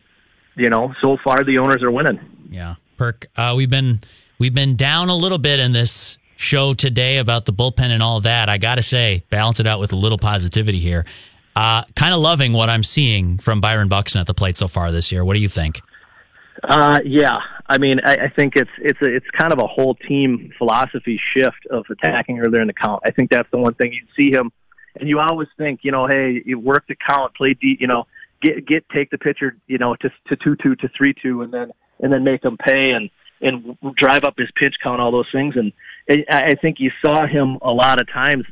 you 0.56 0.70
know 0.70 0.94
so 1.02 1.18
far 1.24 1.44
the 1.44 1.58
owners 1.58 1.84
are 1.84 1.92
winning. 1.92 2.20
Yeah, 2.50 2.76
Perk, 2.98 3.28
uh, 3.36 3.54
we've 3.56 3.70
been 3.70 4.02
we've 4.40 4.54
been 4.54 4.76
down 4.76 5.10
a 5.10 5.16
little 5.16 5.38
bit 5.38 5.60
in 5.60 5.72
this 5.72 6.18
show 6.38 6.74
today 6.74 7.18
about 7.18 7.46
the 7.46 7.54
bullpen 7.54 7.90
and 7.90 8.04
all 8.04 8.22
that. 8.22 8.50
I 8.50 8.58
got 8.58 8.76
to 8.76 8.82
say, 8.82 9.24
balance 9.30 9.60
it 9.60 9.68
out 9.68 9.80
with 9.80 9.94
a 9.94 9.96
little 9.96 10.18
positivity 10.18 10.80
here. 10.80 11.06
Uh, 11.56 11.84
kind 11.96 12.14
of 12.14 12.20
loving 12.20 12.52
what 12.52 12.70
I'm 12.70 12.84
seeing 12.84 13.38
from 13.38 13.62
Byron 13.62 13.88
Buxton 13.88 14.20
at 14.20 14.28
the 14.28 14.34
plate 14.34 14.58
so 14.58 14.68
far 14.68 14.92
this 14.92 15.12
year. 15.12 15.24
What 15.24 15.36
do 15.36 15.40
you 15.40 15.48
think? 15.48 15.82
Uh, 16.64 17.00
yeah. 17.06 17.40
I 17.68 17.78
mean, 17.78 18.00
I, 18.06 18.16
I 18.16 18.30
think 18.30 18.56
it's 18.56 18.70
it's 18.80 19.02
a, 19.02 19.06
it's 19.06 19.26
kind 19.32 19.52
of 19.54 19.60
a 19.60 19.68
whole 19.68 19.96
team 19.96 20.52
philosophy 20.58 21.20
shift 21.36 21.66
of 21.72 21.86
attacking 21.90 22.40
earlier 22.40 22.62
in 22.62 22.68
the 22.68 22.74
count. 22.74 23.02
I 23.06 23.12
think 23.12 23.32
that's 23.32 23.50
the 23.52 23.58
one 23.58 23.74
thing 23.76 23.94
you 23.94 24.06
see 24.16 24.36
him, 24.36 24.52
and 25.00 25.10
you 25.10 25.20
always 25.20 25.48
think, 25.58 25.80
you 25.84 25.92
know, 25.92 26.08
hey, 26.08 26.42
you 26.46 26.60
work 26.60 26.86
the 26.88 26.96
count, 26.96 27.34
play 27.36 27.54
deep, 27.54 27.80
you 27.82 27.88
know, 27.88 28.06
get 28.46 28.68
get 28.68 28.90
take 28.90 29.10
the 29.10 29.18
pitcher, 29.18 29.58
you 29.68 29.78
know, 29.78 29.96
to 29.96 30.10
to 30.28 30.36
two 30.36 30.56
two 30.62 30.76
to 30.76 30.90
three 30.98 31.14
two, 31.22 31.42
and 31.42 31.54
then 31.54 31.72
and 32.00 32.12
then 32.12 32.24
make 32.24 32.42
them 32.42 32.58
pay 32.58 32.92
and 32.92 33.10
and 33.42 33.78
drive 33.98 34.24
up 34.24 34.36
his 34.38 34.50
pitch 34.56 34.76
count, 34.82 35.02
all 35.02 35.12
those 35.12 35.30
things. 35.32 35.56
And 35.58 35.74
I 36.30 36.56
think 36.56 36.78
you 36.80 36.90
saw 37.04 37.28
him 37.28 37.58
a 37.62 37.72
lot 37.72 38.00
of 38.00 38.08
times 38.08 38.46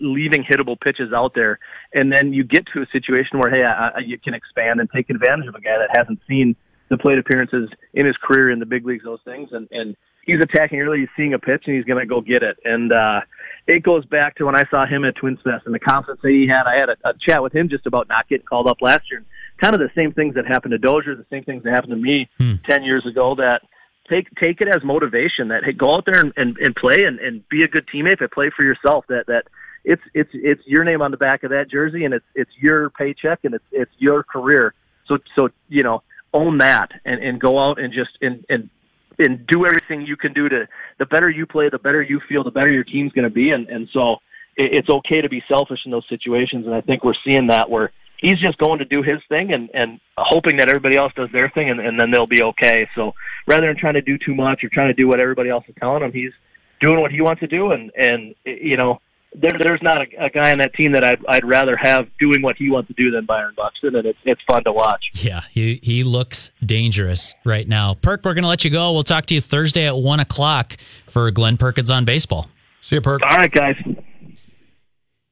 leaving 0.00 0.44
hittable 0.44 0.80
pitches 0.80 1.12
out 1.12 1.32
there, 1.34 1.58
and 1.92 2.12
then 2.12 2.32
you 2.32 2.44
get 2.44 2.66
to 2.74 2.82
a 2.82 2.86
situation 2.92 3.38
where 3.38 3.50
hey, 3.50 3.64
I, 3.64 3.88
I, 3.88 3.98
you 3.98 4.18
can 4.18 4.34
expand 4.34 4.80
and 4.80 4.88
take 4.94 5.10
advantage 5.10 5.48
of 5.48 5.54
a 5.54 5.60
guy 5.60 5.76
that 5.78 5.96
hasn't 5.96 6.20
seen 6.28 6.54
the 6.88 6.98
plate 6.98 7.18
appearances 7.18 7.68
in 7.94 8.06
his 8.06 8.16
career 8.22 8.50
in 8.50 8.58
the 8.58 8.66
big 8.66 8.86
leagues, 8.86 9.04
those 9.04 9.20
things, 9.24 9.48
and 9.52 9.68
and 9.70 9.96
he's 10.24 10.40
attacking 10.40 10.80
early, 10.80 11.00
he's 11.00 11.08
seeing 11.16 11.34
a 11.34 11.38
pitch, 11.38 11.64
and 11.66 11.74
he's 11.74 11.84
going 11.84 12.00
to 12.00 12.06
go 12.06 12.20
get 12.20 12.42
it. 12.42 12.56
And 12.64 12.92
uh, 12.92 13.20
it 13.66 13.82
goes 13.82 14.04
back 14.06 14.36
to 14.36 14.46
when 14.46 14.56
I 14.56 14.64
saw 14.70 14.86
him 14.86 15.04
at 15.04 15.14
Twins 15.16 15.38
Fest 15.44 15.66
and 15.66 15.74
the 15.74 15.78
confidence 15.78 16.20
that 16.22 16.30
he 16.30 16.48
had. 16.48 16.64
I 16.66 16.80
had 16.80 16.88
a, 16.88 17.10
a 17.10 17.12
chat 17.20 17.42
with 17.42 17.54
him 17.54 17.68
just 17.68 17.86
about 17.86 18.08
not 18.08 18.28
getting 18.28 18.46
called 18.46 18.68
up 18.68 18.78
last 18.80 19.10
year. 19.10 19.18
And 19.18 19.26
Kind 19.60 19.74
of 19.74 19.80
the 19.80 19.90
same 19.94 20.12
things 20.12 20.34
that 20.34 20.46
happened 20.46 20.72
to 20.72 20.78
Dozier, 20.78 21.14
the 21.14 21.26
same 21.30 21.44
things 21.44 21.62
that 21.62 21.70
happened 21.72 21.92
to 21.92 21.96
me 21.96 22.28
hmm. 22.38 22.54
ten 22.68 22.82
years 22.82 23.06
ago. 23.06 23.36
That 23.36 23.60
take 24.08 24.26
take 24.40 24.60
it 24.60 24.68
as 24.68 24.82
motivation. 24.82 25.48
That 25.48 25.62
hey, 25.64 25.72
go 25.72 25.94
out 25.94 26.04
there 26.04 26.20
and, 26.20 26.32
and, 26.36 26.56
and 26.58 26.74
play 26.74 27.04
and, 27.04 27.20
and 27.20 27.48
be 27.48 27.62
a 27.62 27.68
good 27.68 27.86
teammate, 27.86 28.18
but 28.18 28.32
play 28.32 28.50
for 28.56 28.64
yourself. 28.64 29.04
That 29.08 29.26
that 29.28 29.44
it's 29.84 30.02
it's 30.14 30.30
it's 30.32 30.62
your 30.66 30.82
name 30.82 31.00
on 31.00 31.12
the 31.12 31.16
back 31.16 31.44
of 31.44 31.50
that 31.50 31.70
jersey, 31.70 32.04
and 32.04 32.12
it's 32.12 32.24
it's 32.34 32.50
your 32.60 32.90
paycheck, 32.90 33.40
and 33.44 33.54
it's 33.54 33.64
it's 33.70 33.92
your 33.98 34.24
career. 34.24 34.74
So 35.06 35.18
so 35.38 35.50
you 35.68 35.84
know 35.84 36.02
own 36.34 36.58
that 36.58 36.90
and, 37.04 37.22
and 37.22 37.40
go 37.40 37.58
out 37.58 37.78
and 37.78 37.92
just 37.92 38.10
and, 38.20 38.44
and 38.48 38.70
and 39.18 39.46
do 39.46 39.66
everything 39.66 40.06
you 40.06 40.16
can 40.16 40.32
do 40.32 40.48
to 40.48 40.68
the 40.98 41.06
better 41.06 41.28
you 41.30 41.46
play, 41.46 41.68
the 41.70 41.78
better 41.78 42.02
you 42.02 42.20
feel, 42.28 42.44
the 42.44 42.50
better 42.50 42.70
your 42.70 42.84
team's 42.84 43.12
going 43.12 43.24
to 43.24 43.34
be. 43.34 43.50
And 43.50 43.68
and 43.68 43.88
so 43.92 44.16
it, 44.56 44.72
it's 44.72 44.88
okay 44.88 45.20
to 45.20 45.28
be 45.28 45.42
selfish 45.48 45.80
in 45.84 45.90
those 45.90 46.06
situations. 46.08 46.66
And 46.66 46.74
I 46.74 46.80
think 46.80 47.04
we're 47.04 47.14
seeing 47.24 47.48
that 47.48 47.70
where 47.70 47.92
he's 48.18 48.38
just 48.38 48.58
going 48.58 48.78
to 48.78 48.84
do 48.84 49.02
his 49.02 49.18
thing 49.28 49.52
and 49.52 49.68
and 49.74 50.00
hoping 50.16 50.56
that 50.58 50.68
everybody 50.68 50.96
else 50.96 51.12
does 51.14 51.28
their 51.32 51.50
thing, 51.50 51.70
and, 51.70 51.80
and 51.80 51.98
then 51.98 52.10
they'll 52.10 52.26
be 52.26 52.42
okay. 52.42 52.88
So 52.94 53.12
rather 53.46 53.66
than 53.66 53.76
trying 53.76 53.94
to 53.94 54.02
do 54.02 54.16
too 54.18 54.34
much 54.34 54.64
or 54.64 54.68
trying 54.72 54.88
to 54.88 54.94
do 54.94 55.08
what 55.08 55.20
everybody 55.20 55.50
else 55.50 55.64
is 55.68 55.74
telling 55.78 56.02
him, 56.02 56.12
he's 56.12 56.32
doing 56.80 57.00
what 57.00 57.12
he 57.12 57.20
wants 57.20 57.40
to 57.40 57.46
do, 57.46 57.72
and 57.72 57.90
and 57.96 58.34
you 58.44 58.76
know 58.76 59.00
there, 59.34 59.56
there's 59.58 59.82
not 59.82 59.98
a, 59.98 60.26
a, 60.26 60.30
guy 60.30 60.52
on 60.52 60.58
that 60.58 60.74
team 60.74 60.92
that 60.92 61.04
I'd, 61.04 61.18
I'd 61.28 61.44
rather 61.44 61.76
have 61.76 62.06
doing 62.18 62.42
what 62.42 62.56
he 62.56 62.70
wants 62.70 62.88
to 62.88 62.94
do 62.94 63.10
than 63.10 63.24
Byron 63.24 63.54
Buxton, 63.56 63.96
and 63.96 64.06
it's 64.06 64.18
it's 64.24 64.40
fun 64.46 64.64
to 64.64 64.72
watch. 64.72 65.02
Yeah, 65.14 65.42
he 65.50 65.80
he 65.82 66.04
looks 66.04 66.52
dangerous 66.64 67.34
right 67.44 67.66
now. 67.66 67.94
Perk, 67.94 68.24
we're 68.24 68.34
going 68.34 68.42
to 68.42 68.48
let 68.48 68.64
you 68.64 68.70
go. 68.70 68.92
We'll 68.92 69.04
talk 69.04 69.26
to 69.26 69.34
you 69.34 69.40
Thursday 69.40 69.86
at 69.86 69.96
one 69.96 70.20
o'clock 70.20 70.76
for 71.06 71.30
Glen 71.30 71.56
Perkins 71.56 71.90
on 71.90 72.04
baseball. 72.04 72.50
See 72.80 72.96
you, 72.96 73.00
Perk. 73.00 73.22
All 73.22 73.36
right, 73.36 73.50
guys. 73.50 73.76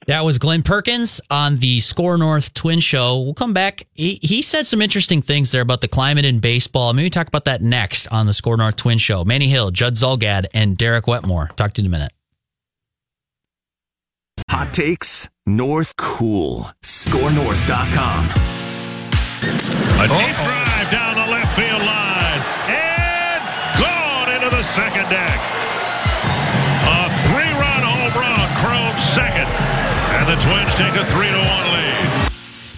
That 0.07 0.25
was 0.25 0.39
Glen 0.39 0.63
Perkins 0.63 1.21
on 1.31 1.57
the 1.57 1.79
SKOR 1.79 2.19
North 2.19 2.55
Twin 2.55 2.81
Show. 2.81 3.21
We'll 3.21 3.35
come 3.35 3.53
back. 3.53 3.87
He, 3.93 4.19
he 4.23 4.41
said 4.41 4.67
some 4.67 4.81
interesting 4.81 5.21
things 5.21 5.53
there 5.53 5.61
about 5.61 5.83
the 5.83 5.89
climate 5.89 6.25
in 6.25 6.41
baseball. 6.41 6.93
Maybe 6.95 7.11
talk 7.11 7.29
about 7.29 7.45
that 7.45 7.61
next 7.61 8.09
on 8.09 8.27
the 8.27 8.33
SKOR 8.33 8.57
North 8.57 8.77
Twin 8.77 8.99
Show. 8.99 9.25
Manny 9.25 9.49
Hill, 9.49 9.71
Judd 9.71 9.95
Zulgad, 9.95 10.47
and 10.55 10.77
Derek 10.77 11.07
Wetmore. 11.07 11.51
Talk 11.55 11.75
to 11.75 11.83
you 11.83 11.87
in 11.87 11.95
a 11.95 11.97
minute. 11.97 12.13
Hot 14.61 14.75
takes, 14.75 15.27
North 15.47 15.97
Cool. 15.97 16.71
ScoreNorth.com. 16.85 18.27
A 18.29 20.05
deep 20.05 20.37
drive 20.37 20.91
down 20.93 21.15
the 21.17 21.33
left 21.33 21.57
field 21.57 21.81
line 21.81 22.41
and 22.69 23.41
gone 23.81 24.29
into 24.37 24.55
the 24.55 24.63
second 24.63 25.09
deck. 25.09 25.41
A 26.93 27.09
three-run 27.25 27.81
home 27.89 28.13
run, 28.13 28.49
Cron 28.61 29.01
second, 29.01 29.49
and 29.49 30.29
the 30.29 30.37
Twins 30.45 30.75
take 30.75 30.93
a 30.95 31.07
three-to-one 31.07 31.73
lead. 31.73 32.31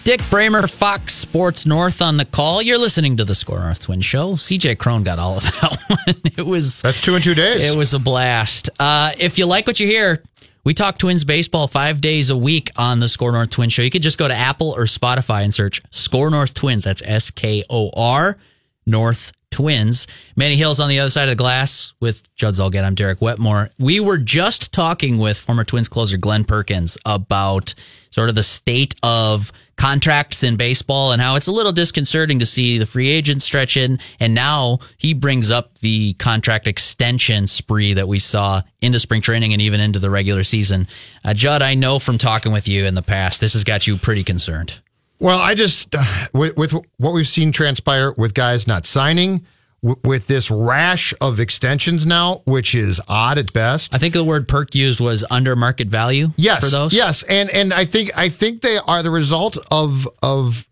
Dick 0.05 0.21
Bremer, 0.31 0.69
Fox 0.69 1.15
Sports 1.15 1.67
North 1.67 2.01
on 2.01 2.17
the 2.17 2.25
call. 2.25 2.63
You're 2.63 2.79
listening 2.79 3.17
to 3.17 3.25
the 3.25 3.35
SKOR 3.35 3.59
North 3.59 3.81
Twin 3.83 4.01
Show. 4.01 4.35
CJ 4.35 4.79
Cron 4.79 5.03
got 5.03 5.19
all 5.19 5.39
of 5.39 5.43
that 5.43 5.79
one. 6.07 6.17
It 6.37 6.47
was 6.47 6.83
that's 6.83 7.01
two 7.01 7.17
in 7.17 7.23
two 7.23 7.35
days. 7.35 7.73
It 7.73 7.77
was 7.77 7.93
a 7.93 7.99
blast. 7.99 8.71
Uh, 8.79 9.13
if 9.19 9.37
you 9.37 9.47
like 9.47 9.67
what 9.67 9.81
you 9.81 9.87
hear, 9.89 10.23
we 10.65 10.75
talk 10.75 10.99
Twins 10.99 11.25
baseball 11.25 11.67
five 11.67 12.01
days 12.01 12.31
a 12.31 12.37
week 12.37 12.71
on 12.77 13.01
the 13.01 13.09
SKOR 13.09 13.33
North 13.33 13.51
Twins 13.51 13.73
show. 13.73 13.83
You 13.83 13.91
could 13.91 14.03
just 14.03 14.19
go 14.19 14.29
to 14.29 14.35
Apple 14.35 14.71
or 14.71 14.85
Spotify 14.85 15.43
and 15.43 15.53
search 15.53 15.83
SKOR 15.91 16.31
North 16.31 16.55
Twins. 16.55 16.85
That's 16.85 17.03
S 17.05 17.31
K 17.31 17.65
O 17.69 17.91
R 17.97 18.39
North 18.87 19.33
Twins. 19.51 20.07
Manny 20.37 20.57
Hill's 20.57 20.81
on 20.81 20.89
the 20.89 21.01
other 21.01 21.11
side 21.11 21.25
of 21.25 21.31
the 21.31 21.37
glass 21.37 21.93
with 22.01 22.33
Judd 22.37 22.55
Zulgad. 22.55 22.85
I'm 22.85 22.95
Derek 22.95 23.21
Wetmore. 23.21 23.71
We 23.79 24.01
were 24.01 24.19
just 24.19 24.73
talking 24.73 25.19
with 25.19 25.37
former 25.37 25.65
Twins 25.65 25.89
closer 25.89 26.17
Glen 26.17 26.45
Perkins 26.45 26.97
about 27.05 27.75
sort 28.11 28.29
of 28.29 28.35
the 28.35 28.43
state 28.43 28.95
of 29.03 29.53
contracts 29.83 30.45
in 30.45 30.55
baseball 30.55 31.11
and 31.11 31.21
how 31.21 31.35
it's 31.35 31.49
a 31.49 31.51
little 31.51 31.73
disconcerting 31.73 32.39
to 32.39 32.47
see 32.47 32.79
the 32.79 32.87
free 32.87 33.09
agents 33.09 33.45
stretch 33.45 33.77
in. 33.77 33.99
And 34.21 34.33
now 34.33 34.79
he 34.97 35.13
brings 35.13 35.51
up 35.51 35.77
the 35.79 36.13
contract 36.21 36.69
extension 36.69 37.49
spree 37.49 37.93
that 37.95 38.07
we 38.07 38.21
saw 38.21 38.63
into 38.81 39.01
spring 39.01 39.23
training 39.23 39.53
and 39.53 39.61
even 39.61 39.81
into 39.81 39.99
the 39.99 40.09
regular 40.09 40.45
season. 40.45 40.87
Uh, 41.25 41.35
Judd, 41.35 41.63
I 41.63 41.75
know 41.75 41.99
from 41.99 42.17
talking 42.17 42.53
with 42.53 42.69
you 42.69 42.85
in 42.85 42.95
the 42.95 43.03
past, 43.03 43.41
this 43.41 43.55
has 43.55 43.65
got 43.65 43.89
you 43.89 43.97
pretty 43.97 44.23
concerned. 44.23 44.73
Well, 45.19 45.41
I 45.41 45.57
just, 45.57 45.93
uh, 45.97 46.05
with, 46.33 46.57
with 46.57 46.73
what 46.99 47.13
we've 47.13 47.27
seen 47.27 47.51
transpire 47.51 48.13
with 48.13 48.35
guys 48.35 48.69
not 48.69 48.87
signing, 48.87 49.45
with 49.83 50.29
this 50.29 50.51
rash 50.51 51.13
of 51.21 51.41
extensions 51.41 52.07
now, 52.07 52.43
which 52.45 52.75
is 52.75 53.01
odd 53.09 53.39
at 53.39 53.53
best. 53.53 53.95
I 53.95 53.99
think 53.99 54.15
the 54.15 54.25
word 54.25 54.47
perk 54.49 54.75
used 54.75 55.01
was 55.01 55.25
under 55.31 55.57
market 55.57 55.89
value. 55.89 56.31
Yes, 56.37 56.65
for 56.65 56.71
those. 56.71 56.95
Yes, 56.95 57.23
and 57.25 57.51
and 57.51 57.75
I 57.75 57.85
think 57.85 58.17
I 58.17 58.29
think 58.29 58.63
they 58.63 58.79
are 58.79 59.03
the 59.03 59.11
result 59.11 59.59
of 59.71 60.07
of 60.23 60.69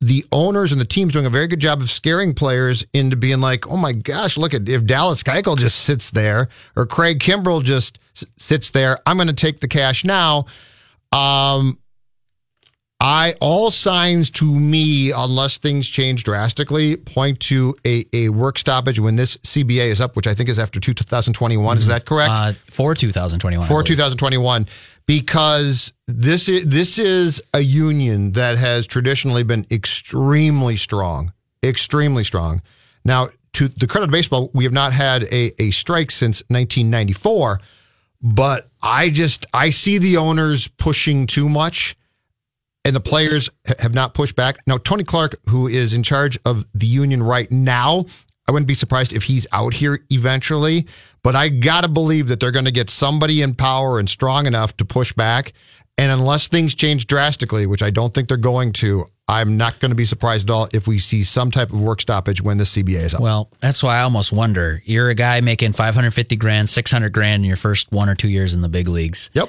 the 0.00 0.24
owners 0.32 0.70
and 0.70 0.80
the 0.80 0.84
teams 0.84 1.14
doing 1.14 1.24
a 1.24 1.30
very 1.30 1.46
good 1.46 1.60
job 1.60 1.80
of 1.80 1.88
scaring 1.88 2.34
players 2.34 2.86
into 2.92 3.16
being 3.16 3.40
like, 3.40 3.66
oh 3.68 3.76
my 3.76 3.92
gosh, 3.92 4.36
look 4.36 4.52
at 4.52 4.68
if 4.68 4.84
Dallas 4.84 5.22
Keuchel 5.22 5.56
just 5.56 5.80
sits 5.80 6.10
there 6.10 6.48
or 6.76 6.84
Craig 6.84 7.20
Kimbrel 7.20 7.62
just 7.62 7.98
sits 8.36 8.68
there, 8.70 8.98
I'm 9.06 9.16
going 9.16 9.28
to 9.28 9.32
take 9.32 9.60
the 9.60 9.68
cash 9.68 10.04
now. 10.04 10.44
Um, 11.10 11.78
I 13.04 13.34
all 13.38 13.70
signs 13.70 14.30
to 14.30 14.46
me, 14.46 15.12
unless 15.12 15.58
things 15.58 15.86
change 15.86 16.24
drastically, 16.24 16.96
point 16.96 17.38
to 17.40 17.76
a, 17.84 18.06
a 18.14 18.30
work 18.30 18.58
stoppage 18.58 18.98
when 18.98 19.16
this 19.16 19.36
CBA 19.36 19.88
is 19.88 20.00
up, 20.00 20.16
which 20.16 20.26
I 20.26 20.32
think 20.32 20.48
is 20.48 20.58
after 20.58 20.80
2021. 20.80 21.76
Mm-hmm. 21.76 21.78
Is 21.78 21.86
that 21.88 22.06
correct? 22.06 22.32
Uh, 22.32 22.52
for 22.70 22.94
2021. 22.94 23.68
For 23.68 23.82
2021, 23.82 24.66
because 25.04 25.92
this 26.06 26.48
is 26.48 26.64
this 26.66 26.98
is 26.98 27.42
a 27.52 27.60
union 27.60 28.32
that 28.32 28.56
has 28.56 28.86
traditionally 28.86 29.42
been 29.42 29.66
extremely 29.70 30.76
strong, 30.76 31.34
extremely 31.62 32.24
strong. 32.24 32.62
Now, 33.04 33.28
to 33.52 33.68
the 33.68 33.86
credit 33.86 34.06
of 34.06 34.12
baseball, 34.12 34.50
we 34.54 34.64
have 34.64 34.72
not 34.72 34.94
had 34.94 35.24
a, 35.24 35.52
a 35.62 35.72
strike 35.72 36.10
since 36.10 36.40
1994, 36.48 37.60
but 38.22 38.70
I 38.82 39.10
just 39.10 39.44
I 39.52 39.68
see 39.68 39.98
the 39.98 40.16
owners 40.16 40.68
pushing 40.68 41.26
too 41.26 41.50
much 41.50 41.96
and 42.84 42.94
the 42.94 43.00
players 43.00 43.50
have 43.78 43.94
not 43.94 44.14
pushed 44.14 44.36
back. 44.36 44.58
Now, 44.66 44.78
Tony 44.78 45.04
Clark, 45.04 45.36
who 45.48 45.68
is 45.68 45.94
in 45.94 46.02
charge 46.02 46.38
of 46.44 46.66
the 46.74 46.86
union 46.86 47.22
right 47.22 47.50
now, 47.50 48.04
I 48.46 48.52
wouldn't 48.52 48.68
be 48.68 48.74
surprised 48.74 49.12
if 49.12 49.24
he's 49.24 49.46
out 49.52 49.72
here 49.72 50.04
eventually, 50.10 50.86
but 51.22 51.34
I 51.34 51.48
got 51.48 51.80
to 51.82 51.88
believe 51.88 52.28
that 52.28 52.40
they're 52.40 52.50
going 52.50 52.66
to 52.66 52.70
get 52.70 52.90
somebody 52.90 53.40
in 53.40 53.54
power 53.54 53.98
and 53.98 54.08
strong 54.08 54.46
enough 54.46 54.76
to 54.76 54.84
push 54.84 55.12
back. 55.12 55.54
And 55.96 56.10
unless 56.12 56.48
things 56.48 56.74
change 56.74 57.06
drastically, 57.06 57.66
which 57.66 57.82
I 57.82 57.90
don't 57.90 58.12
think 58.12 58.28
they're 58.28 58.36
going 58.36 58.72
to, 58.74 59.06
I'm 59.28 59.56
not 59.56 59.78
going 59.78 59.90
to 59.90 59.94
be 59.94 60.04
surprised 60.04 60.50
at 60.50 60.52
all 60.52 60.68
if 60.74 60.86
we 60.86 60.98
see 60.98 61.22
some 61.22 61.50
type 61.50 61.72
of 61.72 61.80
work 61.80 62.00
stoppage 62.00 62.42
when 62.42 62.58
the 62.58 62.64
CBA 62.64 63.04
is 63.04 63.14
up. 63.14 63.20
Well, 63.20 63.48
that's 63.60 63.82
why 63.82 63.98
I 63.98 64.02
almost 64.02 64.32
wonder. 64.32 64.82
You're 64.84 65.08
a 65.08 65.14
guy 65.14 65.40
making 65.40 65.72
550 65.72 66.36
grand, 66.36 66.68
600 66.68 67.12
grand 67.12 67.44
in 67.44 67.48
your 67.48 67.56
first 67.56 67.90
one 67.92 68.10
or 68.10 68.16
two 68.16 68.28
years 68.28 68.52
in 68.52 68.60
the 68.60 68.68
big 68.68 68.88
leagues. 68.88 69.30
Yep 69.32 69.48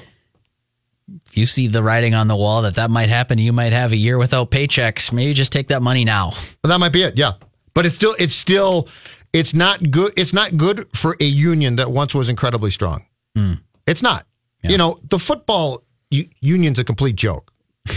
if 1.26 1.36
you 1.36 1.46
see 1.46 1.68
the 1.68 1.82
writing 1.82 2.14
on 2.14 2.28
the 2.28 2.36
wall 2.36 2.62
that 2.62 2.74
that 2.76 2.90
might 2.90 3.08
happen, 3.08 3.38
you 3.38 3.52
might 3.52 3.72
have 3.72 3.92
a 3.92 3.96
year 3.96 4.18
without 4.18 4.50
paychecks. 4.50 5.12
Maybe 5.12 5.32
just 5.34 5.52
take 5.52 5.68
that 5.68 5.82
money 5.82 6.04
now. 6.04 6.30
Well, 6.62 6.68
that 6.70 6.78
might 6.78 6.92
be 6.92 7.02
it. 7.02 7.16
Yeah, 7.16 7.32
but 7.74 7.86
it's 7.86 7.94
still 7.94 8.16
it's 8.18 8.34
still 8.34 8.88
it's 9.32 9.54
not 9.54 9.90
good. 9.90 10.12
It's 10.16 10.32
not 10.32 10.56
good 10.56 10.88
for 10.94 11.16
a 11.20 11.24
union 11.24 11.76
that 11.76 11.90
once 11.90 12.14
was 12.14 12.28
incredibly 12.28 12.70
strong. 12.70 13.04
Mm. 13.36 13.60
It's 13.86 14.02
not. 14.02 14.26
Yeah. 14.62 14.72
You 14.72 14.78
know, 14.78 14.98
the 15.04 15.18
football 15.18 15.84
u- 16.10 16.28
union's 16.40 16.78
a 16.78 16.84
complete 16.84 17.16
joke. 17.16 17.52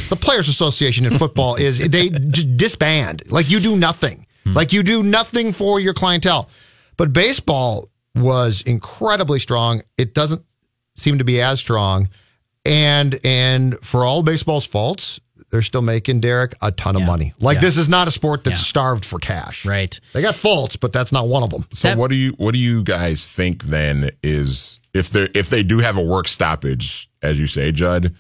The 0.10 0.16
Players 0.16 0.50
Association 0.50 1.06
in 1.06 1.18
football 1.18 1.56
is 1.56 1.80
they 1.80 2.10
just 2.10 2.58
disband. 2.58 3.24
Like 3.32 3.50
you 3.50 3.60
do 3.60 3.76
nothing. 3.76 4.28
Mm. 4.46 4.54
Like 4.54 4.72
you 4.72 4.84
do 4.84 5.02
nothing 5.02 5.52
for 5.52 5.80
your 5.80 5.96
clientele. 5.96 6.50
But 6.96 7.12
baseball 7.12 7.90
was 8.14 8.62
incredibly 8.64 9.40
strong. 9.40 9.82
It 9.98 10.14
doesn't 10.14 10.44
seem 10.96 11.18
to 11.18 11.24
be 11.24 11.42
as 11.42 11.60
strong 11.60 12.10
and 12.66 13.20
and 13.24 13.78
for 13.80 14.06
all 14.06 14.24
baseball's 14.24 14.66
faults, 14.66 15.20
they're 15.50 15.62
still 15.62 15.82
making 15.82 16.20
Derek 16.20 16.54
a 16.62 16.72
ton 16.72 16.96
of 16.96 17.02
money. 17.04 17.34
Like 17.40 17.56
Yeah. 17.56 17.62
this 17.62 17.78
is 17.78 17.90
not 17.90 18.08
a 18.08 18.12
sport 18.12 18.44
that's 18.44 18.60
Yeah. 18.60 18.66
starved 18.66 19.06
for 19.06 19.18
cash. 19.20 19.66
Right. 19.66 20.00
They 20.14 20.22
got 20.22 20.36
faults, 20.36 20.76
but 20.76 20.94
that's 20.94 21.12
not 21.12 21.28
one 21.28 21.42
of 21.44 21.50
them. 21.50 21.66
So 21.72 21.88
That- 21.90 21.98
what 21.98 22.10
do 22.10 22.16
you 22.16 22.32
what 22.38 22.54
do 22.54 22.60
you 22.60 22.84
guys 22.84 23.28
think 23.28 23.64
then 23.66 24.10
is 24.22 24.80
if 24.94 25.10
they 25.10 25.28
if 25.34 25.50
they 25.50 25.64
do 25.64 25.80
have 25.80 25.98
a 25.98 26.04
work 26.04 26.28
stoppage, 26.28 27.10
as 27.24 27.40
you 27.40 27.48
say, 27.48 27.72
Judd, 27.72 28.14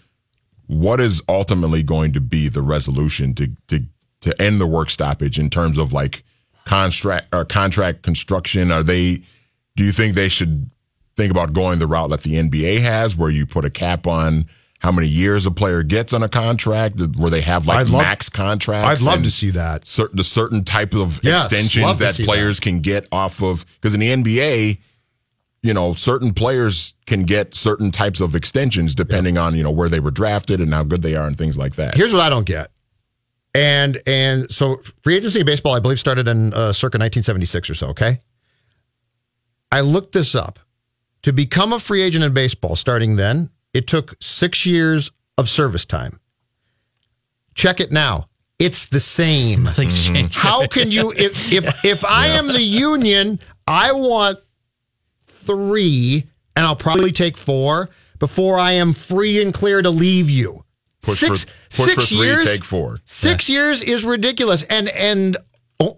what 0.67 0.99
is 0.99 1.21
ultimately 1.29 1.83
going 1.83 2.13
to 2.13 2.21
be 2.21 2.47
the 2.47 2.61
resolution 2.61 3.33
to 3.35 3.51
to 3.67 3.83
to 4.21 4.41
end 4.41 4.59
the 4.59 4.67
work 4.67 4.89
stoppage 4.89 5.37
in 5.39 5.49
terms 5.49 5.77
of 5.77 5.93
like 5.93 6.23
contract 6.65 7.27
or 7.33 7.41
uh, 7.41 7.45
contract 7.45 8.01
construction? 8.01 8.71
Are 8.71 8.83
they 8.83 9.21
do 9.75 9.83
you 9.83 9.91
think 9.91 10.15
they 10.15 10.29
should 10.29 10.69
think 11.19 11.31
about 11.31 11.53
going 11.53 11.79
the 11.79 11.87
route 11.87 12.09
that 12.11 12.21
the 12.23 12.35
NBA 12.35 12.79
has 12.79 13.15
where 13.15 13.29
you 13.29 13.45
put 13.45 13.65
a 13.65 13.69
cap 13.69 14.07
on 14.07 14.45
how 14.79 14.91
many 14.93 15.07
years 15.07 15.45
a 15.45 15.51
player 15.51 15.83
gets 15.83 16.13
on 16.13 16.23
a 16.23 16.29
contract, 16.29 17.01
where 17.17 17.29
they 17.29 17.41
have 17.41 17.67
like 17.67 17.79
I'd 17.79 17.89
love- 17.89 18.01
max 18.01 18.29
contracts? 18.29 19.01
I'd 19.01 19.05
love 19.05 19.23
to 19.23 19.31
see 19.31 19.49
that. 19.51 19.85
certain 19.85 20.15
the 20.15 20.23
certain 20.23 20.63
type 20.63 20.93
of 20.95 21.19
Yes, 21.21 21.45
extensions 21.45 21.99
that 21.99 22.15
players 22.15 22.61
can 22.61 22.79
get 22.79 23.05
off 23.11 23.43
of 23.43 23.65
because 23.75 23.93
in 23.93 23.99
the 23.99 24.07
NBA, 24.09 24.79
you 25.61 25.73
know, 25.73 25.91
certain 25.91 26.33
players 26.33 26.93
can 27.05 27.23
get 27.25 27.53
certain 27.53 27.91
types 27.91 28.21
of 28.21 28.33
extensions 28.35 28.95
depending 28.95 29.37
on 29.37 29.53
you 29.55 29.63
know 29.63 29.71
where 29.71 29.89
they 29.89 29.99
were 29.99 30.11
drafted 30.11 30.61
and 30.61 30.73
how 30.73 30.83
good 30.83 31.01
they 31.01 31.15
are 31.15 31.27
and 31.27 31.37
things 31.37 31.57
like 31.57 31.75
that. 31.75 31.95
Here's 31.95 32.13
what 32.13 32.21
I 32.21 32.29
don't 32.29 32.45
get. 32.45 32.71
And 33.53 33.99
and 34.07 34.49
so 34.49 34.79
free 35.03 35.17
agency 35.17 35.41
in 35.41 35.45
baseball, 35.45 35.73
I 35.73 35.81
believe, 35.81 35.99
started 35.99 36.29
in 36.29 36.53
uh, 36.53 36.71
circa 36.71 36.97
1976 36.97 37.69
or 37.69 37.73
so. 37.73 37.87
Okay, 37.87 38.19
I 39.71 39.81
looked 39.81 40.13
this 40.13 40.35
up. 40.35 40.59
To 41.23 41.33
become 41.33 41.73
a 41.73 41.79
free 41.79 42.01
agent 42.01 42.23
in 42.23 42.33
baseball, 42.33 42.75
starting 42.75 43.15
then, 43.17 43.49
it 43.73 43.87
took 43.87 44.15
six 44.21 44.65
years 44.65 45.11
of 45.37 45.49
service 45.49 45.85
time. 45.85 46.19
Check 47.55 47.79
it 47.79 47.91
now. 47.91 48.25
It's 48.57 48.87
the 48.87 48.99
same. 48.99 49.65
Mm-hmm. 49.65 50.27
How 50.31 50.67
can 50.67 50.91
you 50.91 51.11
if 51.11 51.51
if 51.51 51.85
if 51.85 52.05
I 52.05 52.27
am 52.27 52.47
the 52.47 52.61
union, 52.61 53.39
I 53.67 53.91
want 53.93 54.39
three, 55.25 56.27
and 56.55 56.65
I'll 56.65 56.75
probably 56.75 57.11
take 57.11 57.37
four 57.37 57.89
before 58.19 58.59
I 58.59 58.73
am 58.73 58.93
free 58.93 59.41
and 59.41 59.53
clear 59.53 59.81
to 59.81 59.89
leave 59.89 60.29
you. 60.29 60.65
push 61.01 61.19
six 61.19 61.45
for 61.45 61.47
push 61.47 61.95
for 61.95 62.01
six 62.01 62.09
three, 62.09 62.17
years, 62.17 62.43
take 62.43 62.63
four. 62.63 62.99
Six 63.05 63.49
years 63.49 63.81
is 63.81 64.03
ridiculous, 64.03 64.63
and 64.63 64.89
and 64.89 65.37
o- 65.37 65.41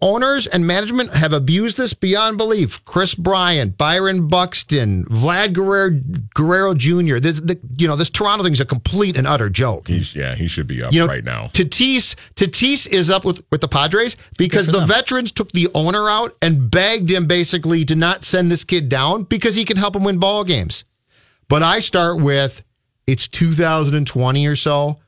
owners 0.01 0.45
and 0.45 0.67
management 0.67 1.13
have 1.13 1.33
abused 1.33 1.77
this 1.77 1.93
beyond 1.93 2.37
belief. 2.37 2.83
Kris 2.85 3.15
Bryant, 3.15 3.77
Byron 3.77 4.27
Buxton, 4.27 5.05
Vlad 5.05 5.53
Guerrero, 5.53 5.99
Guerrero 6.35 6.73
Jr. 6.75 7.17
This, 7.17 7.39
the, 7.41 7.59
you 7.77 7.87
know, 7.87 7.95
this 7.95 8.11
Toronto 8.11 8.43
thing 8.43 8.53
is 8.53 8.59
a 8.59 8.65
complete 8.65 9.17
and 9.17 9.25
utter 9.25 9.49
joke. 9.49 9.87
He's 9.87 10.15
yeah, 10.15 10.35
he 10.35 10.47
should 10.47 10.67
be 10.67 10.83
up 10.83 10.93
You 10.93 10.99
know, 10.99 11.07
right 11.07 11.23
now. 11.23 11.47
Tatis 11.47 12.15
Tatis 12.35 12.87
is 12.87 13.09
up 13.09 13.25
with, 13.25 13.43
with 13.51 13.61
the 13.61 13.67
Padres 13.67 14.17
because 14.37 14.67
the 14.67 14.85
veterans 14.85 15.31
took 15.31 15.51
the 15.51 15.67
owner 15.73 16.09
out 16.09 16.37
and 16.41 16.69
begged 16.69 17.09
him 17.09 17.25
basically 17.25 17.83
to 17.85 17.95
not 17.95 18.23
send 18.23 18.51
this 18.51 18.63
kid 18.63 18.87
down 18.87 19.23
because 19.23 19.55
he 19.55 19.65
can 19.65 19.77
help 19.77 19.95
him 19.95 20.03
win 20.03 20.19
ball 20.19 20.43
games. 20.43 20.85
But 21.47 21.63
I 21.63 21.79
start 21.79 22.21
with 22.21 22.63
it's 23.07 23.27
2020 23.27 24.45
or 24.45 24.55
so. 24.55 24.99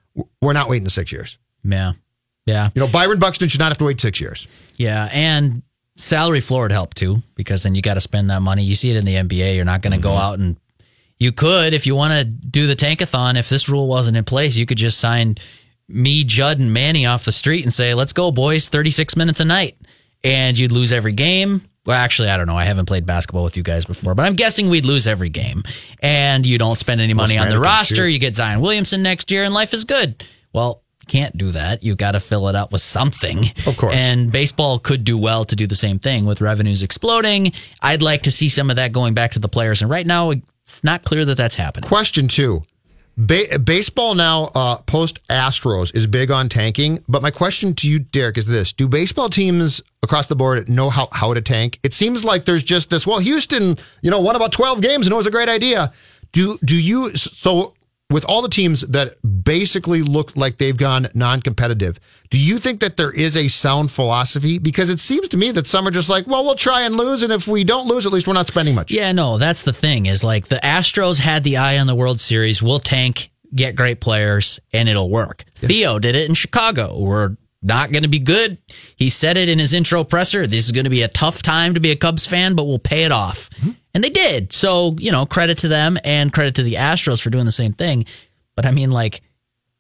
We're 0.42 0.54
not 0.54 0.68
waiting 0.68 0.90
six 0.90 1.12
years. 1.12 1.38
Yeah. 1.64 1.94
Yeah. 2.46 2.70
You 2.76 2.82
know, 2.82 2.88
Byron 2.88 3.20
Buxton 3.20 3.48
should 3.50 3.60
not 3.60 3.70
have 3.70 3.78
to 3.78 3.86
wait 3.86 4.02
six 4.02 4.20
years. 4.20 4.48
Yeah, 4.78 5.10
and 5.14 5.64
salary 5.96 6.42
floor 6.42 6.64
would 6.64 6.72
help 6.72 6.94
too 6.94 7.22
because 7.36 7.64
then 7.64 7.76
you 7.76 7.82
got 7.82 7.94
to 7.94 8.02
spend 8.02 8.30
that 8.30 8.42
money. 8.42 8.64
You 8.64 8.76
see 8.76 8.92
it 8.92 8.98
in 8.98 9.06
the 9.06 9.16
NBA. 9.16 9.56
You're 9.56 9.66
not 9.66 9.82
going 9.82 9.94
to 9.94 10.00
go 10.00 10.10
mm-hmm. 10.10 10.22
out 10.22 10.40
and 10.40 10.58
you 11.20 11.32
could 11.32 11.74
if 11.74 11.88
you 11.88 11.96
want 11.96 12.14
to 12.14 12.26
do 12.26 12.68
the 12.68 12.76
tankathon. 12.76 13.38
If 13.38 13.50
this 13.50 13.70
rule 13.70 13.88
wasn't 13.88 14.18
in 14.18 14.24
place, 14.24 14.58
you 14.58 14.66
could 14.66 14.78
just 14.78 15.00
sign 15.00 15.36
me, 15.88 16.24
Judd, 16.24 16.60
and 16.60 16.74
Manny 16.74 17.06
off 17.06 17.26
the 17.26 17.32
street 17.32 17.64
and 17.64 17.72
say, 17.72 17.94
"Let's 17.94 18.14
go, 18.14 18.32
boys! 18.32 18.70
36 18.70 19.16
minutes 19.16 19.40
a 19.40 19.46
night," 19.46 19.78
and 20.24 20.58
you'd 20.58 20.72
lose 20.72 20.92
every 20.92 21.14
game. 21.14 21.62
Well, 21.86 21.98
actually, 21.98 22.30
I 22.30 22.38
don't 22.38 22.48
know. 22.48 22.56
I 22.56 22.64
haven't 22.64 22.86
played 22.86 23.06
basketball 23.06 23.44
with 23.44 23.58
you 23.58 23.64
guys 23.64 23.86
before, 23.86 24.16
but 24.16 24.26
I'm 24.26 24.36
guessing 24.36 24.70
we'd 24.70 24.86
lose 24.86 25.06
every 25.06 25.30
game. 25.30 25.64
And 26.02 26.46
you 26.46 26.58
don't 26.58 26.80
spend 26.80 27.02
any 27.02 27.14
money 27.14 27.38
on 27.38 27.50
the 27.50 27.60
roster. 27.60 27.96
shoot. 27.96 28.08
You 28.08 28.20
get 28.20 28.36
Zion 28.36 28.62
Williamson 28.62 29.04
next 29.04 29.32
year, 29.32 29.44
and 29.44 29.54
life 29.54 29.74
is 29.74 29.84
good. 29.84 30.24
Well, 30.54 30.83
can't 31.08 31.38
do 31.38 31.52
that. 31.52 31.84
You 31.84 31.96
got 31.96 32.12
to 32.12 32.20
fill 32.20 32.48
it 32.50 32.56
up 32.56 32.72
with 32.72 32.82
something. 32.82 33.46
Of 33.66 33.78
course. 33.78 33.96
And 33.96 34.32
baseball 34.32 34.80
could 34.80 35.04
do 35.04 35.18
well 35.18 35.46
to 35.46 35.56
do 35.56 35.68
the 35.68 35.76
same 35.76 36.00
thing 36.00 36.26
with 36.26 36.42
revenues 36.42 36.82
exploding. 36.82 37.52
I'd 37.82 38.02
like 38.02 38.24
to 38.24 38.32
see 38.32 38.50
some 38.50 38.70
of 38.70 38.76
that 38.78 38.92
going 38.92 39.14
back 39.14 39.32
to 39.32 39.40
the 39.40 39.50
players. 39.50 39.82
And 39.82 39.90
right 39.90 40.06
now, 40.06 40.32
it's 40.32 40.84
not 40.84 41.04
clear 41.04 41.26
that 41.26 41.36
that's 41.36 41.56
happening. 41.56 41.88
Question 41.88 42.28
two. 42.28 42.64
Ba- 43.16 43.60
baseball 43.60 44.16
now, 44.16 44.50
uh, 44.56 44.78
post 44.88 45.26
Astros, 45.28 45.96
is 45.96 46.08
big 46.08 46.32
on 46.32 46.50
tanking. 46.50 47.04
But 47.08 47.22
my 47.22 47.32
question 47.32 47.76
to 47.76 47.90
you, 47.90 48.00
Derek, 48.00 48.38
is 48.38 48.48
this 48.48 48.74
Do 48.74 48.88
baseball 48.88 49.30
teams 49.30 49.82
across 50.02 50.28
the 50.28 50.36
board 50.36 50.68
know 50.68 50.90
how, 50.90 51.10
how 51.12 51.34
to 51.34 51.42
tank? 51.42 51.80
It 51.84 51.94
seems 51.94 52.26
like 52.26 52.46
there's 52.46 52.64
just 52.64 52.90
this, 52.90 53.06
well, 53.06 53.20
Houston, 53.20 53.78
you 54.02 54.10
know, 54.10 54.20
won 54.20 54.36
about 54.36 54.52
12 54.52 54.82
games 54.82 55.06
and 55.06 55.14
it 55.14 55.18
was 55.18 55.28
a 55.28 55.32
great 55.32 55.50
idea. 55.50 55.94
Do, 56.32 56.58
do 56.66 56.76
you, 56.76 57.16
so 57.16 57.76
with 58.14 58.24
all 58.26 58.44
the 58.44 58.50
teams 58.50 58.82
that 58.82 59.18
basically 59.44 60.04
look 60.04 60.38
like 60.38 60.60
they've 60.60 60.78
gone 60.78 61.08
non 61.16 61.42
competitive, 61.42 62.00
do 62.30 62.40
you 62.40 62.60
think 62.60 62.80
that 62.82 62.96
there 62.96 63.12
is 63.12 63.36
a 63.36 63.48
sound 63.48 63.92
philosophy? 63.92 64.60
Because 64.60 64.90
it 64.90 65.00
seems 65.00 65.30
to 65.30 65.38
me 65.38 65.52
that 65.52 65.68
some 65.68 65.88
are 65.88 65.92
just 65.92 66.10
like, 66.10 66.28
well, 66.28 66.44
we'll 66.44 66.56
try 66.56 66.84
and 66.84 66.96
lose. 66.96 67.24
And 67.24 67.34
if 67.34 67.48
we 67.48 67.64
don't 67.64 67.88
lose, 67.88 68.06
at 68.06 68.14
least 68.14 68.28
we're 68.28 68.34
not 68.34 68.48
spending 68.48 68.76
much. 68.76 68.92
Yeah, 68.92 69.12
no, 69.12 69.38
that's 69.38 69.64
the 69.64 69.74
thing 69.74 70.06
is 70.06 70.24
like 70.24 70.48
the 70.48 70.58
Astros 70.58 71.20
had 71.20 71.44
the 71.44 71.58
eye 71.58 71.80
on 71.80 71.88
the 71.88 71.96
World 71.96 72.22
Series. 72.22 72.62
We'll 72.62 72.80
tank, 72.80 73.32
get 73.54 73.76
great 73.76 74.00
players, 74.00 74.60
and 74.72 74.88
it'll 74.88 75.10
work. 75.10 75.44
Theo 75.56 75.98
did 75.98 76.16
it 76.16 76.30
in 76.30 76.36
Chicago. 76.36 76.98
We're 77.00 77.36
not 77.64 77.92
going 77.92 78.04
to 78.04 78.10
be 78.10 78.20
good. 78.20 78.58
He 78.96 79.10
said 79.10 79.38
it 79.38 79.50
in 79.50 79.58
his 79.58 79.74
intro 79.74 80.04
presser. 80.04 80.46
This 80.46 80.66
is 80.66 80.72
going 80.72 80.84
to 80.84 80.90
be 80.90 81.02
a 81.02 81.08
tough 81.08 81.42
time 81.42 81.74
to 81.74 81.80
be 81.80 81.92
a 81.92 81.96
Cubs 81.96 82.26
fan, 82.26 82.56
but 82.56 82.66
we'll 82.66 82.80
pay 82.80 83.06
it 83.06 83.12
off. 83.12 83.50
Mm-hmm. 83.52 83.72
And 83.94 84.04
they 84.04 84.10
did. 84.10 84.54
So, 84.54 84.96
you 85.00 85.12
know, 85.12 85.26
credit 85.26 85.60
to 85.60 85.68
them 85.68 85.98
and 86.04 86.34
credit 86.34 86.56
to 86.56 86.64
the 86.64 86.76
Astros 86.76 87.22
for 87.22 87.30
doing 87.30 87.46
the 87.46 87.52
same 87.52 87.74
thing. 87.74 88.06
But 88.56 88.66
I 88.66 88.72
mean, 88.72 88.92
like, 88.92 89.22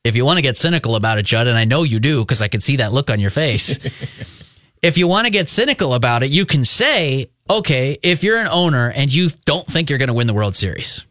if 0.03 0.15
you 0.15 0.25
want 0.25 0.37
to 0.37 0.41
get 0.41 0.57
cynical 0.57 0.95
about 0.95 1.17
it, 1.17 1.25
Judd, 1.25 1.47
and 1.47 1.57
I 1.57 1.65
know 1.65 1.83
you 1.83 1.99
do 1.99 2.21
because 2.21 2.41
I 2.41 2.47
can 2.47 2.61
see 2.61 2.77
that 2.77 2.91
look 2.91 3.09
on 3.09 3.19
your 3.19 3.29
face. 3.29 3.79
if 4.81 4.97
you 4.97 5.07
want 5.07 5.25
to 5.25 5.31
get 5.31 5.49
cynical 5.49 5.93
about 5.93 6.23
it, 6.23 6.29
you 6.29 6.45
can 6.45 6.65
say, 6.65 7.27
okay, 7.49 7.97
if 8.03 8.23
you're 8.23 8.37
an 8.37 8.47
owner 8.47 8.91
and 8.91 9.13
you 9.13 9.29
don't 9.45 9.65
think 9.65 9.89
you're 9.89 9.99
going 9.99 10.07
to 10.07 10.13
win 10.13 10.27
the 10.27 10.33
World 10.33 10.55
Series, 10.55 11.05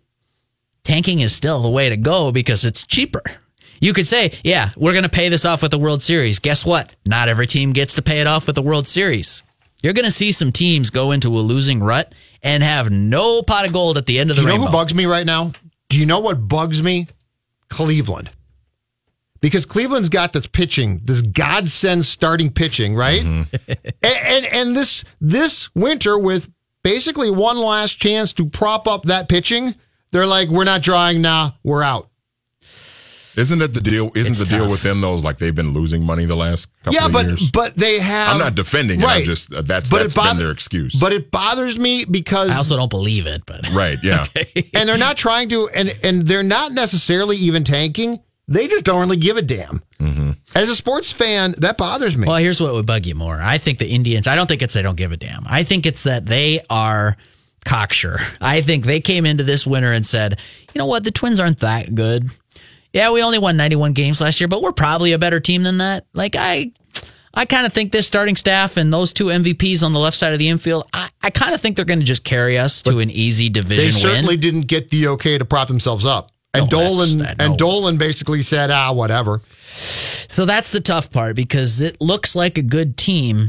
tanking 0.84 1.20
is 1.20 1.34
still 1.34 1.62
the 1.62 1.70
way 1.70 1.88
to 1.88 1.96
go 1.96 2.32
because 2.32 2.64
it's 2.64 2.86
cheaper. 2.86 3.22
You 3.80 3.92
could 3.92 4.06
say, 4.06 4.32
yeah, 4.44 4.70
we're 4.76 4.92
going 4.92 5.02
to 5.02 5.08
pay 5.08 5.28
this 5.28 5.44
off 5.44 5.62
with 5.62 5.72
the 5.72 5.78
World 5.78 6.02
Series. 6.02 6.38
Guess 6.38 6.64
what? 6.64 6.94
Not 7.04 7.28
every 7.28 7.48
team 7.48 7.72
gets 7.72 7.94
to 7.94 8.02
pay 8.02 8.20
it 8.20 8.28
off 8.28 8.46
with 8.46 8.54
the 8.54 8.62
World 8.62 8.86
Series. 8.86 9.42
You're 9.82 9.92
going 9.92 10.04
to 10.04 10.12
see 10.12 10.32
some 10.32 10.52
teams 10.52 10.90
go 10.90 11.10
into 11.10 11.36
a 11.36 11.40
losing 11.40 11.82
rut 11.82 12.14
and 12.42 12.62
have 12.62 12.90
no 12.90 13.42
pot 13.42 13.66
of 13.66 13.72
gold 13.72 13.98
at 13.98 14.06
the 14.06 14.18
end 14.18 14.30
of 14.30 14.36
the 14.36 14.42
you 14.42 14.48
know 14.48 14.54
rainbow. 14.54 14.66
who 14.68 14.72
bugs 14.72 14.94
me 14.94 15.06
right 15.06 15.26
now? 15.26 15.52
Do 15.88 15.98
you 15.98 16.06
know 16.06 16.20
what 16.20 16.48
bugs 16.48 16.82
me? 16.82 17.08
Cleveland. 17.68 18.30
Because 19.40 19.66
Cleveland's 19.66 20.08
got 20.08 20.32
this 20.32 20.46
pitching, 20.46 21.00
this 21.04 21.20
godsend 21.20 22.04
starting 22.04 22.50
pitching, 22.52 22.94
right? 22.94 23.22
Mm-hmm. 23.22 23.72
and, 24.02 24.16
and 24.24 24.46
and 24.46 24.76
this 24.76 25.04
this 25.20 25.74
winter 25.74 26.16
with 26.16 26.48
basically 26.84 27.30
one 27.30 27.58
last 27.58 27.94
chance 27.94 28.32
to 28.34 28.48
prop 28.48 28.86
up 28.86 29.02
that 29.04 29.28
pitching, 29.28 29.74
they're 30.12 30.26
like, 30.26 30.48
we're 30.48 30.64
not 30.64 30.82
drawing 30.82 31.20
now, 31.20 31.56
we're 31.64 31.82
out. 31.82 32.08
Isn't 33.36 33.58
that 33.60 33.72
the 33.72 33.80
deal? 33.80 34.10
Isn't 34.14 34.30
It's 34.32 34.40
the 34.40 34.44
deal 34.46 34.60
tough. 34.64 34.70
with 34.72 34.82
them 34.82 35.00
though? 35.00 35.14
is 35.14 35.24
Like 35.24 35.38
they've 35.38 35.54
been 35.54 35.72
losing 35.72 36.04
money 36.04 36.24
the 36.26 36.36
last 36.36 36.68
couple 36.82 37.00
yeah, 37.00 37.06
of 37.06 37.12
but 37.12 37.26
years. 37.26 37.50
but 37.50 37.76
they 37.76 37.98
have. 37.98 38.32
I'm 38.34 38.38
not 38.38 38.54
defending 38.54 39.00
it. 39.00 39.06
I'm 39.06 39.24
just 39.24 39.52
uh, 39.52 39.62
that's 39.62 39.90
But 39.90 39.98
that's 40.00 40.14
it 40.14 40.16
bother- 40.16 40.30
been 40.34 40.42
their 40.44 40.52
excuse. 40.52 40.94
But 40.98 41.12
it 41.12 41.30
bothers 41.30 41.78
me 41.78 42.04
because 42.04 42.50
I 42.50 42.56
also 42.56 42.76
don't 42.76 42.90
believe 42.90 43.26
it, 43.26 43.42
but 43.46 43.68
right? 43.72 43.98
Yeah. 44.02 44.26
and 44.74 44.88
they're 44.88 44.98
not 44.98 45.16
trying 45.16 45.48
to 45.50 45.68
and 45.70 45.96
and 46.02 46.22
they're 46.22 46.42
not 46.42 46.72
necessarily 46.72 47.36
even 47.38 47.64
tanking 47.64 48.20
they 48.48 48.66
just 48.66 48.84
don't 48.84 49.00
really 49.00 49.16
give 49.16 49.36
a 49.36 49.42
damn 49.42 49.82
as 50.54 50.68
a 50.68 50.74
sports 50.74 51.12
fan 51.12 51.54
that 51.58 51.78
bothers 51.78 52.16
me 52.18 52.26
Well, 52.26 52.36
here's 52.36 52.60
what 52.60 52.74
would 52.74 52.84
bug 52.86 53.06
you 53.06 53.14
more. 53.14 53.40
I 53.40 53.56
think 53.58 53.78
the 53.78 53.86
Indians, 53.88 54.26
I 54.26 54.34
don't 54.34 54.46
think 54.48 54.60
it's 54.62 54.74
they 54.74 54.82
don't 54.82 54.96
give 54.96 55.12
a 55.12 55.16
damn. 55.16 55.44
I 55.46 55.62
think 55.62 55.86
it's 55.86 56.02
that 56.02 56.26
they 56.26 56.60
are 56.68 57.16
cocksure. 57.64 58.18
I 58.40 58.60
think 58.60 58.84
they 58.84 59.00
came 59.00 59.24
into 59.26 59.44
this 59.44 59.64
winter 59.66 59.92
and 59.92 60.04
said, 60.04 60.40
you 60.74 60.78
know 60.80 60.86
what, 60.86 61.04
the 61.04 61.12
Twins 61.12 61.38
aren't 61.38 61.60
that 61.60 61.94
good. 61.94 62.28
Yeah, 62.92 63.10
we 63.12 63.22
only 63.22 63.38
won 63.38 63.56
91 63.56 63.92
games 63.94 64.20
last 64.20 64.40
year, 64.40 64.48
but 64.48 64.60
we're 64.62 64.72
probably 64.72 65.12
a 65.12 65.18
better 65.18 65.40
team 65.40 65.62
than 65.62 65.78
that. 65.78 66.06
Like, 66.12 66.36
I. 66.38 66.72
I 67.34 67.46
kind 67.46 67.64
of 67.64 67.72
think 67.72 67.92
this 67.92 68.06
starting 68.06 68.36
staff 68.36 68.76
and 68.76 68.92
those 68.92 69.14
two 69.14 69.28
MVPs 69.28 69.82
on 69.82 69.94
the 69.94 69.98
left 69.98 70.18
side 70.18 70.34
of 70.34 70.38
the 70.38 70.50
infield, 70.50 70.86
I, 70.92 71.08
I 71.22 71.30
kind 71.30 71.54
of 71.54 71.62
think 71.62 71.76
they're 71.76 71.86
going 71.86 72.00
to 72.00 72.04
just 72.04 72.24
carry 72.24 72.58
us 72.58 72.82
to 72.82 72.98
an 72.98 73.10
easy 73.10 73.48
division. 73.48 73.86
Win. 73.86 73.94
They 73.94 73.98
certainly 74.00 74.32
win. 74.34 74.40
didn't 74.40 74.60
get 74.66 74.90
the 74.90 75.08
okay 75.08 75.38
to 75.38 75.46
prop 75.46 75.66
themselves 75.66 76.04
up 76.04 76.30
and 76.52 76.64
No, 76.64 76.68
dolan 76.92 77.18
that- 77.20 77.38
no. 77.38 77.44
and 77.46 77.56
dolan 77.56 77.96
basically 77.96 78.42
said 78.42 78.70
ah 78.70 78.92
whatever 78.92 79.40
So 80.28 80.44
that's 80.44 80.72
the 80.72 80.80
tough 80.82 81.10
part 81.10 81.34
because 81.34 81.80
it 81.80 82.02
looks 82.02 82.36
like 82.36 82.58
a 82.58 82.62
good 82.62 82.98
team 82.98 83.48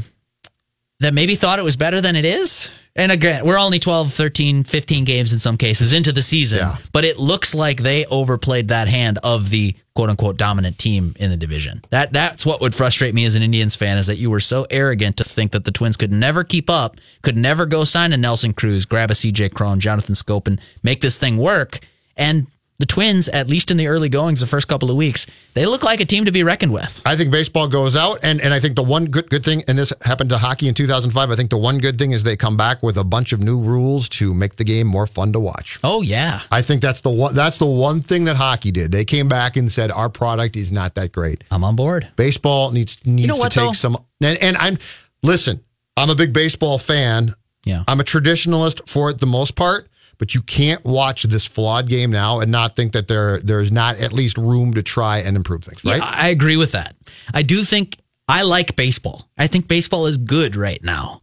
that 1.00 1.12
maybe 1.12 1.34
thought 1.34 1.58
it 1.58 1.64
was 1.66 1.76
better 1.76 2.00
than 2.00 2.16
it 2.16 2.24
is. 2.24 2.70
And 2.96 3.10
again, 3.10 3.44
we're 3.44 3.58
only 3.58 3.80
12, 3.80 4.12
13, 4.12 4.62
15 4.62 5.04
games 5.04 5.32
in 5.32 5.40
some 5.40 5.56
cases 5.56 5.92
into 5.92 6.12
the 6.12 6.22
season, 6.22 6.60
Yeah. 6.60 6.76
but 6.92 7.04
it 7.04 7.18
looks 7.18 7.52
like 7.52 7.82
they 7.82 8.04
overplayed 8.06 8.68
that 8.68 8.86
hand 8.86 9.18
of 9.24 9.50
the 9.50 9.74
quote 9.96 10.10
unquote 10.10 10.36
dominant 10.36 10.78
team 10.78 11.12
in 11.18 11.30
the 11.30 11.36
division. 11.36 11.82
That 11.90 12.12
that's 12.12 12.46
what 12.46 12.60
would 12.60 12.72
frustrate 12.74 13.12
me 13.12 13.24
as 13.24 13.34
an 13.34 13.42
Indians 13.42 13.74
fan 13.74 13.98
is 13.98 14.06
that 14.06 14.16
you 14.18 14.30
were 14.30 14.38
so 14.40 14.66
arrogant 14.70 15.16
to 15.16 15.24
think 15.24 15.50
that 15.52 15.64
the 15.64 15.72
Twins 15.72 15.96
could 15.96 16.12
never 16.12 16.44
keep 16.44 16.70
up, 16.70 16.96
could 17.22 17.36
never 17.36 17.66
go 17.66 17.82
sign 17.82 18.12
a 18.12 18.16
Nelson 18.16 18.52
Cruz, 18.52 18.84
grab 18.86 19.10
a 19.10 19.14
CJ 19.14 19.48
Cron, 19.54 19.80
Jonathan 19.80 20.14
Schoop, 20.14 20.46
and 20.46 20.60
make 20.84 21.00
this 21.00 21.18
thing 21.18 21.36
work. 21.36 21.80
And 22.16 22.46
the 22.78 22.86
Twins, 22.86 23.28
at 23.28 23.48
least 23.48 23.70
in 23.70 23.76
the 23.76 23.86
early 23.86 24.08
goings, 24.08 24.40
the 24.40 24.46
first 24.46 24.66
couple 24.66 24.90
of 24.90 24.96
weeks, 24.96 25.26
they 25.54 25.64
look 25.64 25.84
like 25.84 26.00
a 26.00 26.04
team 26.04 26.24
to 26.24 26.32
be 26.32 26.42
reckoned 26.42 26.72
with. 26.72 27.00
I 27.06 27.16
think 27.16 27.30
baseball 27.30 27.68
goes 27.68 27.96
out, 27.96 28.18
and, 28.22 28.40
and 28.40 28.52
I 28.52 28.58
think 28.58 28.74
the 28.74 28.82
one 28.82 29.06
good 29.06 29.30
good 29.30 29.44
thing, 29.44 29.62
and 29.68 29.78
this 29.78 29.92
happened 30.02 30.30
to 30.30 30.38
hockey 30.38 30.66
in 30.66 30.74
2005. 30.74 31.30
I 31.30 31.36
think 31.36 31.50
the 31.50 31.56
one 31.58 31.78
good 31.78 31.98
thing 31.98 32.12
is 32.12 32.24
they 32.24 32.36
come 32.36 32.56
back 32.56 32.82
with 32.82 32.96
a 32.96 33.04
bunch 33.04 33.32
of 33.32 33.42
new 33.42 33.60
rules 33.60 34.08
to 34.10 34.34
make 34.34 34.56
the 34.56 34.64
game 34.64 34.86
more 34.86 35.06
fun 35.06 35.32
to 35.32 35.40
watch. 35.40 35.78
Oh 35.84 36.02
yeah. 36.02 36.40
I 36.50 36.62
think 36.62 36.82
that's 36.82 37.00
the 37.00 37.10
one. 37.10 37.34
That's 37.34 37.58
the 37.58 37.66
one 37.66 38.00
thing 38.00 38.24
that 38.24 38.36
hockey 38.36 38.72
did. 38.72 38.90
They 38.90 39.04
came 39.04 39.28
back 39.28 39.56
and 39.56 39.70
said 39.70 39.92
our 39.92 40.08
product 40.08 40.56
is 40.56 40.72
not 40.72 40.94
that 40.96 41.12
great. 41.12 41.44
I'm 41.50 41.62
on 41.62 41.76
board. 41.76 42.08
Baseball 42.16 42.72
needs 42.72 42.98
needs 43.06 43.28
know 43.28 43.34
to 43.34 43.40
what, 43.40 43.52
take 43.52 43.64
though? 43.64 43.72
some. 43.72 43.96
And, 44.20 44.36
and 44.42 44.56
I'm 44.56 44.78
listen. 45.22 45.60
I'm 45.96 46.10
a 46.10 46.14
big 46.16 46.32
baseball 46.32 46.78
fan. 46.78 47.34
Yeah. 47.64 47.84
I'm 47.86 48.00
a 48.00 48.04
traditionalist 48.04 48.88
for 48.88 49.12
the 49.12 49.26
most 49.26 49.54
part, 49.54 49.88
but 50.18 50.34
you 50.34 50.42
can't 50.42 50.84
watch 50.84 51.24
this 51.24 51.46
flawed 51.46 51.88
game 51.88 52.10
now 52.10 52.40
and 52.40 52.50
not 52.50 52.76
think 52.76 52.92
that 52.92 53.08
there 53.08 53.40
there's 53.40 53.72
not 53.72 53.98
at 53.98 54.12
least 54.12 54.38
room 54.38 54.74
to 54.74 54.82
try 54.82 55.18
and 55.18 55.36
improve 55.36 55.64
things, 55.64 55.84
right? 55.84 55.98
Yeah, 55.98 56.10
I 56.10 56.28
agree 56.28 56.56
with 56.56 56.72
that. 56.72 56.96
I 57.32 57.42
do 57.42 57.64
think 57.64 57.98
I 58.28 58.42
like 58.42 58.76
baseball. 58.76 59.28
I 59.36 59.46
think 59.46 59.68
baseball 59.68 60.06
is 60.06 60.18
good 60.18 60.56
right 60.56 60.82
now. 60.82 61.20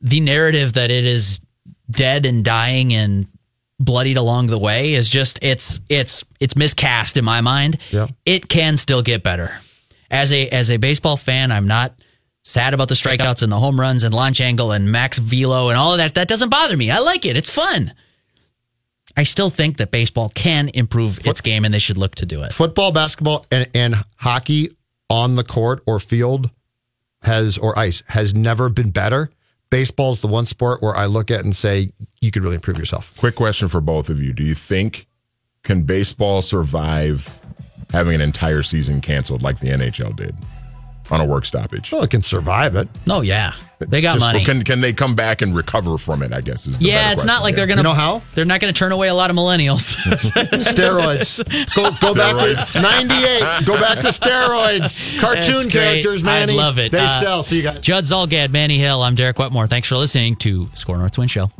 The 0.00 0.20
narrative 0.20 0.74
that 0.74 0.90
it 0.90 1.04
is 1.04 1.40
dead 1.90 2.26
and 2.26 2.44
dying 2.44 2.92
and 2.92 3.26
bloodied 3.78 4.16
along 4.16 4.46
the 4.46 4.58
way 4.58 4.94
is 4.94 5.08
just 5.08 5.38
it's 5.42 5.80
it's 5.88 6.24
it's 6.40 6.56
miscast 6.56 7.16
in 7.16 7.24
my 7.24 7.40
mind. 7.40 7.78
Yeah. 7.90 8.08
It 8.24 8.48
can 8.48 8.76
still 8.76 9.02
get 9.02 9.22
better. 9.22 9.52
As 10.10 10.32
a 10.32 10.48
as 10.48 10.70
a 10.70 10.76
baseball 10.76 11.16
fan, 11.16 11.50
I'm 11.52 11.66
not 11.66 11.94
sad 12.44 12.74
about 12.74 12.88
the 12.88 12.94
strikeouts 12.94 13.42
and 13.42 13.50
the 13.52 13.58
home 13.58 13.78
runs 13.78 14.04
and 14.04 14.12
launch 14.12 14.40
angle 14.40 14.72
and 14.72 14.90
max 14.90 15.18
velo 15.18 15.68
and 15.68 15.78
all 15.78 15.92
of 15.92 15.98
that. 15.98 16.14
That 16.14 16.28
doesn't 16.28 16.50
bother 16.50 16.76
me. 16.76 16.90
I 16.90 16.98
like 16.98 17.24
it. 17.24 17.36
It's 17.36 17.50
fun. 17.50 17.94
I 19.16 19.24
still 19.24 19.50
think 19.50 19.76
that 19.76 19.90
baseball 19.90 20.30
can 20.30 20.70
improve 20.70 21.26
its 21.26 21.40
game 21.40 21.64
and 21.64 21.72
they 21.72 21.78
should 21.78 21.96
look 21.96 22.14
to 22.16 22.26
do 22.26 22.42
it. 22.42 22.52
Football, 22.52 22.92
basketball, 22.92 23.46
and, 23.50 23.68
and 23.74 23.96
hockey 24.18 24.76
on 25.10 25.34
the 25.34 25.44
court 25.44 25.82
or 25.86 26.00
field 26.00 26.50
has 27.22 27.58
or 27.58 27.78
ice 27.78 28.02
has 28.08 28.34
never 28.34 28.68
been 28.68 28.90
better. 28.90 29.30
Baseball 29.70 30.12
is 30.12 30.20
the 30.20 30.28
one 30.28 30.46
sport 30.46 30.82
where 30.82 30.94
I 30.94 31.06
look 31.06 31.30
at 31.30 31.44
and 31.44 31.54
say 31.54 31.92
you 32.20 32.30
could 32.30 32.42
really 32.42 32.56
improve 32.56 32.78
yourself. 32.78 33.16
Quick 33.16 33.34
question 33.34 33.68
for 33.68 33.80
both 33.80 34.08
of 34.08 34.20
you. 34.22 34.32
Do 34.32 34.42
you 34.44 34.54
think 34.54 35.06
can 35.62 35.82
baseball 35.82 36.42
survive 36.42 37.40
having 37.90 38.14
an 38.14 38.20
entire 38.20 38.62
season 38.62 39.00
canceled 39.00 39.42
like 39.42 39.60
the 39.60 39.68
NHL 39.68 40.16
did 40.16 40.34
on 41.12 41.20
a 41.20 41.24
work 41.24 41.44
stoppage? 41.44 41.92
Well, 41.92 42.02
it 42.02 42.10
can 42.10 42.22
survive 42.22 42.74
it. 42.74 42.88
Oh 43.08 43.20
yeah, 43.20 43.52
they 43.78 44.00
got 44.00 44.14
Just- 44.14 44.20
money. 44.20 44.44
Can 44.44 44.64
can 44.64 44.80
they 44.80 44.92
come 44.92 45.14
back 45.14 45.42
and 45.42 45.54
recover 45.54 45.96
from 45.98 46.22
it? 46.22 46.32
I 46.32 46.40
guess 46.40 46.66
is 46.66 46.78
the 46.78 46.86
yeah, 46.86 47.02
better 47.10 47.12
it's 47.12 47.24
not 47.24 47.42
like 47.42 47.52
here. 47.54 47.58
they're 47.58 47.66
gonna. 47.76 47.80
You 47.80 47.94
know 47.94 47.94
how? 47.94 48.22
They're 48.34 48.44
not 48.44 48.60
gonna 48.60 48.72
turn 48.72 48.90
away 48.92 49.08
a 49.08 49.14
lot 49.14 49.30
of 49.30 49.36
millennials. 49.36 49.94
Steroids. 50.74 51.74
Go 51.74 51.90
go 52.00 52.14
back 52.14 52.36
to 52.72 52.80
'98. 52.80 53.40
Go 53.66 53.78
back 53.78 53.98
to 54.00 54.08
steroids. 54.08 55.20
Cartoon 55.20 55.70
characters, 55.70 56.24
Manny. 56.24 56.54
I 56.54 56.56
love 56.56 56.78
it. 56.78 56.92
They 56.92 56.98
Uh, 57.00 57.20
sell. 57.20 57.42
See 57.42 57.58
you 57.58 57.62
guys. 57.62 57.80
Judd 57.80 58.04
Zulgad, 58.04 58.50
Manny 58.50 58.78
Hill. 58.78 59.02
I'm 59.02 59.14
Derek 59.14 59.38
Wetmore. 59.38 59.66
Thanks 59.66 59.88
for 59.88 59.96
listening 59.96 60.36
to 60.36 60.68
SKOR 60.74 60.98
North 60.98 61.12
Twin 61.12 61.28
Show. 61.28 61.50